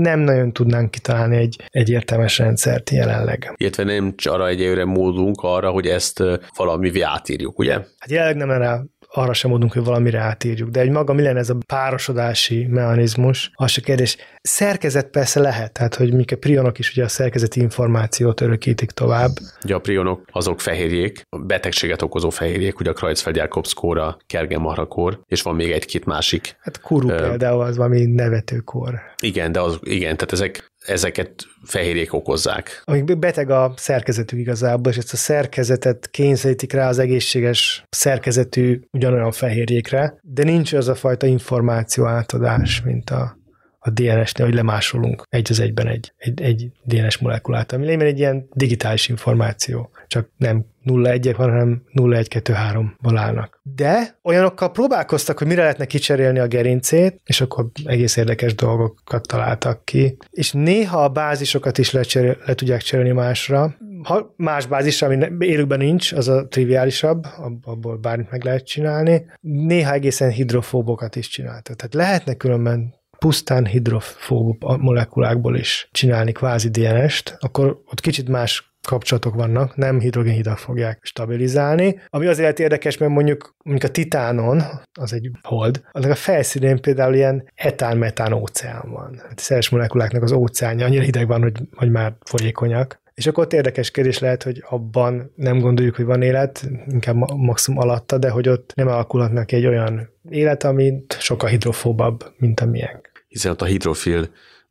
nem 0.00 0.20
nagyon 0.20 0.52
tudnánk 0.52 0.90
kitalálni 0.90 1.36
egy, 1.36 1.60
egy 1.66 1.90
értelmes 1.90 2.38
rendszert 2.38 2.90
jelenleg. 2.90 3.52
Illetve 3.56 3.84
nem 3.84 4.14
arra 4.24 4.48
egyelőre 4.48 4.84
módunk 5.12 5.42
arra, 5.42 5.70
hogy 5.70 5.86
ezt 5.86 6.22
valamivé 6.56 7.00
átírjuk, 7.00 7.58
ugye? 7.58 7.72
Hát 7.72 8.10
jelenleg 8.10 8.36
nem 8.36 8.48
lenne 8.48 8.84
arra 9.14 9.32
sem 9.32 9.50
mondunk, 9.50 9.72
hogy 9.72 9.84
valamire 9.84 10.18
átírjuk. 10.18 10.70
De 10.70 10.80
egy 10.80 10.90
maga 10.90 11.12
mi 11.12 11.22
lenne 11.22 11.38
ez 11.38 11.50
a 11.50 11.56
párosodási 11.66 12.66
mechanizmus, 12.66 13.50
az 13.54 13.70
se 13.70 13.80
kérdés. 13.80 14.16
Szerkezet 14.42 15.06
persze 15.06 15.40
lehet, 15.40 15.72
tehát 15.72 15.94
hogy 15.94 16.12
mik 16.12 16.32
a 16.32 16.36
prionok 16.36 16.78
is 16.78 16.90
ugye 16.90 17.04
a 17.04 17.08
szerkezeti 17.08 17.60
információt 17.60 18.40
örökítik 18.40 18.90
tovább. 18.90 19.30
Ugye 19.64 19.74
a 19.74 19.78
prionok 19.78 20.24
azok 20.32 20.60
fehérjék, 20.60 21.22
betegséget 21.46 22.02
okozó 22.02 22.30
fehérjék, 22.30 22.80
ugye 22.80 22.90
a 22.90 22.92
Kreutzfeldt-Jakobs 22.92 23.74
kóra, 23.74 24.16
Kergen-Marha 24.26 25.20
és 25.26 25.42
van 25.42 25.54
még 25.54 25.70
egy-két 25.70 26.04
másik. 26.04 26.56
Hát 26.60 26.80
kuru 26.80 27.08
uh, 27.08 27.20
például 27.20 27.62
az 27.62 27.76
valami 27.76 28.04
nevetőkor. 28.04 29.00
Igen, 29.20 29.52
de 29.52 29.60
az, 29.60 29.78
igen, 29.82 30.16
tehát 30.16 30.32
ezek 30.32 30.71
ezeket 30.86 31.46
fehérjék 31.64 32.12
okozzák. 32.12 32.82
Amíg 32.84 33.18
beteg 33.18 33.50
a 33.50 33.74
szerkezetű 33.76 34.38
igazából, 34.38 34.92
és 34.92 34.98
ezt 34.98 35.12
a 35.12 35.16
szerkezetet 35.16 36.10
kényszerítik 36.10 36.72
rá 36.72 36.88
az 36.88 36.98
egészséges 36.98 37.84
szerkezetű 37.90 38.80
ugyanolyan 38.90 39.32
fehérjékre, 39.32 40.18
de 40.22 40.42
nincs 40.44 40.72
az 40.72 40.88
a 40.88 40.94
fajta 40.94 41.26
információ 41.26 42.04
átadás, 42.04 42.82
mint 42.82 43.10
a 43.10 43.40
a 43.84 43.90
DNS-nél, 43.90 44.46
hogy 44.46 44.54
lemásolunk 44.54 45.22
egy 45.28 45.46
az 45.50 45.60
egyben 45.60 45.86
egy, 45.86 46.12
egy, 46.16 46.40
egy 46.40 46.70
DNS 46.84 47.18
molekulát, 47.18 47.72
ami 47.72 47.84
lényegében 47.84 48.12
egy 48.12 48.18
ilyen 48.18 48.48
digitális 48.52 49.08
információ, 49.08 49.90
csak 50.06 50.28
nem 50.36 50.64
0-1-ek 50.84 51.34
van, 51.36 51.50
hanem 51.50 51.82
0-1-2-3-val 51.94 53.14
állnak. 53.16 53.60
De 53.62 54.18
olyanokkal 54.22 54.70
próbálkoztak, 54.70 55.38
hogy 55.38 55.46
mire 55.46 55.60
lehetne 55.60 55.84
kicserélni 55.84 56.38
a 56.38 56.46
gerincét, 56.46 57.20
és 57.24 57.40
akkor 57.40 57.66
egész 57.84 58.16
érdekes 58.16 58.54
dolgokat 58.54 59.26
találtak 59.26 59.84
ki. 59.84 60.16
És 60.30 60.52
néha 60.52 61.04
a 61.04 61.08
bázisokat 61.08 61.78
is 61.78 61.90
lecserél, 61.90 62.36
le 62.46 62.54
tudják 62.54 62.82
cserélni 62.82 63.12
másra. 63.12 63.76
Ha 64.02 64.34
más 64.36 64.66
bázis, 64.66 65.02
ami 65.02 65.26
élőben 65.38 65.78
nincs, 65.78 66.12
az 66.12 66.28
a 66.28 66.46
triviálisabb, 66.48 67.26
abból 67.62 67.96
bármit 67.96 68.30
meg 68.30 68.44
lehet 68.44 68.66
csinálni. 68.66 69.26
Néha 69.40 69.92
egészen 69.92 70.30
hidrofóbokat 70.30 71.16
is 71.16 71.28
csináltak. 71.28 71.76
Tehát 71.76 71.94
lehetne 71.94 72.34
különben 72.34 72.94
pusztán 73.22 73.66
hidrofób 73.66 74.64
molekulákból 74.78 75.56
is 75.56 75.88
csinálni 75.92 76.32
kvázi 76.32 76.68
DNS-t, 76.68 77.36
akkor 77.40 77.66
ott 77.66 78.00
kicsit 78.00 78.28
más 78.28 78.74
kapcsolatok 78.88 79.34
vannak, 79.34 79.76
nem 79.76 80.00
hidrogénhidak 80.00 80.58
fogják 80.58 80.98
stabilizálni. 81.02 82.00
Ami 82.06 82.26
azért 82.26 82.58
érdekes, 82.58 82.98
mert 82.98 83.12
mondjuk, 83.12 83.54
mondjuk 83.64 83.90
a 83.90 83.92
titánon, 83.92 84.62
az 85.00 85.12
egy 85.12 85.30
hold, 85.42 85.82
annak 85.92 86.10
a 86.10 86.14
felszínén 86.14 86.80
például 86.80 87.14
ilyen 87.14 87.50
etán-metán 87.54 88.32
óceán 88.32 88.90
van. 88.90 89.20
Hát 89.28 89.38
szeres 89.38 89.68
molekuláknak 89.68 90.22
az 90.22 90.32
óceánja 90.32 90.86
annyira 90.86 91.02
hideg 91.02 91.26
van, 91.26 91.42
hogy, 91.42 91.60
hogy 91.76 91.90
már 91.90 92.14
folyékonyak. 92.24 93.00
És 93.14 93.26
akkor 93.26 93.44
ott 93.44 93.52
érdekes 93.52 93.90
kérdés 93.90 94.18
lehet, 94.18 94.42
hogy 94.42 94.64
abban 94.68 95.32
nem 95.36 95.58
gondoljuk, 95.58 95.96
hogy 95.96 96.04
van 96.04 96.22
élet, 96.22 96.68
inkább 96.86 97.16
maximum 97.36 97.80
alatta, 97.80 98.18
de 98.18 98.30
hogy 98.30 98.48
ott 98.48 98.72
nem 98.74 98.88
alakulhatnak 98.88 99.52
egy 99.52 99.66
olyan 99.66 100.08
élet, 100.30 100.64
ami 100.64 101.04
sokkal 101.18 101.48
hidrofóbabb, 101.48 102.24
mint 102.38 102.60
a 102.60 102.66
miénk 102.66 103.11
hiszen 103.32 103.50
ott 103.50 103.62
a 103.62 103.64
hidrofil 103.64 104.28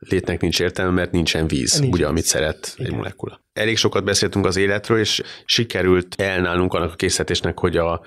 létnek 0.09 0.41
nincs 0.41 0.59
értelme, 0.59 0.91
mert 0.91 1.11
nincsen 1.11 1.47
víz, 1.47 1.79
nincs 1.79 1.93
ugye, 1.93 2.07
amit 2.07 2.23
szeret 2.23 2.73
Igen. 2.77 2.91
egy 2.91 2.97
molekula. 2.97 3.39
Elég 3.53 3.77
sokat 3.77 4.03
beszéltünk 4.03 4.45
az 4.45 4.57
életről, 4.57 4.99
és 4.99 5.21
sikerült 5.45 6.21
elnálnunk 6.21 6.73
annak 6.73 6.91
a 6.91 6.95
készítésnek, 6.95 7.59
hogy 7.59 7.77
a, 7.77 7.91
a, 7.91 8.01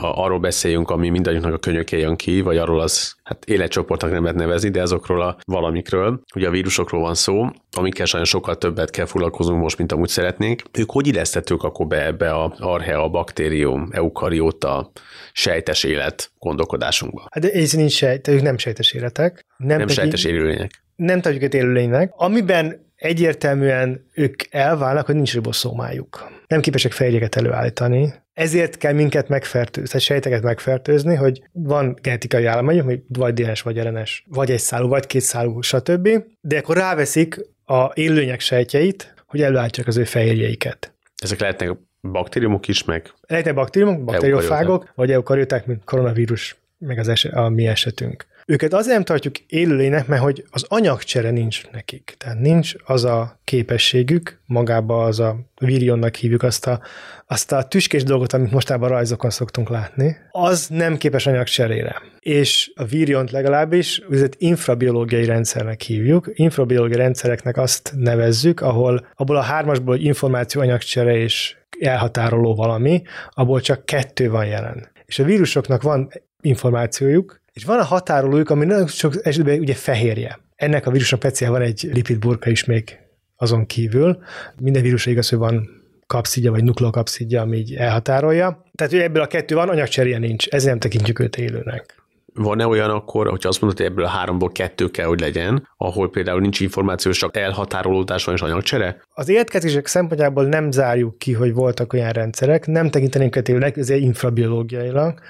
arról 0.00 0.38
beszéljünk, 0.38 0.90
ami 0.90 1.08
mindannyiunknak 1.08 1.54
a 1.54 1.58
könyöke 1.58 1.96
jön 1.96 2.16
ki, 2.16 2.40
vagy 2.40 2.56
arról 2.56 2.80
az, 2.80 3.14
hát 3.22 3.44
életcsoportnak 3.44 4.10
nem 4.10 4.22
lehet 4.22 4.38
nevezni, 4.38 4.70
de 4.70 4.82
azokról 4.82 5.22
a 5.22 5.36
valamikről. 5.44 6.20
Ugye 6.34 6.46
a 6.46 6.50
vírusokról 6.50 7.00
van 7.00 7.14
szó, 7.14 7.46
amikkel 7.76 8.06
sajnos 8.06 8.28
sokkal 8.28 8.56
többet 8.56 8.90
kell 8.90 9.06
foglalkozunk 9.06 9.60
most, 9.60 9.78
mint 9.78 9.92
amúgy 9.92 10.08
szeretnénk. 10.08 10.62
Ők 10.78 10.90
hogy 10.90 11.06
illesztetők 11.06 11.62
akkor 11.62 11.86
be 11.86 12.06
ebbe 12.06 12.30
a 12.30 12.54
archea, 12.58 13.08
baktérium, 13.08 13.88
eukarióta, 13.92 14.90
sejtes 15.32 15.84
élet 15.84 16.30
gondolkodásunkba? 16.38 17.26
Hát 17.30 17.44
ez 17.44 17.72
nincs 17.72 17.92
sejt, 17.92 18.28
ők 18.28 18.42
nem 18.42 18.58
sejtes 18.58 18.92
életek. 18.92 19.46
Nem, 19.56 19.78
nem 19.78 19.88
sejtes 19.88 20.24
élőlények. 20.24 20.70
Nem 21.00 21.20
tudjuk 21.20 21.42
őket 21.42 21.54
élőlénynek. 21.54 22.12
Amiben 22.16 22.92
egyértelműen 22.96 24.06
ők 24.14 24.42
elválnak, 24.50 25.06
hogy 25.06 25.14
nincs 25.14 25.32
riboszómájuk. 25.32 26.28
Nem 26.46 26.60
képesek 26.60 26.92
fehérjéket 26.92 27.36
előállítani, 27.36 28.14
ezért 28.32 28.76
kell 28.76 28.92
minket 28.92 29.28
megfertőzni, 29.28 29.88
tehát 29.88 30.06
sejteket 30.06 30.42
megfertőzni, 30.42 31.14
hogy 31.14 31.42
van 31.52 31.98
genetikai 32.02 32.44
állományok, 32.44 32.84
hogy 32.84 33.00
vagy 33.08 33.34
DNS, 33.34 33.62
vagy 33.62 33.78
RNS, 33.82 34.24
vagy 34.28 34.50
egy 34.50 34.58
szálú, 34.58 34.88
vagy 34.88 35.06
két 35.06 35.20
szálú, 35.20 35.60
stb. 35.60 36.08
De 36.40 36.58
akkor 36.58 36.76
ráveszik 36.76 37.40
a 37.64 37.90
élőnyek 37.94 38.40
sejtjeit, 38.40 39.14
hogy 39.26 39.42
előállítsák 39.42 39.86
az 39.86 39.96
ő 39.96 40.04
fehérjeiket. 40.04 40.94
Ezek 41.16 41.40
lehetnek 41.40 41.70
baktériumok 42.02 42.68
is, 42.68 42.84
meg... 42.84 43.12
Lehetnek 43.20 43.54
baktériumok, 43.54 44.04
bakteriofágok, 44.04 44.92
vagy 44.94 45.10
eukarioták, 45.10 45.66
mint 45.66 45.84
koronavírus, 45.84 46.56
meg 46.78 46.98
az 46.98 47.08
eset, 47.08 47.32
a 47.32 47.48
mi 47.48 47.66
esetünk. 47.66 48.26
Őket 48.50 48.72
azért 48.72 48.94
nem 48.94 49.04
tartjuk 49.04 49.38
élőlénynek, 49.38 50.06
mert 50.06 50.22
hogy 50.22 50.44
az 50.50 50.64
anyagcsere 50.68 51.30
nincs 51.30 51.70
nekik. 51.72 52.14
Tehát 52.18 52.38
nincs 52.38 52.74
az 52.84 53.04
a 53.04 53.40
képességük, 53.44 54.40
magába 54.46 55.04
az 55.04 55.20
a 55.20 55.36
virionnak 55.60 56.14
hívjuk 56.14 56.42
azt 56.42 56.66
a, 56.66 56.80
azt 57.26 57.52
a 57.52 57.62
tüskés 57.62 58.02
dolgot, 58.02 58.32
amit 58.32 58.50
mostában 58.50 58.88
rajzokon 58.88 59.30
szoktunk 59.30 59.68
látni, 59.68 60.16
az 60.30 60.66
nem 60.68 60.96
képes 60.96 61.26
anyagcserére. 61.26 62.02
És 62.18 62.72
a 62.74 62.84
viriont 62.84 63.30
legalábbis 63.30 64.00
úgynevezett 64.00 64.34
infrabiológiai 64.38 65.24
rendszernek 65.24 65.80
hívjuk. 65.80 66.30
Infrabiológiai 66.32 67.00
rendszereknek 67.00 67.56
azt 67.56 67.92
nevezzük, 67.96 68.60
ahol 68.60 69.06
abból 69.14 69.36
a 69.36 69.40
hármasból 69.40 69.96
információ 69.96 70.60
anyagcsere 70.60 71.16
és 71.16 71.56
elhatároló 71.80 72.54
valami, 72.54 73.02
abból 73.30 73.60
csak 73.60 73.84
kettő 73.84 74.30
van 74.30 74.46
jelen. 74.46 74.88
És 75.06 75.18
a 75.18 75.24
vírusoknak 75.24 75.82
van 75.82 76.08
információjuk, 76.40 77.39
és 77.60 77.66
van 77.66 77.78
a 77.78 77.84
határolójuk, 77.84 78.50
ami 78.50 78.64
nagyon 78.64 78.86
sok 78.86 79.26
esetben 79.26 79.58
ugye 79.58 79.74
fehérje. 79.74 80.38
Ennek 80.56 80.86
a 80.86 80.90
vírusnak 80.90 81.20
speciál 81.20 81.50
van 81.50 81.60
egy 81.60 81.90
lipidburka 81.92 82.50
is 82.50 82.64
még 82.64 82.98
azon 83.36 83.66
kívül. 83.66 84.18
Minden 84.60 84.82
vírusra 84.82 85.10
igaz, 85.10 85.28
hogy 85.28 85.38
van 85.38 85.68
kapszidja 86.06 86.50
vagy 86.50 86.64
nukleokapszidja, 86.64 87.40
ami 87.40 87.56
így 87.56 87.74
elhatárolja. 87.74 88.64
Tehát 88.74 88.92
hogy 88.92 89.02
ebből 89.02 89.22
a 89.22 89.26
kettő 89.26 89.54
van, 89.54 89.68
anyagcserje 89.68 90.18
nincs, 90.18 90.48
ezért 90.48 90.70
nem 90.70 90.78
tekintjük 90.78 91.18
őt 91.18 91.36
élőnek. 91.36 92.02
Van-e 92.34 92.66
olyan 92.66 92.90
akkor, 92.90 93.28
hogyha 93.28 93.48
azt 93.48 93.60
mondod, 93.60 93.78
hogy 93.78 93.88
ebből 93.88 94.04
a 94.04 94.08
háromból 94.08 94.52
kettő 94.52 94.88
kell, 94.88 95.06
hogy 95.06 95.20
legyen, 95.20 95.68
ahol 95.76 96.10
például 96.10 96.40
nincs 96.40 96.60
információ, 96.60 97.12
csak 97.12 97.36
elhatárolódás 97.36 98.24
van 98.24 98.34
és 98.34 98.40
anyagcsere? 98.40 99.02
Az 99.14 99.28
életkezések 99.28 99.86
szempontjából 99.86 100.44
nem 100.44 100.70
zárjuk 100.70 101.18
ki, 101.18 101.32
hogy 101.32 101.52
voltak 101.52 101.92
olyan 101.92 102.10
rendszerek, 102.10 102.66
nem 102.66 102.90
tekintenénk 102.90 103.36
őt 103.36 103.48
élőnek, 103.48 103.76
ezért 103.76 104.00
infrabiológiailag, 104.00 105.20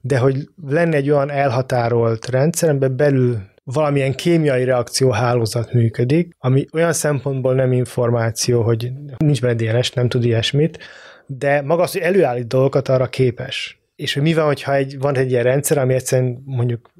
de 0.00 0.18
hogy 0.18 0.48
lenne 0.66 0.96
egy 0.96 1.10
olyan 1.10 1.30
elhatárolt 1.30 2.28
rendszer, 2.28 2.68
amiben 2.68 2.96
belül 2.96 3.38
valamilyen 3.64 4.14
kémiai 4.14 4.64
reakcióhálózat 4.64 5.72
működik, 5.72 6.36
ami 6.38 6.66
olyan 6.72 6.92
szempontból 6.92 7.54
nem 7.54 7.72
információ, 7.72 8.62
hogy 8.62 8.92
nincs 9.18 9.40
benne 9.40 9.54
DNS, 9.54 9.90
nem 9.90 10.08
tud 10.08 10.24
ilyesmit, 10.24 10.78
de 11.26 11.62
maga 11.62 11.82
az, 11.82 11.92
hogy 11.92 12.00
előállít 12.00 12.46
dolgokat, 12.46 12.88
arra 12.88 13.06
képes. 13.06 13.78
És 13.96 14.14
hogy 14.14 14.22
mi 14.22 14.34
van, 14.34 14.44
hogyha 14.44 14.74
egy, 14.74 14.98
van 14.98 15.16
egy 15.16 15.30
ilyen 15.30 15.42
rendszer, 15.42 15.78
ami 15.78 15.94
egyszerűen 15.94 16.42
mondjuk 16.44 16.90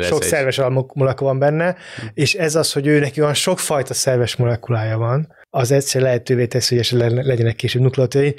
sok 0.00 0.22
egy. 0.22 0.28
szerves 0.28 0.56
molekula 0.94 1.14
van 1.14 1.38
benne, 1.38 1.72
hm. 1.72 2.06
és 2.14 2.34
ez 2.34 2.54
az, 2.54 2.72
hogy 2.72 2.86
ő 2.86 2.98
neki 2.98 3.20
olyan 3.20 3.34
sokfajta 3.34 3.94
szerves 3.94 4.36
molekulája 4.36 4.98
van, 4.98 5.36
az 5.50 5.70
egyszer 5.70 6.02
lehetővé 6.02 6.46
teszi, 6.46 6.74
hogy 6.74 6.84
esetleg 6.84 7.26
legyenek 7.26 7.56
később 7.56 7.82
nukleotidai, 7.82 8.34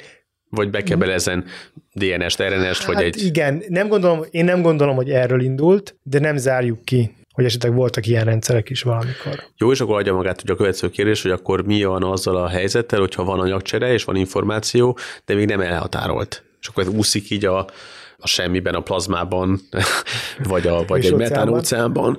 vagy 0.50 0.70
bekebelezen 0.70 1.44
DNS-t, 1.92 2.42
RNS-t, 2.42 2.82
hát 2.82 2.94
vagy 2.94 3.04
egy... 3.04 3.24
igen, 3.24 3.62
nem 3.68 3.88
gondolom, 3.88 4.24
én 4.30 4.44
nem 4.44 4.62
gondolom, 4.62 4.96
hogy 4.96 5.10
erről 5.10 5.40
indult, 5.40 5.96
de 6.02 6.18
nem 6.18 6.36
zárjuk 6.36 6.84
ki, 6.84 7.14
hogy 7.32 7.44
esetleg 7.44 7.74
voltak 7.74 8.06
ilyen 8.06 8.24
rendszerek 8.24 8.70
is 8.70 8.82
valamikor. 8.82 9.44
Jó, 9.56 9.72
és 9.72 9.80
akkor 9.80 9.98
adja 9.98 10.14
magát 10.14 10.40
hogy 10.40 10.50
a 10.50 10.56
következő 10.56 10.90
kérdés, 10.90 11.22
hogy 11.22 11.30
akkor 11.30 11.66
mi 11.66 11.84
van 11.84 12.02
azzal 12.02 12.36
a 12.36 12.48
helyzettel, 12.48 12.98
hogyha 12.98 13.24
van 13.24 13.40
anyagcsere 13.40 13.92
és 13.92 14.04
van 14.04 14.16
információ, 14.16 14.98
de 15.24 15.34
még 15.34 15.46
nem 15.46 15.60
elhatárolt. 15.60 16.44
És 16.60 16.68
akkor 16.68 16.82
ez 16.82 16.88
úszik 16.88 17.30
így 17.30 17.44
a, 17.44 17.58
a 18.16 18.26
semmiben, 18.26 18.74
a 18.74 18.80
plazmában, 18.80 19.60
vagy, 20.50 20.66
a, 20.66 20.84
vagy 20.86 21.04
egy 21.04 21.14
metán 21.14 21.48
óceánban, 21.48 22.18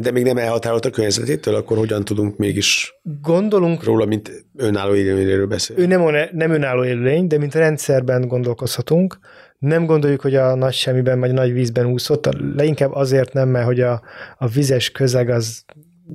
de 0.00 0.10
még 0.10 0.24
nem 0.24 0.36
elhatárolt 0.36 0.84
a 0.84 0.90
környezetétől, 0.90 1.54
akkor 1.54 1.76
hogyan 1.76 2.04
tudunk 2.04 2.36
mégis 2.36 3.00
Gondolunk 3.22 3.84
róla, 3.84 4.04
mint 4.04 4.44
önálló 4.56 4.94
élőlényről 4.94 5.46
beszélni? 5.46 5.82
Ő 5.82 5.86
nem, 5.86 6.28
nem 6.32 6.50
önálló 6.50 6.84
élőlény, 6.84 7.26
de 7.26 7.38
mint 7.38 7.54
rendszerben 7.54 8.28
gondolkozhatunk. 8.28 9.18
Nem 9.58 9.86
gondoljuk, 9.86 10.20
hogy 10.20 10.34
a 10.34 10.54
nagy 10.54 10.72
semmiben 10.72 11.20
vagy 11.20 11.30
a 11.30 11.32
nagy 11.32 11.52
vízben 11.52 11.86
úszott, 11.86 12.28
leginkább 12.56 12.92
azért 12.92 13.32
nem, 13.32 13.48
mert 13.48 13.66
hogy 13.66 13.80
a, 13.80 14.02
a 14.38 14.46
vizes 14.46 14.90
közeg 14.90 15.28
az 15.28 15.64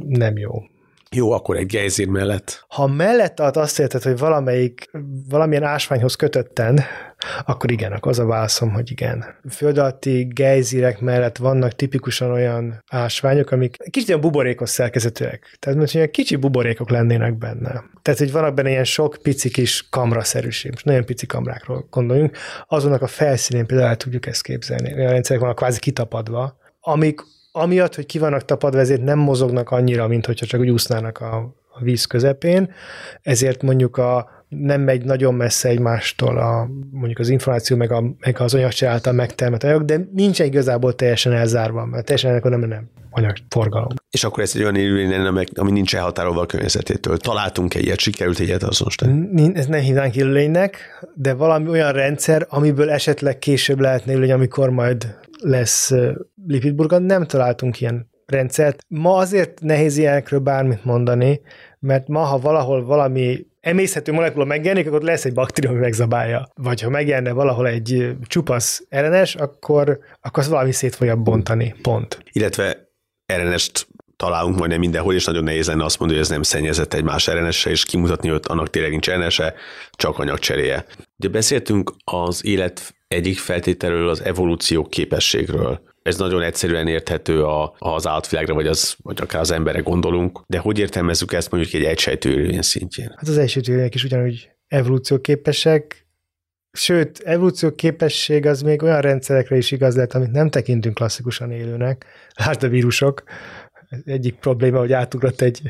nem 0.07 0.37
jó. 0.37 0.51
Jó, 1.13 1.31
akkor 1.31 1.57
egy 1.57 1.65
gejzír 1.65 2.07
mellett. 2.07 2.65
Ha 2.67 2.87
mellett 2.87 3.39
azt 3.39 3.79
érted, 3.79 4.03
hogy 4.03 4.17
valamelyik, 4.17 4.89
valamilyen 5.29 5.63
ásványhoz 5.63 6.15
kötötten, 6.15 6.79
akkor 7.45 7.71
igen, 7.71 7.91
akkor 7.91 8.11
az 8.11 8.19
a 8.19 8.25
válaszom, 8.25 8.71
hogy 8.71 8.91
igen. 8.91 9.25
Föld 9.49 9.77
alatti 9.77 10.27
gejzírek 10.29 10.99
mellett 10.99 11.37
vannak 11.37 11.71
tipikusan 11.71 12.31
olyan 12.31 12.83
ásványok, 12.91 13.51
amik 13.51 13.77
kicsit 13.89 14.09
olyan 14.09 14.21
buborékos 14.21 14.69
szerkezetűek. 14.69 15.57
Tehát 15.59 15.79
most 15.79 15.93
ilyen 15.93 16.11
kicsi 16.11 16.35
buborékok 16.35 16.89
lennének 16.89 17.37
benne. 17.37 17.83
Tehát, 18.01 18.19
hogy 18.19 18.31
vannak 18.31 18.53
benne 18.53 18.69
ilyen 18.69 18.83
sok 18.83 19.17
pici 19.21 19.49
kis 19.49 19.87
kamraszerűség. 19.89 20.71
Most 20.71 20.85
nagyon 20.85 21.05
pici 21.05 21.25
kamrákról 21.25 21.87
gondoljunk. 21.89 22.37
Azonnak 22.67 23.01
a 23.01 23.07
felszínén 23.07 23.65
például 23.65 23.89
el 23.89 23.97
tudjuk 23.97 24.25
ezt 24.25 24.43
képzelni. 24.43 24.93
Olyan 24.93 25.11
rendszerek 25.11 25.41
vannak 25.41 25.57
kvázi 25.57 25.79
kitapadva, 25.79 26.57
amik 26.79 27.21
amiatt, 27.55 27.95
hogy 27.95 28.05
ki 28.05 28.19
vannak 28.19 28.45
tapadva, 28.45 28.79
nem 29.01 29.19
mozognak 29.19 29.71
annyira, 29.71 30.07
mint 30.07 30.25
hogyha 30.25 30.45
csak 30.45 30.59
úgy 30.59 30.69
úsznának 30.69 31.19
a, 31.19 31.35
a 31.69 31.79
víz 31.79 32.05
közepén, 32.05 32.71
ezért 33.21 33.61
mondjuk 33.61 33.97
a, 33.97 34.42
nem 34.57 34.81
megy 34.81 35.05
nagyon 35.05 35.33
messze 35.33 35.69
egymástól 35.69 36.37
a, 36.37 36.69
mondjuk 36.91 37.19
az 37.19 37.29
információ, 37.29 37.77
meg, 37.77 37.91
a, 37.91 38.03
meg 38.19 38.39
az 38.39 38.53
anyagcsere 38.53 38.91
által 38.91 39.13
megtermelt 39.13 39.63
anyag, 39.63 39.85
de 39.85 40.07
nincs 40.13 40.39
igazából 40.39 40.95
teljesen 40.95 41.31
elzárva, 41.31 41.85
mert 41.85 42.05
teljesen 42.05 42.31
ennek 42.31 42.43
nem, 42.43 42.59
nem 42.59 42.89
anyagforgalom. 43.09 43.87
És 44.09 44.23
akkor 44.23 44.43
ez 44.43 44.51
egy 44.55 44.61
olyan 44.61 44.75
élőlény 44.75 45.09
lenne, 45.09 45.43
ami 45.53 45.71
nincs 45.71 45.95
elhatárolva 45.95 46.41
a 46.41 46.45
környezetétől. 46.45 47.17
Találtunk 47.17 47.73
egy 47.73 47.83
ilyet, 47.85 47.99
sikerült 47.99 48.39
egy 48.39 48.47
ilyet 48.47 48.63
azonosítani? 48.63 49.51
Ez 49.53 49.65
nem 49.65 49.79
hívnánk 49.79 50.15
élőlénynek, 50.15 50.77
de 51.15 51.33
valami 51.33 51.69
olyan 51.69 51.91
rendszer, 51.91 52.45
amiből 52.49 52.89
esetleg 52.89 53.39
később 53.39 53.79
lehetne 53.79 54.11
élőlény, 54.11 54.31
amikor 54.31 54.69
majd 54.69 55.15
lesz 55.39 55.91
lipidburgan, 56.47 57.03
nem 57.03 57.25
találtunk 57.25 57.81
ilyen 57.81 58.11
rendszert. 58.25 58.85
Ma 58.87 59.15
azért 59.15 59.61
nehéz 59.61 59.97
ilyenekről 59.97 60.39
bármit 60.39 60.85
mondani, 60.85 61.41
mert 61.79 62.07
ma, 62.07 62.19
ha 62.19 62.39
valahol 62.39 62.85
valami 62.85 63.45
emészhető 63.63 64.11
molekula 64.11 64.45
megjelenik, 64.45 64.87
akkor 64.87 65.01
lesz 65.01 65.25
egy 65.25 65.33
baktérium, 65.33 65.73
ami 65.73 65.81
megzabálja. 65.81 66.47
Vagy 66.55 66.81
ha 66.81 66.89
megjelenne 66.89 67.31
valahol 67.31 67.67
egy 67.67 68.15
csupasz 68.27 68.83
RNS, 68.89 69.35
akkor, 69.35 69.99
akkor 70.21 70.43
az 70.43 70.49
valami 70.49 70.71
szét 70.71 70.95
fogja 70.95 71.15
bontani. 71.15 71.75
Pont. 71.81 72.23
Illetve 72.31 72.91
RNS-t 73.33 73.87
találunk 74.15 74.57
majdnem 74.57 74.79
mindenhol, 74.79 75.13
és 75.13 75.25
nagyon 75.25 75.43
nehéz 75.43 75.67
lenne 75.67 75.83
azt 75.83 75.99
mondani, 75.99 76.19
hogy 76.19 76.29
ez 76.29 76.33
nem 76.33 76.43
szennyezett 76.43 76.93
egy 76.93 77.03
más 77.03 77.29
rns 77.29 77.65
és 77.65 77.85
kimutatni, 77.85 78.29
hogy 78.29 78.41
annak 78.47 78.69
tényleg 78.69 78.91
nincs 78.91 79.09
rns 79.09 79.41
csak 79.91 80.19
anyagcseréje. 80.19 80.85
Ugye 81.17 81.29
beszéltünk 81.29 81.93
az 82.03 82.45
élet 82.45 82.95
egyik 83.07 83.39
feltételről, 83.39 84.09
az 84.09 84.23
evolúció 84.23 84.83
képességről. 84.83 85.81
Ez 86.03 86.17
nagyon 86.17 86.41
egyszerűen 86.41 86.87
érthető 86.87 87.43
a, 87.43 87.75
az 87.77 88.07
állatvilágra, 88.07 88.53
vagy, 88.53 88.67
az, 88.67 88.95
vagy 89.01 89.21
akár 89.21 89.41
az 89.41 89.51
emberre 89.51 89.79
gondolunk, 89.79 90.41
de 90.47 90.57
hogy 90.57 90.79
értelmezzük 90.79 91.33
ezt 91.33 91.51
mondjuk 91.51 91.73
egy 91.73 91.83
egysejtő 91.83 92.31
élőlény 92.31 92.61
szintjén? 92.61 93.13
Hát 93.15 93.27
az 93.27 93.37
egysejtő 93.37 93.89
is 93.91 94.03
ugyanúgy 94.03 94.51
evolúcióképesek, 94.67 96.07
sőt, 96.71 97.19
evolúcióképesség 97.19 98.45
az 98.45 98.61
még 98.61 98.81
olyan 98.81 99.01
rendszerekre 99.01 99.57
is 99.57 99.71
igaz 99.71 99.95
lehet, 99.95 100.13
amit 100.13 100.31
nem 100.31 100.49
tekintünk 100.49 100.95
klasszikusan 100.95 101.51
élőnek. 101.51 102.05
Lásd 102.33 102.63
a 102.63 102.67
vírusok, 102.67 103.23
egyik 104.05 104.35
probléma, 104.35 104.79
hogy 104.79 104.93
átugrott 104.93 105.41
egy 105.41 105.61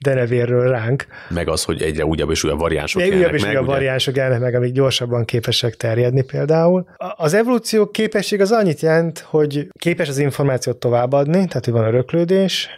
denevérről 0.00 0.68
ránk. 0.68 1.06
Meg 1.28 1.48
az, 1.48 1.64
hogy 1.64 1.82
egyre 1.82 2.04
újabb 2.04 2.30
és 2.30 2.44
újabb 2.44 2.58
variánsok 2.58 3.02
Egy 3.02 3.14
újabb 3.14 3.34
és 3.34 3.44
újabb 3.44 3.66
variánsok 3.66 4.16
jelennek 4.16 4.40
meg, 4.40 4.54
amik 4.54 4.72
gyorsabban 4.72 5.24
képesek 5.24 5.74
terjedni 5.74 6.22
például. 6.22 6.86
Az 7.16 7.34
evolúció 7.34 7.90
képesség 7.90 8.40
az 8.40 8.52
annyit 8.52 8.80
jelent, 8.80 9.18
hogy 9.18 9.68
képes 9.78 10.08
az 10.08 10.18
információt 10.18 10.76
továbbadni, 10.76 11.46
tehát 11.46 11.64
hogy 11.64 11.74
van 11.74 11.84
öröklődés, 11.84 12.68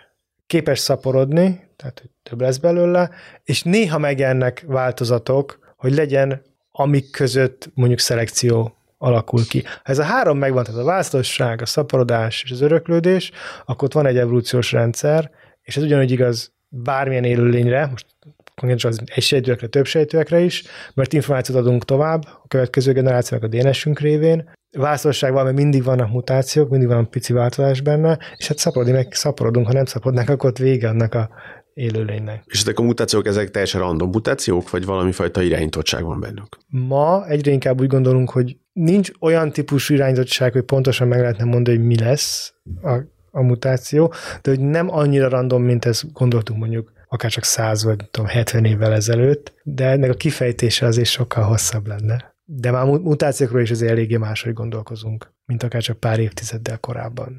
képes 0.46 0.78
szaporodni, 0.78 1.68
tehát 1.76 2.00
hogy 2.00 2.10
több 2.22 2.40
lesz 2.40 2.56
belőle, 2.56 3.10
és 3.44 3.62
néha 3.62 3.98
megjelennek 3.98 4.64
változatok, 4.66 5.58
hogy 5.76 5.94
legyen 5.94 6.42
amik 6.78 7.10
között 7.10 7.70
mondjuk 7.74 7.98
szelekció 7.98 8.76
alakul 8.98 9.46
ki. 9.46 9.62
Ha 9.64 9.80
ez 9.82 9.98
a 9.98 10.02
három 10.02 10.38
megvan, 10.38 10.64
tehát 10.64 10.80
a 10.80 10.84
választosság, 10.84 11.62
a 11.62 11.66
szaporodás 11.66 12.42
és 12.42 12.50
az 12.50 12.60
öröklődés, 12.60 13.30
akkor 13.64 13.84
ott 13.84 13.92
van 13.94 14.06
egy 14.06 14.16
evolúciós 14.16 14.72
rendszer, 14.72 15.30
és 15.62 15.76
ez 15.76 15.82
ugyanúgy 15.82 16.10
igaz 16.10 16.52
bármilyen 16.68 17.24
élőlényre, 17.24 17.86
most 17.86 18.06
konkrétan 18.54 18.90
az 18.90 19.00
egysejtőekre, 19.04 19.66
többsejtőekre 19.66 20.40
is, 20.40 20.64
mert 20.94 21.12
információt 21.12 21.58
adunk 21.58 21.84
tovább 21.84 22.24
a 22.24 22.44
következő 22.48 22.92
generációnak 22.92 23.52
a 23.52 23.56
DNS-ünk 23.56 24.00
révén. 24.00 24.50
Van, 24.78 24.98
mert 25.32 25.52
mindig 25.52 25.84
vannak 25.84 26.10
mutációk, 26.10 26.70
mindig 26.70 26.88
van 26.88 27.10
pici 27.10 27.32
változás 27.32 27.80
benne, 27.80 28.18
és 28.36 28.48
hát 28.48 28.58
szaporodni 28.58 28.92
meg 28.92 29.12
szaporodunk, 29.12 29.66
ha 29.66 29.72
nem 29.72 29.84
szaporodnánk, 29.84 30.28
akkor 30.28 30.50
ott 30.50 30.58
vége 30.58 30.88
annak 30.88 31.14
a 31.14 31.30
élőlénynek. 31.74 32.42
És 32.46 32.60
ezek 32.60 32.78
a 32.78 32.82
mutációk, 32.82 33.26
ezek 33.26 33.50
teljesen 33.50 33.80
random 33.80 34.10
mutációk, 34.10 34.70
vagy 34.70 34.84
valami 34.84 35.12
fajta 35.12 35.42
irányítottság 35.42 36.04
van 36.04 36.20
bennük? 36.20 36.58
Ma 36.68 37.26
egyre 37.26 37.50
inkább 37.50 37.80
úgy 37.80 37.86
gondolunk, 37.86 38.30
hogy 38.30 38.56
nincs 38.72 39.10
olyan 39.20 39.52
típusú 39.52 39.94
irányítottság, 39.94 40.52
hogy 40.52 40.62
pontosan 40.62 41.08
meg 41.08 41.20
lehetne 41.20 41.44
mondani, 41.44 41.76
hogy 41.76 41.86
mi 41.86 41.98
lesz 41.98 42.54
a, 42.82 42.98
a 43.36 43.42
mutáció, 43.42 44.12
de 44.42 44.50
hogy 44.50 44.60
nem 44.60 44.90
annyira 44.90 45.28
random, 45.28 45.62
mint 45.62 45.84
ezt 45.84 46.12
gondoltuk 46.12 46.56
mondjuk 46.56 46.92
akár 47.08 47.30
csak 47.30 47.44
100 47.44 47.84
vagy 47.84 48.08
tudom, 48.10 48.28
70 48.28 48.64
évvel 48.64 48.92
ezelőtt, 48.92 49.52
de 49.62 49.86
ennek 49.86 50.10
a 50.10 50.14
kifejtése 50.14 50.86
azért 50.86 51.08
sokkal 51.08 51.44
hosszabb 51.44 51.86
lenne. 51.86 52.34
De 52.44 52.70
már 52.70 52.84
mutációkról 52.84 53.60
is 53.60 53.70
azért 53.70 53.90
eléggé 53.90 54.16
máshogy 54.16 54.52
gondolkozunk, 54.52 55.32
mint 55.46 55.62
akár 55.62 55.82
csak 55.82 56.00
pár 56.00 56.18
évtizeddel 56.18 56.78
korábban 56.78 57.38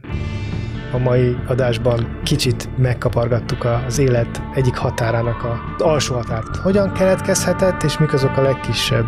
a 0.92 0.98
mai 0.98 1.38
adásban 1.48 2.20
kicsit 2.24 2.70
megkapargattuk 2.78 3.66
az 3.88 4.00
élet 4.00 4.42
egyik 4.54 4.76
határának 4.76 5.44
az 5.44 5.82
alsó 5.82 6.16
határt. 6.16 6.56
Hogyan 6.56 6.92
keletkezhetett, 6.92 7.84
és 7.84 7.98
mik 7.98 8.14
azok 8.14 8.38
a 8.38 8.42
legkisebb, 8.42 9.06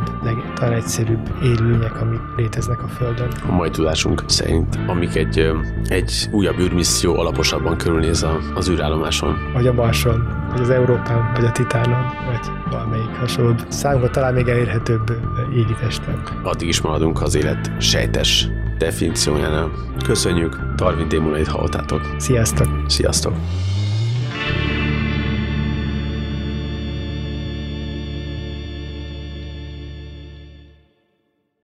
talán 0.55 0.73
egyszerűbb 0.73 1.29
élőlények, 1.43 2.01
amik 2.01 2.19
léteznek 2.35 2.83
a 2.83 2.87
Földön. 2.87 3.27
A 3.49 3.51
mai 3.51 3.69
tudásunk 3.69 4.23
szerint, 4.27 4.79
amik 4.87 5.15
egy, 5.15 5.51
egy 5.87 6.27
újabb 6.31 6.59
űrmisszió 6.59 7.19
alaposabban 7.19 7.77
körülnéz 7.77 8.25
az 8.55 8.69
űrállomáson. 8.69 9.37
Vagy 9.53 9.67
a 9.67 9.73
Marson, 9.73 10.27
vagy 10.51 10.61
az 10.61 10.69
Európán, 10.69 11.31
vagy 11.35 11.45
a 11.45 11.51
Titánon, 11.51 12.05
vagy 12.25 12.51
valamelyik 12.71 13.15
hasonló. 13.19 13.53
Számunkra 13.67 14.09
talán 14.09 14.33
még 14.33 14.47
elérhetőbb 14.47 15.11
égitesten. 15.55 16.21
Addig 16.43 16.67
is 16.67 16.81
maradunk 16.81 17.21
az 17.21 17.35
élet 17.35 17.71
sejtes 17.81 18.49
definíciójánál. 18.79 19.71
Köszönjük, 20.03 20.59
Darwin 20.75 21.07
démonait 21.07 21.47
hallottátok. 21.47 22.15
Sziasztok! 22.17 22.67
Sziasztok! 22.87 23.33